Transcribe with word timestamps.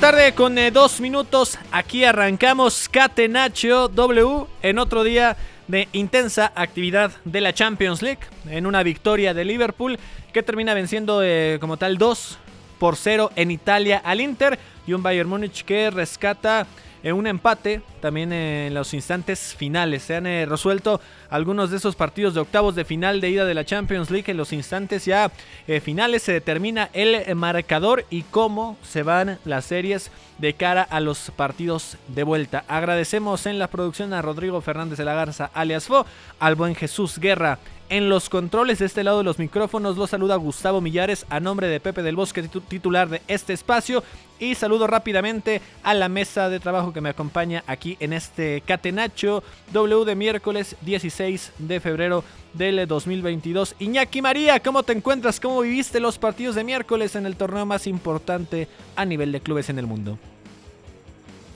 Tarde 0.00 0.32
con 0.32 0.56
eh, 0.58 0.70
dos 0.70 1.00
minutos. 1.00 1.58
Aquí 1.72 2.04
arrancamos 2.04 2.88
Catenacho 2.88 3.88
W 3.88 4.46
en 4.62 4.78
otro 4.78 5.02
día 5.02 5.36
de 5.66 5.88
intensa 5.92 6.52
actividad 6.54 7.10
de 7.24 7.40
la 7.40 7.52
Champions 7.52 8.00
League. 8.00 8.20
En 8.48 8.66
una 8.66 8.84
victoria 8.84 9.34
de 9.34 9.44
Liverpool 9.44 9.98
que 10.32 10.44
termina 10.44 10.72
venciendo 10.72 11.20
eh, 11.24 11.58
como 11.60 11.78
tal 11.78 11.98
2 11.98 12.38
por 12.78 12.94
0 12.94 13.32
en 13.34 13.50
Italia 13.50 14.00
al 14.04 14.20
Inter. 14.20 14.58
Y 14.86 14.92
un 14.92 15.02
Bayern 15.02 15.28
Múnich 15.28 15.64
que 15.64 15.90
rescata 15.90 16.68
eh, 17.02 17.12
un 17.12 17.26
empate 17.26 17.82
también 18.00 18.32
en 18.32 18.74
los 18.74 18.94
instantes 18.94 19.54
finales. 19.54 20.02
Se 20.02 20.16
han 20.16 20.26
eh, 20.26 20.46
resuelto 20.46 21.00
algunos 21.30 21.70
de 21.70 21.76
esos 21.76 21.96
partidos 21.96 22.34
de 22.34 22.40
octavos 22.40 22.74
de 22.74 22.84
final 22.84 23.20
de 23.20 23.30
ida 23.30 23.44
de 23.44 23.54
la 23.54 23.64
Champions 23.64 24.10
League. 24.10 24.30
En 24.30 24.36
los 24.36 24.52
instantes 24.52 25.04
ya 25.04 25.30
eh, 25.66 25.80
finales 25.80 26.22
se 26.22 26.32
determina 26.32 26.90
el 26.92 27.14
eh, 27.14 27.34
marcador 27.34 28.04
y 28.10 28.22
cómo 28.22 28.76
se 28.82 29.02
van 29.02 29.38
las 29.44 29.66
series 29.66 30.10
de 30.38 30.54
cara 30.54 30.82
a 30.82 31.00
los 31.00 31.32
partidos 31.36 31.96
de 32.08 32.22
vuelta. 32.22 32.64
Agradecemos 32.68 33.46
en 33.46 33.58
la 33.58 33.68
producción 33.68 34.12
a 34.12 34.22
Rodrigo 34.22 34.60
Fernández 34.60 34.98
de 34.98 35.04
la 35.04 35.14
Garza, 35.14 35.50
alias 35.52 35.86
Fo, 35.86 36.06
al 36.38 36.54
buen 36.54 36.74
Jesús 36.74 37.18
Guerra. 37.18 37.58
En 37.90 38.10
los 38.10 38.28
controles 38.28 38.80
de 38.80 38.86
este 38.86 39.02
lado 39.02 39.18
de 39.18 39.24
los 39.24 39.38
micrófonos 39.38 39.96
los 39.96 40.10
saluda 40.10 40.36
Gustavo 40.36 40.82
Millares 40.82 41.24
a 41.30 41.40
nombre 41.40 41.68
de 41.68 41.80
Pepe 41.80 42.02
del 42.02 42.16
Bosque, 42.16 42.44
titu- 42.44 42.60
titular 42.68 43.08
de 43.08 43.22
este 43.28 43.54
espacio. 43.54 44.04
Y 44.38 44.54
saludo 44.56 44.86
rápidamente 44.86 45.62
a 45.82 45.94
la 45.94 46.10
mesa 46.10 46.50
de 46.50 46.60
trabajo 46.60 46.92
que 46.92 47.00
me 47.00 47.08
acompaña 47.08 47.64
aquí 47.66 47.96
en 47.98 48.12
este 48.12 48.62
Catenacho 48.66 49.42
W 49.72 50.04
de 50.04 50.14
miércoles 50.16 50.76
16 50.82 51.52
de 51.58 51.80
febrero 51.80 52.24
del 52.52 52.86
2022. 52.86 53.74
Iñaki 53.78 54.20
María, 54.20 54.60
¿cómo 54.60 54.82
te 54.82 54.92
encuentras? 54.92 55.40
¿Cómo 55.40 55.62
viviste 55.62 55.98
los 55.98 56.18
partidos 56.18 56.56
de 56.56 56.64
miércoles 56.64 57.16
en 57.16 57.24
el 57.24 57.36
torneo 57.36 57.64
más 57.64 57.86
importante 57.86 58.68
a 58.96 59.06
nivel 59.06 59.32
de 59.32 59.40
clubes 59.40 59.70
en 59.70 59.78
el 59.78 59.86
mundo? 59.86 60.18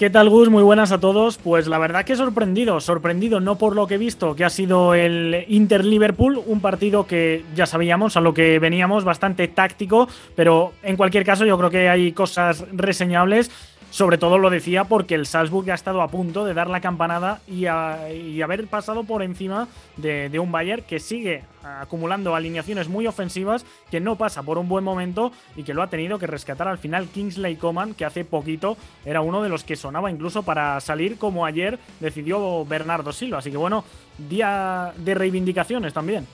¿Qué 0.03 0.11
tal, 0.11 0.31
Gus? 0.31 0.49
Muy 0.49 0.65
buenas 0.65 0.91
a 0.91 0.99
todos. 0.99 1.39
Pues 1.39 1.69
la 1.69 1.79
verdad 1.79 2.05
que 2.05 2.17
sorprendido, 2.17 2.81
sorprendido 2.81 3.39
no 3.39 3.57
por 3.57 3.77
lo 3.77 3.87
que 3.87 3.95
he 3.95 3.99
visto, 3.99 4.35
que 4.35 4.45
ha 4.45 4.51
sido 4.51 4.95
el 4.95 5.45
Inter-Liverpool, 5.47 6.43
un 6.45 6.59
partido 6.59 7.07
que 7.07 7.45
ya 7.55 7.67
sabíamos, 7.67 8.17
a 8.17 8.21
lo 8.21 8.35
que 8.35 8.59
veníamos, 8.59 9.05
bastante 9.05 9.47
táctico, 9.47 10.09
pero 10.35 10.73
en 10.83 10.97
cualquier 10.97 11.25
caso 11.25 11.47
yo 11.47 11.57
creo 11.57 11.71
que 11.71 11.89
hay 11.89 12.11
cosas 12.11 12.65
reseñables. 12.73 13.53
Sobre 13.93 14.17
todo 14.17 14.39
lo 14.39 14.49
decía 14.49 14.85
porque 14.85 15.15
el 15.15 15.27
Salzburg 15.27 15.71
ha 15.71 15.75
estado 15.75 16.01
a 16.01 16.09
punto 16.09 16.47
de 16.47 16.55
dar 16.55 16.71
la 16.71 16.81
campanada 16.81 17.43
y, 17.47 17.67
a- 17.67 18.07
haber 18.43 18.67
pasado 18.67 19.05
por 19.05 19.23
encima 19.23 19.69
de, 19.99 20.31
de 20.31 20.39
un 20.39 20.51
Bayern 20.51 20.83
que 20.83 20.99
sigue 20.99 21.45
acumulando 21.63 22.35
alineaciones 22.35 22.89
muy 22.89 23.07
ofensivas, 23.07 23.67
que 23.91 24.01
no 24.01 24.17
pasa 24.17 24.43
por 24.43 24.57
un 24.57 24.67
buen 24.67 24.83
momento 24.83 25.31
y 25.57 25.63
que 25.63 25.75
lo 25.75 25.83
ha 25.83 25.89
tenido 25.91 26.19
que 26.19 26.27
rescatar 26.27 26.69
al 26.69 26.79
final 26.79 27.07
Kingsley 27.09 27.57
Coman, 27.57 27.93
que 27.93 28.07
hace 28.07 28.25
poquito 28.25 28.79
era 29.05 29.21
uno 29.21 29.43
de 29.43 29.51
los 29.51 29.63
que 29.63 29.77
sonaba 29.77 30.11
incluso 30.11 30.43
para 30.43 30.81
salir 30.81 31.19
como 31.19 31.45
ayer 31.45 31.79
decidió 32.01 32.65
Bernardo 32.65 33.13
Silva. 33.13 33.39
Así 33.39 33.51
que 33.51 33.59
bueno, 33.59 33.85
día 34.17 34.95
de 34.97 35.15
reivindicaciones 35.15 35.93
también. 35.93 36.27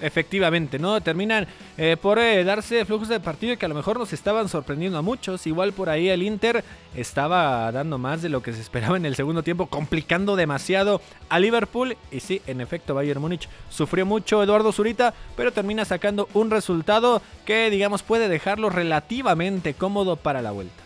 Efectivamente, 0.00 0.78
¿no? 0.78 1.00
Terminan 1.00 1.46
eh, 1.76 1.96
por 2.00 2.18
eh, 2.18 2.44
darse 2.44 2.84
flujos 2.84 3.08
de 3.08 3.20
partido 3.20 3.56
que 3.56 3.66
a 3.66 3.68
lo 3.68 3.74
mejor 3.74 3.98
nos 3.98 4.12
estaban 4.12 4.48
sorprendiendo 4.48 4.98
a 4.98 5.02
muchos. 5.02 5.46
Igual 5.46 5.72
por 5.72 5.88
ahí 5.90 6.08
el 6.08 6.22
Inter 6.22 6.64
estaba 6.94 7.70
dando 7.72 7.98
más 7.98 8.22
de 8.22 8.28
lo 8.28 8.42
que 8.42 8.52
se 8.52 8.60
esperaba 8.60 8.96
en 8.96 9.06
el 9.06 9.16
segundo 9.16 9.42
tiempo, 9.42 9.66
complicando 9.66 10.36
demasiado 10.36 11.00
a 11.28 11.40
Liverpool. 11.40 11.96
Y 12.10 12.20
sí, 12.20 12.40
en 12.46 12.60
efecto, 12.60 12.94
Bayern 12.94 13.20
Múnich 13.20 13.48
sufrió 13.70 14.06
mucho 14.06 14.42
Eduardo 14.42 14.72
Zurita, 14.72 15.14
pero 15.36 15.52
termina 15.52 15.84
sacando 15.84 16.28
un 16.34 16.50
resultado 16.50 17.20
que, 17.44 17.70
digamos, 17.70 18.02
puede 18.02 18.28
dejarlo 18.28 18.70
relativamente 18.70 19.74
cómodo 19.74 20.16
para 20.16 20.42
la 20.42 20.52
vuelta. 20.52 20.82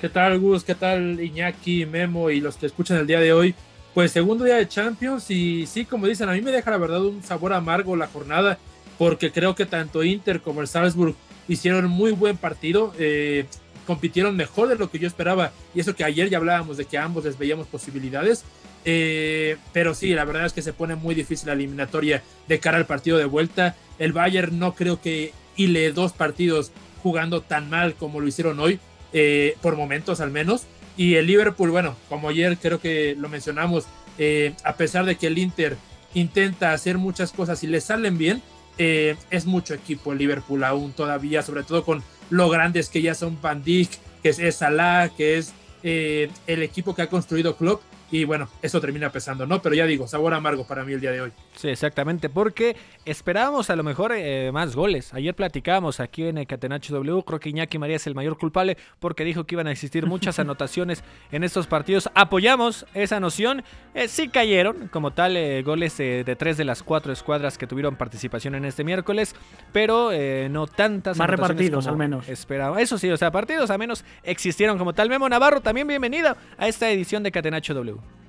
¿Qué 0.00 0.08
tal, 0.08 0.38
Gus? 0.38 0.62
¿Qué 0.62 0.74
tal, 0.74 1.20
Iñaki, 1.20 1.86
Memo 1.86 2.30
y 2.30 2.40
los 2.40 2.56
que 2.56 2.66
escuchan 2.66 2.98
el 2.98 3.06
día 3.06 3.20
de 3.20 3.32
hoy? 3.32 3.54
Pues 3.96 4.12
segundo 4.12 4.44
día 4.44 4.56
de 4.56 4.68
Champions 4.68 5.30
y 5.30 5.64
sí, 5.64 5.86
como 5.86 6.06
dicen, 6.06 6.28
a 6.28 6.32
mí 6.32 6.42
me 6.42 6.50
deja 6.50 6.70
la 6.70 6.76
verdad 6.76 7.02
un 7.02 7.22
sabor 7.22 7.54
amargo 7.54 7.96
la 7.96 8.06
jornada 8.06 8.58
porque 8.98 9.32
creo 9.32 9.54
que 9.54 9.64
tanto 9.64 10.04
Inter 10.04 10.42
como 10.42 10.60
el 10.60 10.68
Salzburg 10.68 11.14
hicieron 11.48 11.88
muy 11.88 12.12
buen 12.12 12.36
partido, 12.36 12.92
eh, 12.98 13.46
compitieron 13.86 14.36
mejor 14.36 14.68
de 14.68 14.76
lo 14.76 14.90
que 14.90 14.98
yo 14.98 15.08
esperaba 15.08 15.50
y 15.74 15.80
eso 15.80 15.96
que 15.96 16.04
ayer 16.04 16.28
ya 16.28 16.36
hablábamos 16.36 16.76
de 16.76 16.84
que 16.84 16.98
ambos 16.98 17.24
les 17.24 17.38
veíamos 17.38 17.68
posibilidades, 17.68 18.44
eh, 18.84 19.56
pero 19.72 19.94
sí, 19.94 20.12
la 20.12 20.26
verdad 20.26 20.44
es 20.44 20.52
que 20.52 20.60
se 20.60 20.74
pone 20.74 20.94
muy 20.94 21.14
difícil 21.14 21.46
la 21.46 21.54
eliminatoria 21.54 22.22
de 22.48 22.60
cara 22.60 22.76
al 22.76 22.84
partido 22.84 23.16
de 23.16 23.24
vuelta. 23.24 23.76
El 23.98 24.12
Bayern 24.12 24.58
no 24.58 24.74
creo 24.74 25.00
que 25.00 25.32
hile 25.56 25.90
dos 25.92 26.12
partidos 26.12 26.70
jugando 27.02 27.40
tan 27.40 27.70
mal 27.70 27.94
como 27.94 28.20
lo 28.20 28.28
hicieron 28.28 28.60
hoy, 28.60 28.78
eh, 29.14 29.56
por 29.62 29.74
momentos 29.74 30.20
al 30.20 30.32
menos. 30.32 30.66
Y 30.96 31.14
el 31.14 31.26
Liverpool, 31.26 31.70
bueno, 31.70 31.96
como 32.08 32.28
ayer 32.28 32.56
creo 32.56 32.80
que 32.80 33.14
lo 33.18 33.28
mencionamos, 33.28 33.86
eh, 34.18 34.54
a 34.64 34.76
pesar 34.76 35.04
de 35.04 35.16
que 35.16 35.26
el 35.26 35.38
Inter 35.38 35.76
intenta 36.14 36.72
hacer 36.72 36.96
muchas 36.96 37.32
cosas 37.32 37.62
y 37.62 37.66
le 37.66 37.80
salen 37.80 38.16
bien, 38.16 38.42
eh, 38.78 39.16
es 39.30 39.46
mucho 39.46 39.74
equipo 39.74 40.12
el 40.12 40.18
Liverpool 40.18 40.64
aún 40.64 40.92
todavía, 40.92 41.42
sobre 41.42 41.62
todo 41.62 41.84
con 41.84 42.02
lo 42.30 42.48
grandes 42.48 42.88
que 42.88 43.02
ya 43.02 43.14
son 43.14 43.38
Van 43.40 43.62
Dijk, 43.62 43.90
que 44.22 44.30
es, 44.30 44.56
Salah, 44.56 45.10
que 45.16 45.38
es 45.38 45.52
eh, 45.82 46.30
el 46.46 46.62
equipo 46.62 46.94
que 46.94 47.02
ha 47.02 47.08
construido 47.08 47.56
Klopp. 47.56 47.82
Y 48.10 48.24
bueno, 48.24 48.48
eso 48.62 48.80
termina 48.80 49.10
pesando, 49.10 49.46
¿no? 49.46 49.60
Pero 49.60 49.74
ya 49.74 49.84
digo, 49.84 50.06
sabor 50.06 50.32
amargo 50.32 50.66
para 50.66 50.84
mí 50.84 50.92
el 50.92 51.00
día 51.00 51.10
de 51.10 51.22
hoy. 51.22 51.32
Sí, 51.56 51.68
exactamente, 51.68 52.28
porque 52.28 52.76
esperábamos 53.04 53.70
a 53.70 53.76
lo 53.76 53.82
mejor 53.82 54.12
eh, 54.14 54.50
más 54.52 54.76
goles. 54.76 55.12
Ayer 55.14 55.34
platicábamos 55.34 56.00
aquí 56.00 56.24
en 56.24 56.38
el 56.38 56.46
Catenacho 56.46 56.94
W, 56.94 57.22
creo 57.24 57.40
que 57.40 57.48
Iñaki 57.48 57.78
María 57.78 57.96
es 57.96 58.06
el 58.06 58.14
mayor 58.14 58.38
culpable 58.38 58.76
porque 59.00 59.24
dijo 59.24 59.44
que 59.44 59.54
iban 59.54 59.66
a 59.66 59.72
existir 59.72 60.06
muchas 60.06 60.38
anotaciones 60.38 61.02
en 61.32 61.44
estos 61.44 61.66
partidos. 61.66 62.10
Apoyamos 62.14 62.86
esa 62.94 63.20
noción, 63.20 63.64
eh, 63.94 64.08
sí 64.08 64.28
cayeron 64.28 64.88
como 64.88 65.12
tal 65.12 65.36
eh, 65.36 65.62
goles 65.62 65.98
eh, 66.00 66.22
de 66.24 66.36
tres 66.36 66.56
de 66.56 66.64
las 66.64 66.82
cuatro 66.82 67.12
escuadras 67.12 67.58
que 67.58 67.66
tuvieron 67.66 67.96
participación 67.96 68.54
en 68.54 68.64
este 68.64 68.84
miércoles, 68.84 69.34
pero 69.72 70.12
eh, 70.12 70.48
no 70.50 70.66
tantas 70.66 71.16
Más 71.16 71.30
repartidos, 71.30 71.86
al 71.86 71.96
menos. 71.96 72.28
Esperaba. 72.28 72.80
Eso 72.80 72.98
sí, 72.98 73.10
o 73.10 73.16
sea, 73.16 73.30
partidos 73.30 73.70
al 73.70 73.78
menos 73.78 74.04
existieron 74.22 74.78
como 74.78 74.92
tal. 74.92 75.08
Memo 75.08 75.28
Navarro, 75.28 75.60
también 75.60 75.86
bienvenido 75.86 76.36
a 76.58 76.68
esta 76.68 76.90
edición 76.90 77.22
de 77.22 77.32
Catenacho 77.32 77.74
W. 77.74 78.25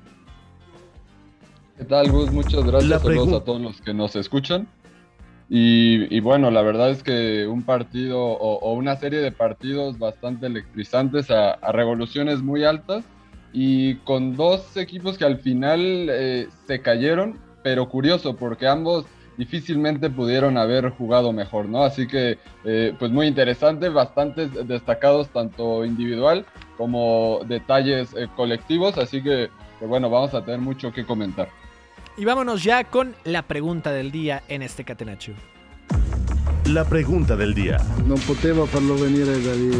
¿Qué 1.77 1.85
tal, 1.85 2.09
Gus? 2.09 2.31
Muchas 2.31 2.65
gracias. 2.65 3.01
Saludos 3.03 3.41
a 3.41 3.45
todos 3.45 3.62
los 3.62 3.81
que 3.81 3.94
nos 3.94 4.15
escuchan. 4.15 4.68
Y, 5.50 6.13
y 6.15 6.19
bueno, 6.19 6.50
la 6.50 6.62
verdad 6.62 6.89
es 6.89 7.03
que 7.03 7.47
un 7.47 7.63
partido 7.63 8.19
o, 8.19 8.59
o 8.59 8.74
una 8.74 8.95
serie 8.97 9.19
de 9.19 9.31
partidos 9.31 9.97
bastante 9.97 10.47
electrizantes 10.47 11.29
a, 11.29 11.51
a 11.51 11.71
revoluciones 11.71 12.41
muy 12.41 12.65
altas 12.65 13.06
y 13.53 13.95
con 13.97 14.35
dos 14.35 14.75
equipos 14.75 15.18
que 15.18 15.25
al 15.25 15.38
final 15.38 15.79
eh, 16.09 16.47
se 16.65 16.81
cayeron, 16.81 17.39
pero 17.63 17.88
curioso 17.88 18.35
porque 18.35 18.68
ambos 18.68 19.06
difícilmente 19.38 20.09
pudieron 20.09 20.57
haber 20.57 20.89
jugado 20.89 21.31
mejor, 21.31 21.69
¿no? 21.69 21.83
Así 21.83 22.07
que, 22.07 22.39
eh, 22.65 22.94
pues 22.97 23.12
muy 23.12 23.27
interesante, 23.27 23.89
bastantes 23.89 24.50
destacados 24.68 25.29
tanto 25.29 25.85
individual 25.85 26.44
como 26.75 27.41
detalles 27.47 28.15
eh, 28.18 28.27
colectivos, 28.35 28.97
así 28.97 29.21
que, 29.21 29.50
bueno, 29.79 30.09
vamos 30.09 30.33
a 30.33 30.44
tener 30.44 30.59
mucho 30.59 30.91
que 30.91 31.06
comentar. 31.06 31.50
Y 32.19 32.25
vámonos 32.25 32.64
ya 32.64 32.84
con 32.84 33.16
la 33.25 33.44
pregunta 33.44 33.92
del 33.92 34.12
día 34.12 34.42
en 34.48 34.64
este 34.64 34.84
Catenacho. 34.84 35.34
La 36.66 36.84
pregunta 36.84 37.36
del 37.36 37.54
día. 37.54 37.78
No 38.08 38.16
poteva 38.16 38.66
farlo 38.66 38.96
venire 38.96 39.40
dagli 39.40 39.72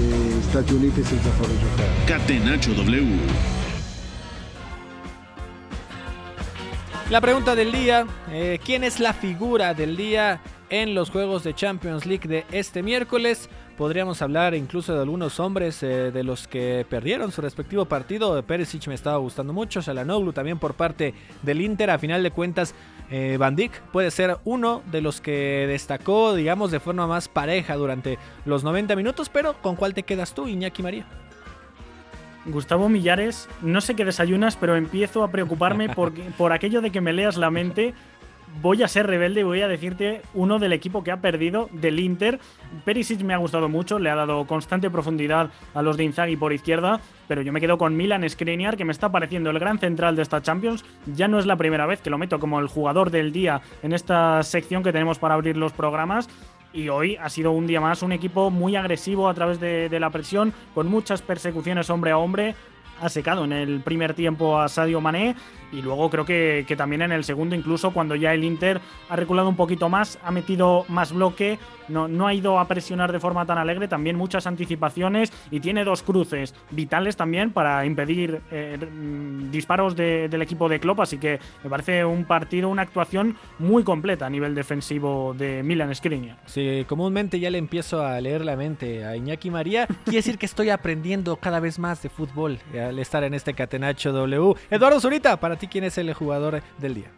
Stati 0.44 0.74
Uniti 0.76 1.04
senza 1.04 1.32
farlo 1.32 1.56
giocare. 1.56 1.90
Catenacho 2.06 2.74
W. 2.76 3.18
La 7.10 7.22
pregunta 7.22 7.56
del 7.56 7.72
día, 7.72 8.06
eh, 8.32 8.60
¿quién 8.64 8.84
es 8.84 9.00
la 9.00 9.14
figura 9.14 9.74
del 9.74 9.98
día 9.98 10.40
en 10.70 10.94
los 10.94 11.10
juegos 11.10 11.44
de 11.44 11.56
Champions 11.56 12.06
League 12.06 12.28
de 12.28 12.46
este 12.52 12.84
miércoles? 12.84 13.50
Podríamos 13.78 14.24
hablar 14.24 14.56
incluso 14.56 14.96
de 14.96 15.02
algunos 15.02 15.40
hombres 15.40 15.84
eh, 15.84 16.12
de 16.12 16.24
los 16.24 16.48
que 16.48 16.84
perdieron 16.90 17.32
su 17.32 17.42
respectivo 17.42 17.86
partido. 17.86 18.42
Perisic 18.42 18.88
me 18.88 18.96
estaba 18.96 19.18
gustando 19.18 19.54
mucho, 19.54 19.82
Shalanoglu 19.82 20.34
también 20.34 20.58
por 20.58 20.74
parte 20.74 21.14
del 21.44 21.62
Inter. 21.62 21.92
A 21.92 22.00
final 22.00 22.24
de 22.24 22.32
cuentas, 22.32 22.74
eh, 23.12 23.38
Van 23.38 23.56
Dijk 23.56 23.80
puede 23.92 24.10
ser 24.10 24.38
uno 24.46 24.82
de 24.92 25.02
los 25.02 25.22
que 25.22 25.66
destacó, 25.68 26.34
digamos, 26.34 26.72
de 26.72 26.80
forma 26.80 27.06
más 27.06 27.28
pareja 27.28 27.76
durante 27.76 28.18
los 28.46 28.64
90 28.64 28.96
minutos. 28.96 29.30
Pero 29.30 29.54
¿con 29.62 29.76
cuál 29.76 29.94
te 29.94 30.02
quedas 30.02 30.34
tú, 30.34 30.48
Iñaki 30.48 30.82
María? 30.82 31.06
Gustavo 32.48 32.90
Millares, 32.90 33.48
no 33.62 33.82
sé 33.82 33.96
qué 33.96 34.06
desayunas, 34.06 34.56
pero 34.56 34.76
empiezo 34.76 35.24
a 35.24 35.30
preocuparme 35.30 35.90
por, 35.96 36.14
por 36.34 36.52
aquello 36.52 36.82
de 36.82 36.90
que 36.90 37.02
me 37.02 37.14
leas 37.14 37.38
la 37.38 37.52
mente. 37.52 37.94
Voy 38.62 38.82
a 38.82 38.88
ser 38.88 39.06
rebelde 39.06 39.42
y 39.42 39.44
voy 39.44 39.62
a 39.62 39.68
decirte 39.68 40.22
uno 40.34 40.58
del 40.58 40.74
equipo 40.74 41.04
que 41.04 41.12
ha 41.12 41.22
perdido, 41.22 41.70
del 41.72 42.00
Inter. 42.00 42.40
Perisic 42.86 43.22
me 43.22 43.34
ha 43.34 43.38
gustado 43.38 43.70
mucho, 43.70 44.00
le 44.00 44.10
ha 44.10 44.16
dado 44.16 44.46
constante 44.48 44.90
profundidad 44.90 45.52
a 45.74 45.82
los 45.82 45.96
de 45.96 46.06
Inzaghi 46.06 46.38
por 46.38 46.54
izquierda, 46.54 47.00
pero 47.28 47.42
yo 47.42 47.54
me 47.54 47.62
quedo 47.62 47.78
con 47.78 47.96
Milan 47.96 48.28
Skriniar, 48.28 48.78
que 48.78 48.86
me 48.86 48.94
está 48.94 49.12
pareciendo 49.12 49.50
el 49.52 49.60
gran 49.60 49.78
central 49.80 50.16
de 50.16 50.24
esta 50.24 50.42
Champions. 50.42 50.86
Ya 51.06 51.28
no 51.28 51.40
es 51.40 51.46
la 51.46 51.58
primera 51.58 51.86
vez 51.86 52.02
que 52.02 52.10
lo 52.10 52.18
meto 52.18 52.40
como 52.40 52.60
el 52.60 52.68
jugador 52.68 53.12
del 53.12 53.32
día 53.32 53.62
en 53.84 53.94
esta 53.94 54.42
sección 54.44 54.82
que 54.82 54.92
tenemos 54.92 55.20
para 55.20 55.36
abrir 55.36 55.58
los 55.58 55.74
programas 55.74 56.28
y 56.74 56.90
hoy 56.90 57.16
ha 57.16 57.30
sido 57.30 57.52
un 57.52 57.68
día 57.68 57.82
más 57.82 58.02
un 58.04 58.12
equipo 58.12 58.52
muy 58.52 58.76
agresivo 58.76 59.30
a 59.30 59.34
través 59.34 59.60
de, 59.60 59.90
de, 59.90 60.00
la 60.00 60.10
presión, 60.10 60.54
con 60.74 60.88
muchas 60.88 61.22
persecuciones 61.22 61.90
hombre 61.90 62.12
a 62.12 62.18
hombre. 62.18 62.56
Ha 63.02 63.10
secado 63.10 63.46
en 63.46 63.52
el 63.52 63.82
primer 63.82 64.14
tiempo 64.14 64.60
a 64.60 64.68
Sadio 64.68 65.02
Mané 65.02 65.36
y 65.72 65.82
luego 65.82 66.10
creo 66.10 66.26
que, 66.26 66.66
que, 66.68 66.76
también 66.76 67.02
en 67.02 67.12
el 67.12 67.24
segundo, 67.24 67.56
incluso 67.56 67.92
cuando 67.92 68.16
ya 68.16 68.34
el 68.34 68.44
Inter 68.44 68.80
ha 69.10 69.16
reculado 69.16 69.50
un 69.50 69.56
poquito 69.56 69.90
más, 69.90 70.18
ha 70.24 70.32
metido 70.32 70.86
más 70.88 71.12
bloque, 71.12 71.60
no, 71.90 72.08
no 72.08 72.28
ha 72.28 72.34
ido 72.34 72.60
a 72.60 72.68
presionar 72.68 73.12
de 73.12 73.20
forma 73.20 73.46
tan 73.46 73.58
alegre, 73.58 73.88
también 73.88 74.16
muchas 74.16 74.48
anticipaciones 74.48 75.32
y 75.52 75.60
tiene 75.60 75.84
dos 75.84 76.04
cruces 76.04 76.54
vitales 76.72 77.16
también 77.16 77.52
para 77.52 77.86
impedir 77.86 78.42
eh, 78.52 78.78
disparos 79.52 79.96
de, 79.96 80.30
del 80.30 80.42
equipo 80.42 80.70
de 80.70 80.80
Klopp, 80.80 81.02
así 81.02 81.18
que 81.18 81.40
me 81.64 81.70
parece 81.70 82.06
un 82.06 82.26
partido, 82.26 82.70
una 82.70 82.84
actuación 82.84 83.36
muy 83.60 83.84
completa 83.84 84.26
a 84.26 84.30
nivel 84.30 84.56
defensivo 84.56 85.34
de 85.38 85.64
Milan 85.64 85.94
Skriniar. 85.94 86.38
Sí, 86.46 86.86
comúnmente 86.88 87.40
ya 87.40 87.50
le 87.50 87.58
empiezo 87.58 88.06
a 88.06 88.20
leer 88.22 88.44
la 88.44 88.56
mente 88.56 89.06
a 89.06 89.16
Iñaki 89.16 89.50
María, 89.50 89.88
quiere 89.88 90.18
decir 90.18 90.38
que 90.38 90.46
estoy 90.46 90.70
aprendiendo 90.70 91.38
cada 91.38 91.60
vez 91.60 91.80
más 91.80 92.02
de 92.02 92.10
fútbol 92.10 92.60
al 92.88 93.00
estar 93.00 93.24
en 93.24 93.34
este 93.34 93.54
Catenacho 93.54 94.12
W. 94.12 94.56
Eduardo 94.72 95.00
Zurita, 95.00 95.40
para 95.40 95.58
ti, 95.58 95.68
¿quién 95.68 95.84
es 95.84 95.98
el 95.98 96.14
jugador 96.14 96.62
del 96.80 96.96
día? 96.96 97.12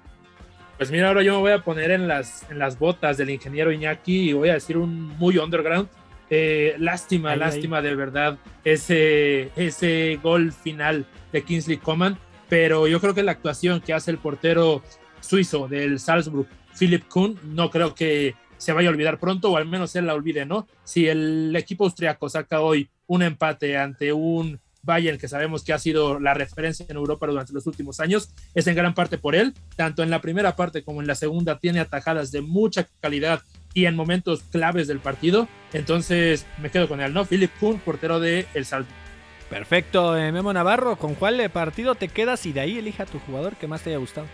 Pues 0.77 0.92
mira, 0.92 1.10
ahora 1.10 1.24
yo 1.24 1.33
me 1.33 1.39
voy 1.39 1.51
a 1.51 1.60
poner 1.60 1.92
en 1.92 2.07
las, 2.07 2.50
en 2.50 2.60
las 2.60 2.80
botas 2.80 3.18
del 3.18 3.30
ingeniero 3.30 3.71
Iñaki 3.71 4.30
y 4.30 4.33
voy 4.33 4.50
a 4.50 4.54
decir 4.54 4.77
un 4.77 5.07
muy 5.18 5.38
underground. 5.38 5.89
Eh, 6.30 6.75
lástima, 6.77 7.31
ahí, 7.31 7.39
lástima 7.39 7.77
ahí. 7.80 7.83
de 7.83 7.95
verdad 7.95 8.38
ese, 8.63 9.50
ese 9.56 10.19
gol 10.21 10.54
final 10.54 11.06
de 11.33 11.42
Kingsley 11.42 11.77
Coman, 11.77 12.19
pero 12.48 12.88
yo 12.88 13.01
creo 13.01 13.15
que 13.15 13.24
la 13.24 13.31
actuación 13.31 13.81
que 13.81 13.94
hace 13.94 14.12
el 14.12 14.19
portero 14.19 14.83
suizo 15.22 15.68
del 15.68 16.00
Salzburg, 16.00 16.48
Philip 16.77 17.04
Kuhn, 17.07 17.39
no 17.44 17.69
creo 17.72 17.95
que 17.95 18.36
se 18.57 18.74
vaya 18.74 18.89
a 18.89 18.92
olvidar 18.92 19.19
pronto, 19.19 19.51
o 19.51 19.57
al 19.57 19.65
menos 19.65 19.95
él 19.95 20.06
la 20.06 20.13
olvide, 20.13 20.45
¿no? 20.45 20.68
Si 20.83 21.07
el 21.07 21.56
equipo 21.56 21.86
austriaco 21.86 22.30
saca 22.30 22.62
hoy 22.62 22.89
un 23.07 23.24
empate 23.24 23.77
ante 23.77 24.13
un 24.13 24.60
Bayern, 24.83 25.17
que 25.17 25.27
sabemos 25.27 25.63
que 25.63 25.73
ha 25.73 25.79
sido 25.79 26.19
la 26.19 26.33
referencia 26.33 26.85
en 26.87 26.95
Europa 26.95 27.27
durante 27.27 27.53
los 27.53 27.67
últimos 27.67 27.99
años, 27.99 28.29
es 28.53 28.67
en 28.67 28.75
gran 28.75 28.93
parte 28.93 29.17
por 29.17 29.35
él. 29.35 29.53
Tanto 29.75 30.03
en 30.03 30.09
la 30.09 30.21
primera 30.21 30.55
parte 30.55 30.83
como 30.83 31.01
en 31.01 31.07
la 31.07 31.15
segunda 31.15 31.59
tiene 31.59 31.79
atajadas 31.79 32.31
de 32.31 32.41
mucha 32.41 32.87
calidad 33.01 33.41
y 33.73 33.85
en 33.85 33.95
momentos 33.95 34.43
claves 34.51 34.87
del 34.87 34.99
partido. 34.99 35.47
Entonces 35.73 36.45
me 36.61 36.69
quedo 36.69 36.87
con 36.87 37.01
él, 37.01 37.13
¿no? 37.13 37.25
Philip 37.25 37.51
Kuhn, 37.59 37.79
portero 37.79 38.19
de 38.19 38.47
El 38.53 38.65
Salto. 38.65 38.91
Perfecto, 39.49 40.15
eh, 40.15 40.31
Memo 40.31 40.53
Navarro, 40.53 40.95
¿con 40.95 41.15
cuál 41.15 41.49
partido 41.49 41.95
te 41.95 42.07
quedas 42.07 42.45
y 42.45 42.53
de 42.53 42.59
ahí 42.59 42.77
elija 42.77 43.07
tu 43.07 43.17
jugador 43.19 43.55
que 43.55 43.67
más 43.67 43.81
te 43.81 43.89
haya 43.89 43.97
gustado? 43.97 44.27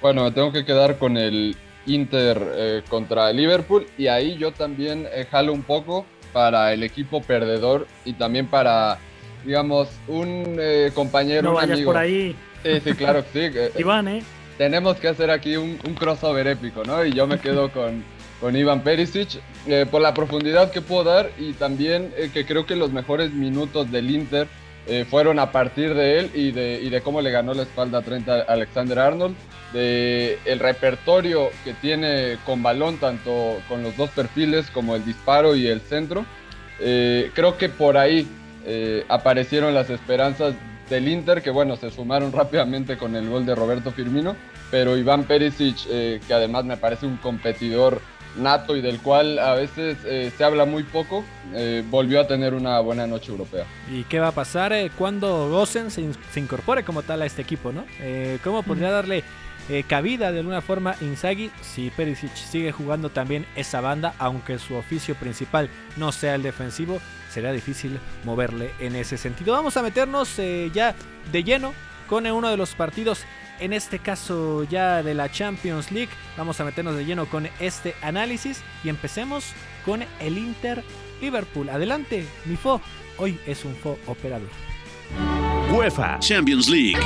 Bueno, 0.00 0.24
me 0.24 0.30
tengo 0.30 0.52
que 0.52 0.64
quedar 0.64 0.96
con 0.96 1.16
el 1.16 1.56
Inter 1.86 2.40
eh, 2.54 2.82
contra 2.88 3.30
el 3.30 3.36
Liverpool 3.36 3.86
y 3.98 4.06
ahí 4.06 4.36
yo 4.36 4.52
también 4.52 5.08
eh, 5.12 5.26
jalo 5.28 5.52
un 5.52 5.62
poco 5.62 6.06
para 6.32 6.72
el 6.72 6.84
equipo 6.84 7.20
perdedor 7.20 7.88
y 8.04 8.12
también 8.12 8.46
para 8.46 8.98
digamos, 9.44 9.88
un 10.08 10.56
eh, 10.58 10.90
compañero, 10.94 11.42
no 11.42 11.50
un 11.50 11.56
vayas 11.56 11.72
amigo. 11.72 11.92
por 11.92 12.00
ahí. 12.00 12.36
Sí, 12.62 12.80
sí, 12.84 12.92
claro 12.94 13.24
que 13.32 13.50
sí. 13.74 13.78
Iván, 13.80 14.08
¿eh? 14.08 14.22
Tenemos 14.58 14.96
que 14.98 15.08
hacer 15.08 15.30
aquí 15.30 15.56
un, 15.56 15.78
un, 15.86 15.94
crossover 15.94 16.46
épico, 16.46 16.84
¿no? 16.84 17.04
Y 17.04 17.12
yo 17.12 17.26
me 17.26 17.38
quedo 17.38 17.70
con, 17.72 18.04
con 18.40 18.56
Iván 18.56 18.82
Perisic 18.82 19.40
eh, 19.66 19.86
por 19.90 20.02
la 20.02 20.14
profundidad 20.14 20.70
que 20.70 20.80
puedo 20.80 21.04
dar 21.04 21.30
y 21.38 21.52
también 21.54 22.12
eh, 22.16 22.30
que 22.32 22.44
creo 22.44 22.66
que 22.66 22.76
los 22.76 22.92
mejores 22.92 23.32
minutos 23.32 23.90
del 23.90 24.10
Inter 24.10 24.48
eh, 24.86 25.04
fueron 25.08 25.38
a 25.38 25.52
partir 25.52 25.94
de 25.94 26.18
él 26.18 26.30
y 26.34 26.50
de, 26.52 26.80
y 26.82 26.88
de 26.90 27.00
cómo 27.02 27.20
le 27.20 27.30
ganó 27.30 27.54
la 27.54 27.62
espalda 27.62 27.98
a 27.98 28.02
Trent 28.02 28.28
Alexander 28.28 28.98
Arnold, 28.98 29.36
de 29.72 30.38
el 30.46 30.58
repertorio 30.58 31.50
que 31.64 31.74
tiene 31.74 32.38
con 32.44 32.62
balón, 32.62 32.96
tanto 32.96 33.60
con 33.68 33.82
los 33.82 33.96
dos 33.96 34.10
perfiles 34.10 34.70
como 34.70 34.96
el 34.96 35.04
disparo 35.04 35.54
y 35.54 35.66
el 35.66 35.80
centro. 35.80 36.24
Eh, 36.80 37.30
creo 37.34 37.58
que 37.58 37.68
por 37.68 37.98
ahí 37.98 38.26
eh, 38.72 39.04
aparecieron 39.08 39.74
las 39.74 39.90
esperanzas 39.90 40.54
del 40.88 41.08
Inter, 41.08 41.42
que 41.42 41.50
bueno, 41.50 41.76
se 41.76 41.90
sumaron 41.90 42.30
rápidamente 42.30 42.96
con 42.96 43.16
el 43.16 43.28
gol 43.28 43.44
de 43.44 43.56
Roberto 43.56 43.90
Firmino, 43.90 44.36
pero 44.70 44.96
Iván 44.96 45.24
Perisic, 45.24 45.76
eh, 45.88 46.20
que 46.26 46.34
además 46.34 46.64
me 46.64 46.76
parece 46.76 47.06
un 47.06 47.16
competidor 47.16 48.00
nato 48.36 48.76
y 48.76 48.80
del 48.80 49.00
cual 49.00 49.38
a 49.38 49.54
veces 49.54 49.98
eh, 50.04 50.32
se 50.36 50.44
habla 50.44 50.64
muy 50.64 50.82
poco, 50.82 51.24
eh, 51.54 51.82
volvió 51.88 52.20
a 52.20 52.26
tener 52.26 52.54
una 52.54 52.78
buena 52.80 53.06
noche 53.06 53.32
europea. 53.32 53.64
¿Y 53.90 54.04
qué 54.04 54.20
va 54.20 54.28
a 54.28 54.32
pasar 54.32 54.72
eh, 54.72 54.90
cuando 54.96 55.48
Gosen 55.48 55.90
se, 55.90 56.02
in 56.02 56.14
se, 56.32 56.40
incorpore 56.40 56.84
como 56.84 57.02
tal 57.02 57.22
a 57.22 57.26
este 57.26 57.42
equipo? 57.42 57.72
¿no? 57.72 57.84
¿Cómo 58.44 58.62
podría 58.62 58.90
darle 58.90 59.24
cabida 59.86 60.32
de 60.32 60.40
alguna 60.40 60.60
forma 60.60 60.96
Inzaghi 61.00 61.50
si 61.62 61.90
Perisic 61.90 62.34
sigue 62.34 62.72
jugando 62.72 63.10
también 63.10 63.46
esa 63.56 63.80
banda, 63.80 64.14
aunque 64.18 64.58
su 64.58 64.74
oficio 64.74 65.14
principal 65.14 65.70
no 65.96 66.12
sea 66.12 66.34
el 66.34 66.42
defensivo? 66.42 67.00
Será 67.30 67.52
difícil 67.52 67.98
moverle 68.24 68.70
en 68.80 68.96
ese 68.96 69.16
sentido. 69.16 69.52
Vamos 69.52 69.76
a 69.76 69.82
meternos 69.82 70.36
ya 70.72 70.94
de 71.30 71.44
lleno 71.44 71.72
con 72.08 72.26
uno 72.26 72.50
de 72.50 72.56
los 72.56 72.74
partidos 72.74 73.24
en 73.60 73.72
este 73.72 73.98
caso 73.98 74.64
ya 74.64 75.02
de 75.02 75.14
la 75.14 75.30
Champions 75.30 75.92
League. 75.92 76.10
Vamos 76.36 76.58
a 76.60 76.64
meternos 76.64 76.96
de 76.96 77.04
lleno 77.04 77.26
con 77.26 77.48
este 77.60 77.94
análisis 78.02 78.62
y 78.82 78.88
empecemos 78.88 79.52
con 79.84 80.02
el 80.18 80.38
Inter 80.38 80.82
Liverpool. 81.20 81.68
Adelante, 81.68 82.26
mi 82.46 82.56
FO. 82.56 82.80
Hoy 83.18 83.38
es 83.46 83.64
un 83.64 83.76
FO 83.76 83.98
operador. 84.06 84.48
UEFA 85.72 86.18
Champions 86.18 86.68
League. 86.68 86.98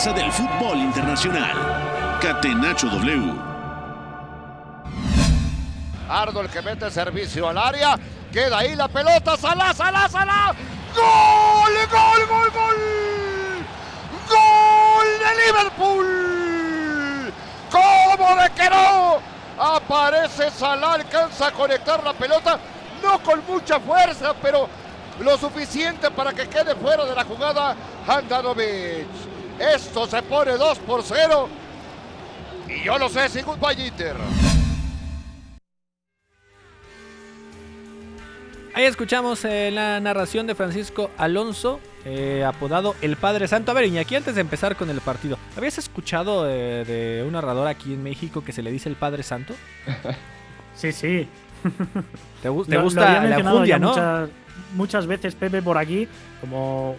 Del 0.00 0.32
fútbol 0.32 0.78
internacional. 0.78 2.18
Catenacho 2.22 2.88
W. 2.88 3.34
Ardo 6.08 6.40
el 6.40 6.48
que 6.48 6.62
mete 6.62 6.90
servicio 6.90 7.46
al 7.46 7.58
área. 7.58 7.96
Queda 8.32 8.58
ahí 8.58 8.74
la 8.74 8.88
pelota. 8.88 9.36
Salah, 9.36 9.74
Salah, 9.74 10.08
Salah. 10.08 10.54
¡Gol! 10.96 11.72
¡Gol! 11.92 12.26
¡Gol! 12.28 12.50
¡Gol! 12.50 12.76
¡Gol 14.30 15.06
de 15.20 15.30
Liverpool! 15.44 17.32
¿Cómo 17.70 18.36
de 18.36 18.50
que 18.50 18.70
no? 18.70 19.18
Aparece 19.58 20.50
Salah, 20.50 20.94
alcanza 20.94 21.48
a 21.48 21.52
conectar 21.52 22.02
la 22.02 22.14
pelota, 22.14 22.58
no 23.02 23.22
con 23.22 23.44
mucha 23.46 23.78
fuerza, 23.78 24.32
pero 24.40 24.66
lo 25.20 25.36
suficiente 25.36 26.10
para 26.10 26.32
que 26.32 26.48
quede 26.48 26.74
fuera 26.74 27.04
de 27.04 27.14
la 27.14 27.24
jugada 27.24 27.76
Handanovic. 28.08 29.29
Esto 29.60 30.06
se 30.06 30.22
pone 30.22 30.52
2 30.52 30.78
por 30.80 31.02
0. 31.02 31.48
Y 32.66 32.82
yo 32.82 32.98
lo 32.98 33.10
sé, 33.10 33.28
sin 33.28 33.44
Goodbye 33.44 33.86
Inter. 33.86 34.16
Ahí 38.72 38.84
escuchamos 38.84 39.44
eh, 39.44 39.70
la 39.70 40.00
narración 40.00 40.46
de 40.46 40.54
Francisco 40.54 41.10
Alonso 41.18 41.80
eh, 42.06 42.42
apodado 42.46 42.94
el 43.02 43.16
Padre 43.16 43.48
Santo. 43.48 43.72
A 43.72 43.74
ver, 43.74 43.84
Iñaki, 43.84 44.16
antes 44.16 44.34
de 44.34 44.40
empezar 44.40 44.76
con 44.76 44.88
el 44.88 45.02
partido, 45.02 45.36
¿habías 45.54 45.76
escuchado 45.76 46.48
eh, 46.48 46.84
de 46.86 47.24
un 47.26 47.32
narrador 47.32 47.68
aquí 47.68 47.92
en 47.92 48.02
México 48.02 48.42
que 48.42 48.52
se 48.52 48.62
le 48.62 48.72
dice 48.72 48.88
el 48.88 48.96
Padre 48.96 49.22
Santo? 49.22 49.54
Sí, 50.72 50.92
sí. 50.92 51.28
¿Te, 52.40 52.48
gusta 52.48 53.22
la 53.22 53.38
fundia, 53.40 53.78
no? 53.78 53.88
Muchas, 53.88 54.30
muchas, 54.74 55.06
veces 55.06 55.34
Pepe 55.34 55.60
por 55.60 55.76
aquí 55.76 56.08
como 56.40 56.96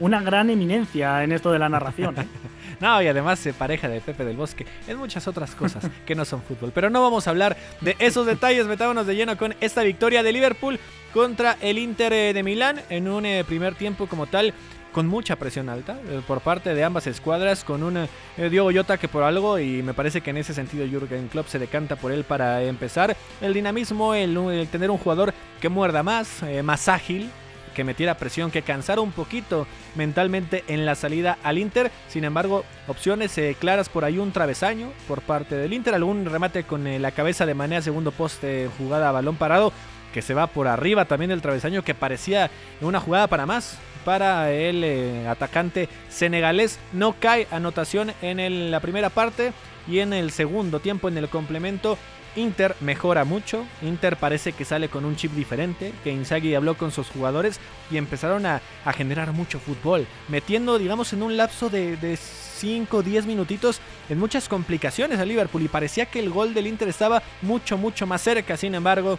una 0.00 0.20
gran 0.20 0.50
eminencia 0.50 1.22
en 1.24 1.32
esto 1.32 1.52
de 1.52 1.58
la 1.58 1.68
narración. 1.68 2.18
¿eh? 2.18 2.26
no, 2.80 3.02
y 3.02 3.06
además 3.06 3.38
se 3.38 3.52
pareja 3.52 3.88
de 3.88 4.00
Pepe 4.00 4.24
del 4.24 4.36
Bosque 4.36 4.66
en 4.86 4.98
muchas 4.98 5.26
otras 5.28 5.54
cosas 5.54 5.88
que 6.06 6.14
no 6.14 6.24
son 6.24 6.42
fútbol. 6.42 6.72
Pero 6.74 6.90
no 6.90 7.02
vamos 7.02 7.26
a 7.26 7.30
hablar 7.30 7.56
de 7.80 7.96
esos 7.98 8.26
detalles. 8.26 8.66
Metámonos 8.66 9.06
de 9.06 9.16
lleno 9.16 9.36
con 9.36 9.54
esta 9.60 9.82
victoria 9.82 10.22
de 10.22 10.32
Liverpool 10.32 10.78
contra 11.16 11.56
el 11.62 11.78
Inter 11.78 12.12
eh, 12.12 12.34
de 12.34 12.42
Milán 12.42 12.82
en 12.90 13.08
un 13.08 13.24
eh, 13.24 13.42
primer 13.42 13.74
tiempo 13.74 14.06
como 14.06 14.26
tal 14.26 14.52
con 14.92 15.06
mucha 15.06 15.36
presión 15.36 15.70
alta 15.70 15.98
eh, 16.10 16.20
por 16.26 16.42
parte 16.42 16.74
de 16.74 16.84
ambas 16.84 17.06
escuadras, 17.06 17.64
con 17.64 17.82
un 17.82 18.06
Diogo 18.50 18.70
Jota 18.70 18.98
que 18.98 19.08
por 19.08 19.22
algo, 19.22 19.58
y 19.58 19.82
me 19.82 19.94
parece 19.94 20.20
que 20.20 20.28
en 20.28 20.36
ese 20.36 20.52
sentido 20.52 20.86
Jürgen 20.86 21.28
Klopp 21.28 21.48
se 21.48 21.58
decanta 21.58 21.96
por 21.96 22.12
él 22.12 22.24
para 22.24 22.62
empezar, 22.62 23.16
el 23.40 23.54
dinamismo, 23.54 24.12
el, 24.12 24.68
tener 24.70 24.90
un 24.90 24.98
jugador 24.98 25.32
que 25.58 25.70
muerda 25.70 26.02
más, 26.02 26.42
más 26.62 26.86
ágil, 26.88 27.30
que 27.76 27.84
metiera 27.84 28.16
presión, 28.16 28.50
que 28.50 28.62
cansara 28.62 29.02
un 29.02 29.12
poquito 29.12 29.66
mentalmente 29.94 30.64
en 30.66 30.86
la 30.86 30.94
salida 30.94 31.36
al 31.42 31.58
Inter. 31.58 31.92
Sin 32.08 32.24
embargo, 32.24 32.64
opciones 32.88 33.38
claras 33.60 33.90
por 33.90 34.06
ahí, 34.06 34.18
un 34.18 34.32
travesaño 34.32 34.90
por 35.06 35.20
parte 35.20 35.56
del 35.56 35.74
Inter, 35.74 35.94
algún 35.94 36.24
remate 36.24 36.64
con 36.64 37.02
la 37.02 37.10
cabeza 37.12 37.44
de 37.44 37.52
manera 37.52 37.82
segundo 37.82 38.12
poste, 38.12 38.70
jugada 38.78 39.10
a 39.10 39.12
balón 39.12 39.36
parado 39.36 39.74
que 40.14 40.22
se 40.22 40.32
va 40.32 40.46
por 40.46 40.66
arriba 40.66 41.04
también 41.04 41.28
del 41.28 41.42
travesaño 41.42 41.82
que 41.82 41.94
parecía 41.94 42.50
una 42.80 43.00
jugada 43.00 43.26
para 43.26 43.44
más 43.44 43.76
para 44.06 44.50
el 44.50 44.82
eh, 44.82 45.28
atacante 45.28 45.90
senegalés. 46.08 46.78
No 46.94 47.16
cae 47.20 47.46
anotación 47.50 48.14
en 48.22 48.70
la 48.70 48.80
primera 48.80 49.10
parte 49.10 49.52
y 49.86 49.98
en 49.98 50.14
el 50.14 50.30
segundo 50.30 50.80
tiempo 50.80 51.08
en 51.08 51.18
el 51.18 51.28
complemento 51.28 51.98
Inter 52.36 52.76
mejora 52.80 53.24
mucho, 53.24 53.66
Inter 53.82 54.16
parece 54.16 54.52
que 54.52 54.64
sale 54.64 54.88
con 54.88 55.04
un 55.04 55.16
chip 55.16 55.32
diferente, 55.32 55.92
que 56.04 56.12
Inzaghi 56.12 56.54
habló 56.54 56.76
con 56.76 56.92
sus 56.92 57.08
jugadores 57.08 57.58
y 57.90 57.96
empezaron 57.96 58.46
a, 58.46 58.60
generar 58.94 59.32
mucho 59.32 59.58
fútbol, 59.58 60.06
metiendo 60.28 60.78
digamos 60.78 61.12
en 61.12 61.22
un 61.22 61.36
lapso 61.36 61.68
de 61.70 62.16
5 62.16 62.96
o 62.96 63.02
10 63.02 63.26
minutitos 63.26 63.80
en 64.08 64.18
muchas 64.18 64.48
complicaciones 64.48 65.18
a 65.18 65.24
Liverpool 65.24 65.62
y 65.62 65.68
parecía 65.68 66.06
que 66.06 66.20
el 66.20 66.30
gol 66.30 66.54
del 66.54 66.66
Inter 66.66 66.88
estaba 66.88 67.22
mucho 67.42 67.76
mucho 67.76 68.06
más 68.06 68.22
cerca, 68.22 68.56
sin 68.56 68.74
embargo 68.74 69.18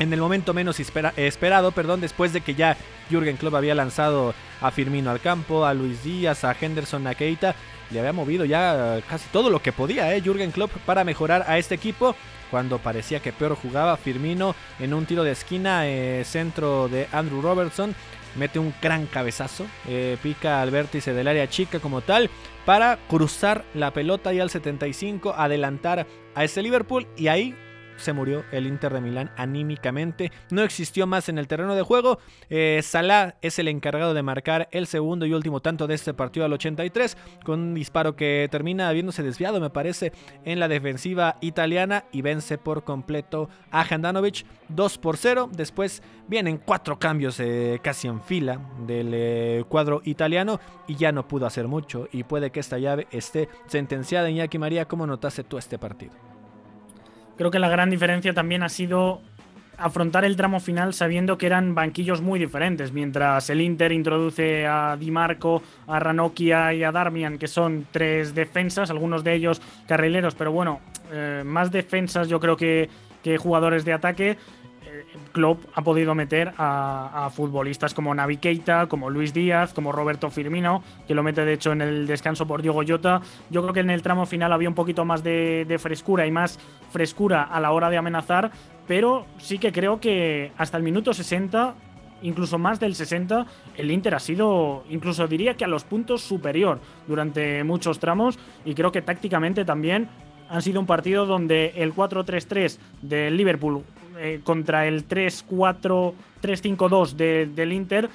en 0.00 0.12
el 0.12 0.20
momento 0.20 0.54
menos 0.54 0.80
esperado, 0.80 1.72
perdón, 1.72 2.00
después 2.00 2.32
de 2.32 2.40
que 2.40 2.54
ya 2.54 2.76
Jürgen 3.10 3.36
Klopp 3.36 3.54
había 3.54 3.74
lanzado 3.74 4.34
a 4.62 4.70
Firmino 4.70 5.10
al 5.10 5.20
campo, 5.20 5.66
a 5.66 5.74
Luis 5.74 6.02
Díaz, 6.02 6.42
a 6.44 6.56
Henderson, 6.58 7.06
a 7.06 7.14
Keita, 7.14 7.54
le 7.90 8.00
había 8.00 8.14
movido 8.14 8.46
ya 8.46 9.00
casi 9.06 9.28
todo 9.30 9.50
lo 9.50 9.60
que 9.60 9.72
podía, 9.72 10.14
¿eh? 10.14 10.22
Jürgen 10.22 10.52
Klopp 10.52 10.72
para 10.86 11.04
mejorar 11.04 11.44
a 11.46 11.58
este 11.58 11.74
equipo. 11.74 12.16
Cuando 12.50 12.78
parecía 12.78 13.20
que 13.20 13.32
peor 13.32 13.54
jugaba 13.54 13.96
Firmino 13.96 14.54
en 14.78 14.94
un 14.94 15.06
tiro 15.06 15.22
de 15.22 15.32
esquina, 15.32 15.86
eh, 15.86 16.24
centro 16.24 16.88
de 16.88 17.06
Andrew 17.12 17.40
Robertson, 17.40 17.94
mete 18.36 18.58
un 18.58 18.74
gran 18.80 19.06
cabezazo, 19.06 19.66
eh, 19.88 20.16
pica 20.22 20.60
al 20.60 20.70
vértice 20.70 21.12
del 21.12 21.28
área 21.28 21.48
chica 21.48 21.80
como 21.80 22.00
tal, 22.00 22.30
para 22.64 22.98
cruzar 23.08 23.64
la 23.74 23.92
pelota 23.92 24.32
y 24.32 24.40
al 24.40 24.50
75 24.50 25.34
adelantar 25.36 26.06
a 26.34 26.44
este 26.44 26.62
Liverpool. 26.62 27.06
Y 27.16 27.28
ahí 27.28 27.54
se 28.00 28.12
murió 28.12 28.44
el 28.52 28.66
Inter 28.66 28.92
de 28.92 29.00
Milán 29.00 29.30
anímicamente. 29.36 30.32
No 30.50 30.62
existió 30.62 31.06
más 31.06 31.28
en 31.28 31.38
el 31.38 31.46
terreno 31.46 31.74
de 31.74 31.82
juego. 31.82 32.18
Eh, 32.48 32.80
Salah 32.82 33.36
es 33.42 33.58
el 33.58 33.68
encargado 33.68 34.14
de 34.14 34.22
marcar 34.22 34.68
el 34.72 34.86
segundo 34.86 35.26
y 35.26 35.34
último 35.34 35.60
tanto 35.60 35.86
de 35.86 35.94
este 35.94 36.14
partido 36.14 36.46
al 36.46 36.52
83, 36.52 37.16
con 37.44 37.60
un 37.60 37.74
disparo 37.74 38.16
que 38.16 38.48
termina 38.50 38.88
habiéndose 38.88 39.22
desviado, 39.22 39.60
me 39.60 39.70
parece, 39.70 40.12
en 40.44 40.58
la 40.60 40.68
defensiva 40.68 41.36
italiana 41.40 42.04
y 42.12 42.22
vence 42.22 42.58
por 42.58 42.84
completo 42.84 43.48
a 43.70 43.82
Handanovic 43.82 44.44
2 44.68 44.98
por 44.98 45.16
0. 45.16 45.50
Después 45.52 46.02
vienen 46.28 46.58
cuatro 46.58 46.98
cambios 46.98 47.40
eh, 47.40 47.80
casi 47.82 48.08
en 48.08 48.22
fila 48.22 48.60
del 48.86 49.10
eh, 49.12 49.64
cuadro 49.68 50.00
italiano 50.04 50.60
y 50.86 50.96
ya 50.96 51.12
no 51.12 51.26
pudo 51.26 51.46
hacer 51.46 51.68
mucho. 51.68 52.08
Y 52.12 52.24
puede 52.24 52.50
que 52.50 52.60
esta 52.60 52.78
llave 52.78 53.06
esté 53.10 53.48
sentenciada. 53.66 54.30
Iñaki 54.30 54.58
María, 54.58 54.86
¿cómo 54.86 55.06
notaste 55.06 55.44
tú 55.44 55.58
este 55.58 55.78
partido? 55.78 56.29
Creo 57.40 57.50
que 57.50 57.58
la 57.58 57.70
gran 57.70 57.88
diferencia 57.88 58.34
también 58.34 58.62
ha 58.62 58.68
sido 58.68 59.22
afrontar 59.78 60.26
el 60.26 60.36
tramo 60.36 60.60
final 60.60 60.92
sabiendo 60.92 61.38
que 61.38 61.46
eran 61.46 61.74
banquillos 61.74 62.20
muy 62.20 62.38
diferentes. 62.38 62.92
Mientras 62.92 63.48
el 63.48 63.62
Inter 63.62 63.92
introduce 63.92 64.66
a 64.66 64.94
Di 65.00 65.10
Marco, 65.10 65.62
a 65.86 65.98
Ranocchia 65.98 66.74
y 66.74 66.84
a 66.84 66.92
Darmian, 66.92 67.38
que 67.38 67.48
son 67.48 67.86
tres 67.90 68.34
defensas, 68.34 68.90
algunos 68.90 69.24
de 69.24 69.32
ellos 69.32 69.62
carrileros, 69.88 70.34
pero 70.34 70.52
bueno, 70.52 70.80
eh, 71.12 71.42
más 71.42 71.72
defensas 71.72 72.28
yo 72.28 72.40
creo 72.40 72.58
que, 72.58 72.90
que 73.22 73.38
jugadores 73.38 73.86
de 73.86 73.94
ataque. 73.94 74.36
Klopp 75.32 75.64
ha 75.74 75.82
podido 75.82 76.14
meter 76.14 76.52
a, 76.58 77.30
futbolistas 77.34 77.94
como 77.94 78.14
Navi 78.14 78.38
Keita, 78.38 78.86
como 78.86 79.10
Luis 79.10 79.32
Díaz, 79.32 79.72
como 79.72 79.92
Roberto 79.92 80.30
Firmino, 80.30 80.82
que 81.06 81.14
lo 81.14 81.22
mete 81.22 81.44
de 81.44 81.54
hecho 81.54 81.72
en 81.72 81.82
el 81.82 82.06
descanso 82.06 82.46
por 82.46 82.62
Diego 82.62 82.82
Jota. 82.86 83.20
Yo 83.50 83.62
creo 83.62 83.74
que 83.74 83.80
en 83.80 83.90
el 83.90 84.02
tramo 84.02 84.26
final 84.26 84.52
había 84.52 84.68
un 84.68 84.74
poquito 84.74 85.04
más 85.04 85.22
de, 85.22 85.78
frescura 85.80 86.26
y 86.26 86.30
más 86.30 86.58
frescura 86.90 87.42
a 87.42 87.60
la 87.60 87.72
hora 87.72 87.90
de 87.90 87.96
amenazar, 87.96 88.50
pero 88.86 89.26
sí 89.38 89.58
que 89.58 89.72
creo 89.72 90.00
que 90.00 90.52
hasta 90.56 90.76
el 90.76 90.82
minuto 90.82 91.14
60 91.14 91.74
incluso 92.22 92.58
más 92.58 92.78
del 92.78 92.94
60, 92.94 93.46
el 93.78 93.90
Inter 93.90 94.14
ha 94.14 94.18
sido, 94.18 94.84
incluso 94.90 95.26
diría 95.26 95.54
que 95.54 95.64
a 95.64 95.68
los 95.68 95.84
puntos 95.84 96.20
superior 96.20 96.78
durante 97.08 97.64
muchos 97.64 97.98
tramos 97.98 98.38
y 98.62 98.74
creo 98.74 98.92
que 98.92 99.00
tácticamente 99.00 99.64
también 99.64 100.10
han 100.50 100.60
sido 100.60 100.80
un 100.80 100.86
partido 100.86 101.24
donde 101.24 101.72
el 101.76 101.94
4-3-3 101.94 102.76
del 103.00 103.38
Liverpool 103.38 103.84
eh, 104.20 104.40
contra 104.44 104.86
el 104.86 105.08
3-4-3-5-2 105.08 107.14
del 107.14 107.72
Inter, 107.72 108.10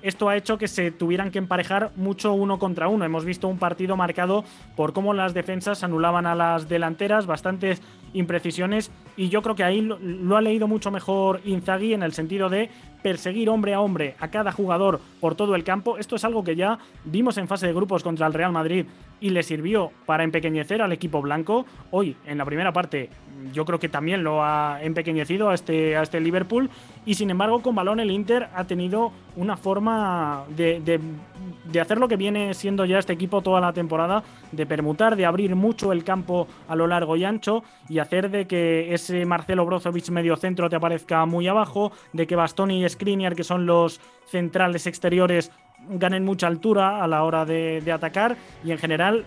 esto 0.00 0.28
ha 0.28 0.36
hecho 0.36 0.58
que 0.58 0.68
se 0.68 0.92
tuvieran 0.92 1.32
que 1.32 1.38
emparejar 1.38 1.90
mucho 1.96 2.32
uno 2.32 2.58
contra 2.58 2.88
uno. 2.88 3.04
Hemos 3.04 3.24
visto 3.24 3.48
un 3.48 3.58
partido 3.58 3.96
marcado 3.96 4.44
por 4.76 4.92
cómo 4.92 5.12
las 5.12 5.34
defensas 5.34 5.82
anulaban 5.82 6.26
a 6.26 6.36
las 6.36 6.68
delanteras, 6.68 7.26
bastantes 7.26 7.82
imprecisiones 8.12 8.90
y 9.16 9.28
yo 9.28 9.42
creo 9.42 9.56
que 9.56 9.64
ahí 9.64 9.80
lo, 9.80 10.36
ha 10.36 10.40
leído 10.40 10.68
mucho 10.68 10.90
mejor 10.90 11.40
Inzaghi 11.44 11.94
en 11.94 12.02
el 12.02 12.12
sentido 12.12 12.48
de 12.48 12.70
perseguir 13.02 13.48
hombre 13.50 13.74
a 13.74 13.80
hombre 13.80 14.16
a 14.18 14.28
cada 14.28 14.52
jugador 14.52 15.00
por 15.20 15.34
todo 15.34 15.54
el 15.54 15.64
campo. 15.64 15.98
Esto 15.98 16.16
es 16.16 16.24
algo 16.24 16.44
que 16.44 16.56
ya 16.56 16.78
vimos 17.04 17.38
en 17.38 17.48
fase 17.48 17.66
de 17.66 17.72
grupos 17.72 18.02
contra 18.02 18.26
el 18.26 18.34
Real 18.34 18.52
Madrid 18.52 18.86
y 19.20 19.30
le 19.30 19.42
sirvió 19.42 19.90
para 20.06 20.24
empequeñecer 20.24 20.82
al 20.82 20.92
equipo 20.92 21.20
blanco. 21.20 21.66
Hoy, 21.90 22.16
en 22.26 22.38
la 22.38 22.44
primera 22.44 22.72
parte, 22.72 23.10
yo 23.52 23.64
creo 23.64 23.78
que 23.78 23.88
también 23.88 24.22
lo 24.22 24.42
ha 24.42 24.78
empequeñecido 24.82 25.50
a 25.50 25.54
este, 25.54 25.96
a 25.96 26.02
este 26.02 26.20
Liverpool 26.20 26.70
y 27.06 27.14
sin 27.14 27.30
embargo 27.30 27.62
con 27.62 27.74
balón 27.74 28.00
el 28.00 28.10
Inter 28.10 28.48
ha 28.54 28.64
tenido 28.64 29.12
una 29.36 29.56
forma 29.56 30.44
de, 30.48 30.80
de, 30.80 31.80
hacer 31.80 31.98
lo 31.98 32.08
que 32.08 32.16
viene 32.16 32.54
siendo 32.54 32.84
ya 32.84 32.98
este 32.98 33.12
equipo 33.12 33.40
toda 33.40 33.60
la 33.60 33.72
temporada, 33.72 34.24
de 34.50 34.66
permutar, 34.66 35.14
de 35.14 35.24
abrir 35.24 35.54
mucho 35.54 35.92
el 35.92 36.02
campo 36.02 36.48
a 36.66 36.74
lo 36.74 36.86
largo 36.86 37.16
y 37.16 37.24
ancho 37.24 37.62
y 37.88 38.00
hacer 38.00 38.30
de 38.30 38.46
que 38.46 38.92
ese 38.92 39.24
Marcelo 39.24 39.64
Brozovic 39.64 40.10
medio 40.10 40.36
centro 40.36 40.68
te 40.68 40.76
aparezca 40.76 41.24
muy 41.24 41.46
abajo, 41.46 41.92
de 42.12 42.26
que 42.26 42.34
Bastoni 42.34 42.80
y 42.80 42.84
Skriniar, 42.98 43.36
que 43.36 43.44
son 43.44 43.64
los 43.64 44.00
centrales 44.26 44.86
exteriores, 44.88 45.52
ganen 45.88 46.24
mucha 46.24 46.48
altura 46.48 47.02
a 47.02 47.06
la 47.06 47.22
hora 47.22 47.44
de, 47.44 47.80
de 47.80 47.92
atacar 47.92 48.36
y 48.64 48.72
en 48.72 48.78
general 48.78 49.24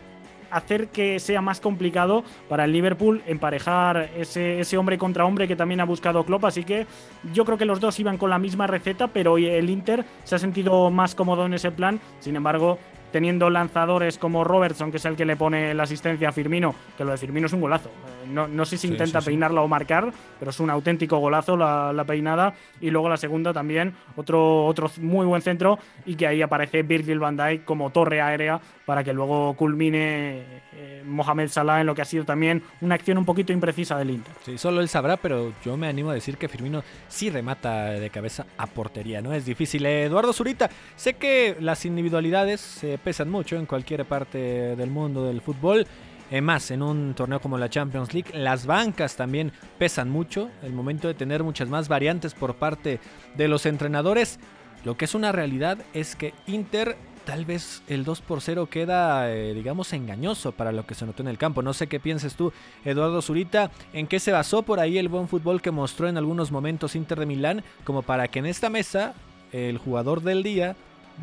hacer 0.51 0.89
que 0.89 1.19
sea 1.19 1.41
más 1.41 1.59
complicado 1.61 2.23
para 2.49 2.65
el 2.65 2.73
Liverpool 2.73 3.23
emparejar 3.25 4.09
ese, 4.17 4.59
ese 4.59 4.77
hombre 4.77 4.97
contra 4.97 5.25
hombre 5.25 5.47
que 5.47 5.55
también 5.55 5.79
ha 5.79 5.85
buscado 5.85 6.23
Klopp. 6.25 6.45
Así 6.45 6.63
que 6.63 6.85
yo 7.33 7.45
creo 7.45 7.57
que 7.57 7.65
los 7.65 7.79
dos 7.79 7.99
iban 7.99 8.17
con 8.17 8.29
la 8.29 8.37
misma 8.37 8.67
receta, 8.67 9.07
pero 9.07 9.37
el 9.37 9.69
Inter 9.69 10.05
se 10.23 10.35
ha 10.35 10.39
sentido 10.39 10.91
más 10.91 11.15
cómodo 11.15 11.45
en 11.45 11.53
ese 11.53 11.71
plan. 11.71 11.99
Sin 12.19 12.35
embargo, 12.35 12.77
teniendo 13.11 13.49
lanzadores 13.49 14.17
como 14.17 14.43
Robertson, 14.43 14.91
que 14.91 14.97
es 14.97 15.05
el 15.05 15.15
que 15.15 15.25
le 15.25 15.35
pone 15.35 15.73
la 15.73 15.83
asistencia 15.83 16.29
a 16.29 16.31
Firmino, 16.31 16.73
que 16.97 17.03
lo 17.03 17.11
de 17.11 17.17
Firmino 17.17 17.47
es 17.47 17.53
un 17.53 17.61
golazo. 17.61 17.89
Eh, 17.89 18.27
no, 18.27 18.47
no 18.47 18.65
sé 18.65 18.77
si 18.77 18.87
intenta 18.87 19.21
peinarla 19.21 19.61
o 19.61 19.67
marcar, 19.67 20.11
pero 20.39 20.51
es 20.51 20.59
un 20.59 20.69
auténtico 20.69 21.17
golazo 21.17 21.57
la, 21.57 22.03
peinada. 22.07 22.53
Y 22.79 22.89
luego 22.89 23.09
la 23.09 23.17
segunda 23.17 23.53
también, 23.53 23.93
otro, 24.15 24.65
otro 24.65 24.89
muy 24.99 25.25
buen 25.25 25.41
centro, 25.41 25.79
y 26.05 26.15
que 26.15 26.27
ahí 26.27 26.41
aparece 26.41 26.83
Virgil 26.83 27.19
van 27.19 27.37
Dijk 27.37 27.65
como 27.65 27.89
torre 27.91 28.21
aérea 28.21 28.59
para 28.85 29.03
que 29.03 29.13
luego 29.13 29.53
culmine 29.53 30.43
eh, 30.73 31.03
Mohamed 31.05 31.49
Salah 31.49 31.81
en 31.81 31.87
lo 31.87 31.95
que 31.95 32.01
ha 32.01 32.05
sido 32.05 32.25
también 32.25 32.63
una 32.81 32.95
acción 32.95 33.17
un 33.17 33.25
poquito 33.25 33.53
imprecisa 33.53 33.97
del 33.97 34.09
Inter. 34.09 34.33
Sí, 34.43 34.57
solo 34.57 34.81
él 34.81 34.89
sabrá, 34.89 35.17
pero 35.17 35.53
yo 35.63 35.77
me 35.77 35.87
animo 35.87 36.09
a 36.09 36.13
decir 36.13 36.37
que 36.37 36.47
Firmino 36.47 36.83
sí 37.07 37.29
remata 37.29 37.91
de 37.91 38.09
cabeza 38.09 38.45
a 38.57 38.67
portería, 38.67 39.21
¿no? 39.21 39.33
Es 39.33 39.45
difícil. 39.45 39.85
Eduardo 39.85 40.33
Zurita, 40.33 40.69
sé 40.95 41.13
que 41.13 41.55
las 41.59 41.85
individualidades 41.85 42.59
se 42.59 42.97
pesan 43.01 43.29
mucho 43.29 43.57
en 43.57 43.65
cualquier 43.65 44.05
parte 44.05 44.75
del 44.75 44.89
mundo 44.89 45.25
del 45.25 45.41
fútbol. 45.41 45.85
Eh, 46.31 46.39
más 46.39 46.71
en 46.71 46.81
un 46.81 47.13
torneo 47.13 47.41
como 47.41 47.57
la 47.57 47.69
Champions 47.69 48.13
League, 48.13 48.31
las 48.33 48.65
bancas 48.65 49.17
también 49.17 49.51
pesan 49.77 50.09
mucho. 50.09 50.49
El 50.63 50.71
momento 50.71 51.09
de 51.09 51.13
tener 51.13 51.43
muchas 51.43 51.67
más 51.67 51.89
variantes 51.89 52.33
por 52.33 52.55
parte 52.55 52.99
de 53.35 53.47
los 53.47 53.65
entrenadores. 53.65 54.39
lo 54.83 54.97
que 54.97 55.05
es 55.05 55.13
una 55.13 55.31
realidad 55.31 55.77
es 55.93 56.15
que 56.15 56.33
Inter 56.47 56.97
tal 57.25 57.45
vez 57.45 57.83
el 57.87 58.03
2 58.03 58.21
por 58.21 58.41
0 58.41 58.67
queda, 58.67 59.31
eh, 59.31 59.53
digamos, 59.53 59.93
engañoso 59.93 60.53
para 60.53 60.71
lo 60.71 60.87
que 60.87 60.95
se 60.95 61.05
notó 61.05 61.21
en 61.21 61.27
el 61.27 61.37
campo. 61.37 61.61
No 61.61 61.73
sé 61.73 61.85
qué 61.87 61.99
pienses 61.99 62.35
tú, 62.35 62.51
Eduardo 62.83 63.21
Zurita, 63.21 63.69
en 63.93 64.07
qué 64.07 64.19
se 64.19 64.31
basó 64.31 64.63
por 64.63 64.79
ahí 64.79 64.97
el 64.97 65.09
buen 65.09 65.27
fútbol 65.27 65.61
que 65.61 65.69
mostró 65.69 66.07
en 66.07 66.17
algunos 66.17 66.51
momentos 66.51 66.95
Inter 66.95 67.19
de 67.19 67.25
Milán, 67.27 67.63
como 67.83 68.01
para 68.01 68.27
que 68.29 68.39
en 68.39 68.47
esta 68.47 68.69
mesa 68.69 69.13
el 69.51 69.77
jugador 69.77 70.21
del 70.21 70.43
día 70.43 70.75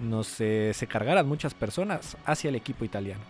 no 0.03 0.25
se, 0.25 0.73
se 0.75 0.87
cargaran 0.87 1.27
muchas 1.27 1.55
personas 1.55 2.17
hacia 2.25 2.49
el 2.49 2.55
equipo 2.55 2.85
italiano. 2.85 3.23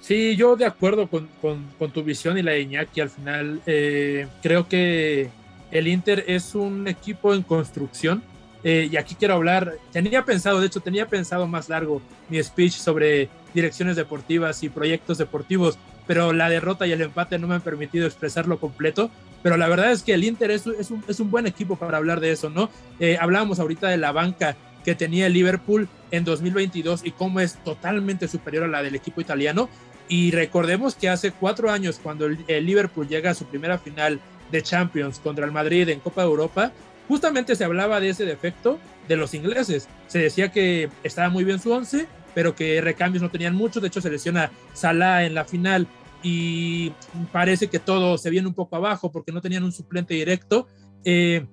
Sí, 0.00 0.36
yo 0.36 0.56
de 0.56 0.64
acuerdo 0.64 1.08
con, 1.08 1.28
con, 1.40 1.90
tu 1.90 2.02
visión 2.02 2.38
y 2.38 2.42
la 2.42 2.52
de 2.52 2.60
Iñaki 2.60 3.00
al 3.00 3.10
final. 3.10 3.60
Eh, 3.66 4.26
creo 4.42 4.68
que 4.68 5.28
el 5.70 5.88
Inter 5.88 6.24
es 6.26 6.54
un 6.54 6.86
equipo 6.88 7.34
en 7.34 7.42
construcción 7.42 8.22
eh, 8.64 8.88
y 8.90 8.96
aquí 8.96 9.14
quiero 9.14 9.34
hablar, 9.34 9.74
tenía 9.92 10.24
pensado, 10.24 10.60
de 10.60 10.66
hecho 10.66 10.80
tenía 10.80 11.06
pensado 11.06 11.46
más 11.46 11.68
largo 11.68 12.02
mi 12.28 12.42
speech 12.42 12.72
sobre 12.72 13.28
direcciones 13.54 13.96
deportivas 13.96 14.62
y 14.62 14.68
proyectos 14.68 15.18
deportivos, 15.18 15.78
pero 16.06 16.32
la 16.32 16.48
derrota 16.48 16.86
y 16.86 16.92
el 16.92 17.02
empate 17.02 17.38
no 17.38 17.46
me 17.46 17.54
han 17.56 17.60
permitido 17.60 18.06
expresarlo 18.06 18.58
completo. 18.58 19.10
Pero 19.40 19.56
la 19.56 19.68
verdad 19.68 19.92
es 19.92 20.02
que 20.02 20.14
el 20.14 20.24
Inter 20.24 20.50
es, 20.50 20.66
es, 20.66 20.90
un, 20.90 21.04
es 21.06 21.20
un, 21.20 21.30
buen 21.30 21.46
equipo 21.46 21.76
para 21.76 21.98
hablar 21.98 22.18
de 22.18 22.32
eso, 22.32 22.50
¿no? 22.50 22.70
Eh, 22.98 23.16
hablábamos 23.20 23.60
ahorita 23.60 23.86
de 23.86 23.96
la 23.96 24.10
banca 24.10 24.56
que 24.88 24.94
tenía 24.94 25.26
el 25.26 25.34
Liverpool 25.34 25.86
en 26.10 26.24
2022 26.24 27.02
y 27.04 27.10
cómo 27.10 27.40
es 27.40 27.62
totalmente 27.62 28.26
superior 28.26 28.64
a 28.64 28.68
la 28.68 28.82
del 28.82 28.94
equipo 28.94 29.20
italiano. 29.20 29.68
Y 30.08 30.30
recordemos 30.30 30.94
que 30.94 31.10
hace 31.10 31.30
cuatro 31.30 31.70
años, 31.70 32.00
cuando 32.02 32.24
el, 32.24 32.64
Liverpool 32.64 33.06
llega 33.06 33.32
a 33.32 33.34
su 33.34 33.44
primera 33.44 33.76
final 33.76 34.18
de 34.50 34.62
Champions 34.62 35.18
contra 35.18 35.44
el 35.44 35.52
Madrid 35.52 35.90
en 35.90 36.00
Copa 36.00 36.22
de 36.22 36.28
Europa, 36.28 36.72
justamente 37.06 37.54
se 37.54 37.64
hablaba 37.64 38.00
de 38.00 38.08
ese 38.08 38.24
defecto 38.24 38.78
de 39.08 39.16
los 39.16 39.34
ingleses. 39.34 39.88
Se 40.06 40.20
decía 40.20 40.50
que 40.52 40.88
estaba 41.02 41.28
muy 41.28 41.44
bien 41.44 41.60
su 41.60 41.70
once, 41.70 42.06
pero 42.34 42.56
que 42.56 42.80
recambios 42.80 43.22
no 43.22 43.28
tenían 43.28 43.54
mucho. 43.54 43.80
De 43.80 43.88
hecho, 43.88 44.00
se 44.00 44.08
lesiona 44.08 44.50
Salah 44.72 45.26
en 45.26 45.34
la 45.34 45.44
final 45.44 45.86
y 46.22 46.94
parece 47.30 47.68
que 47.68 47.78
todo 47.78 48.16
se 48.16 48.30
viene 48.30 48.48
un 48.48 48.54
poco 48.54 48.76
abajo 48.76 49.12
porque 49.12 49.32
no 49.32 49.42
tenían 49.42 49.64
un 49.64 49.72
suplente 49.72 50.14
directo. 50.14 50.66
Eh, 51.04 51.44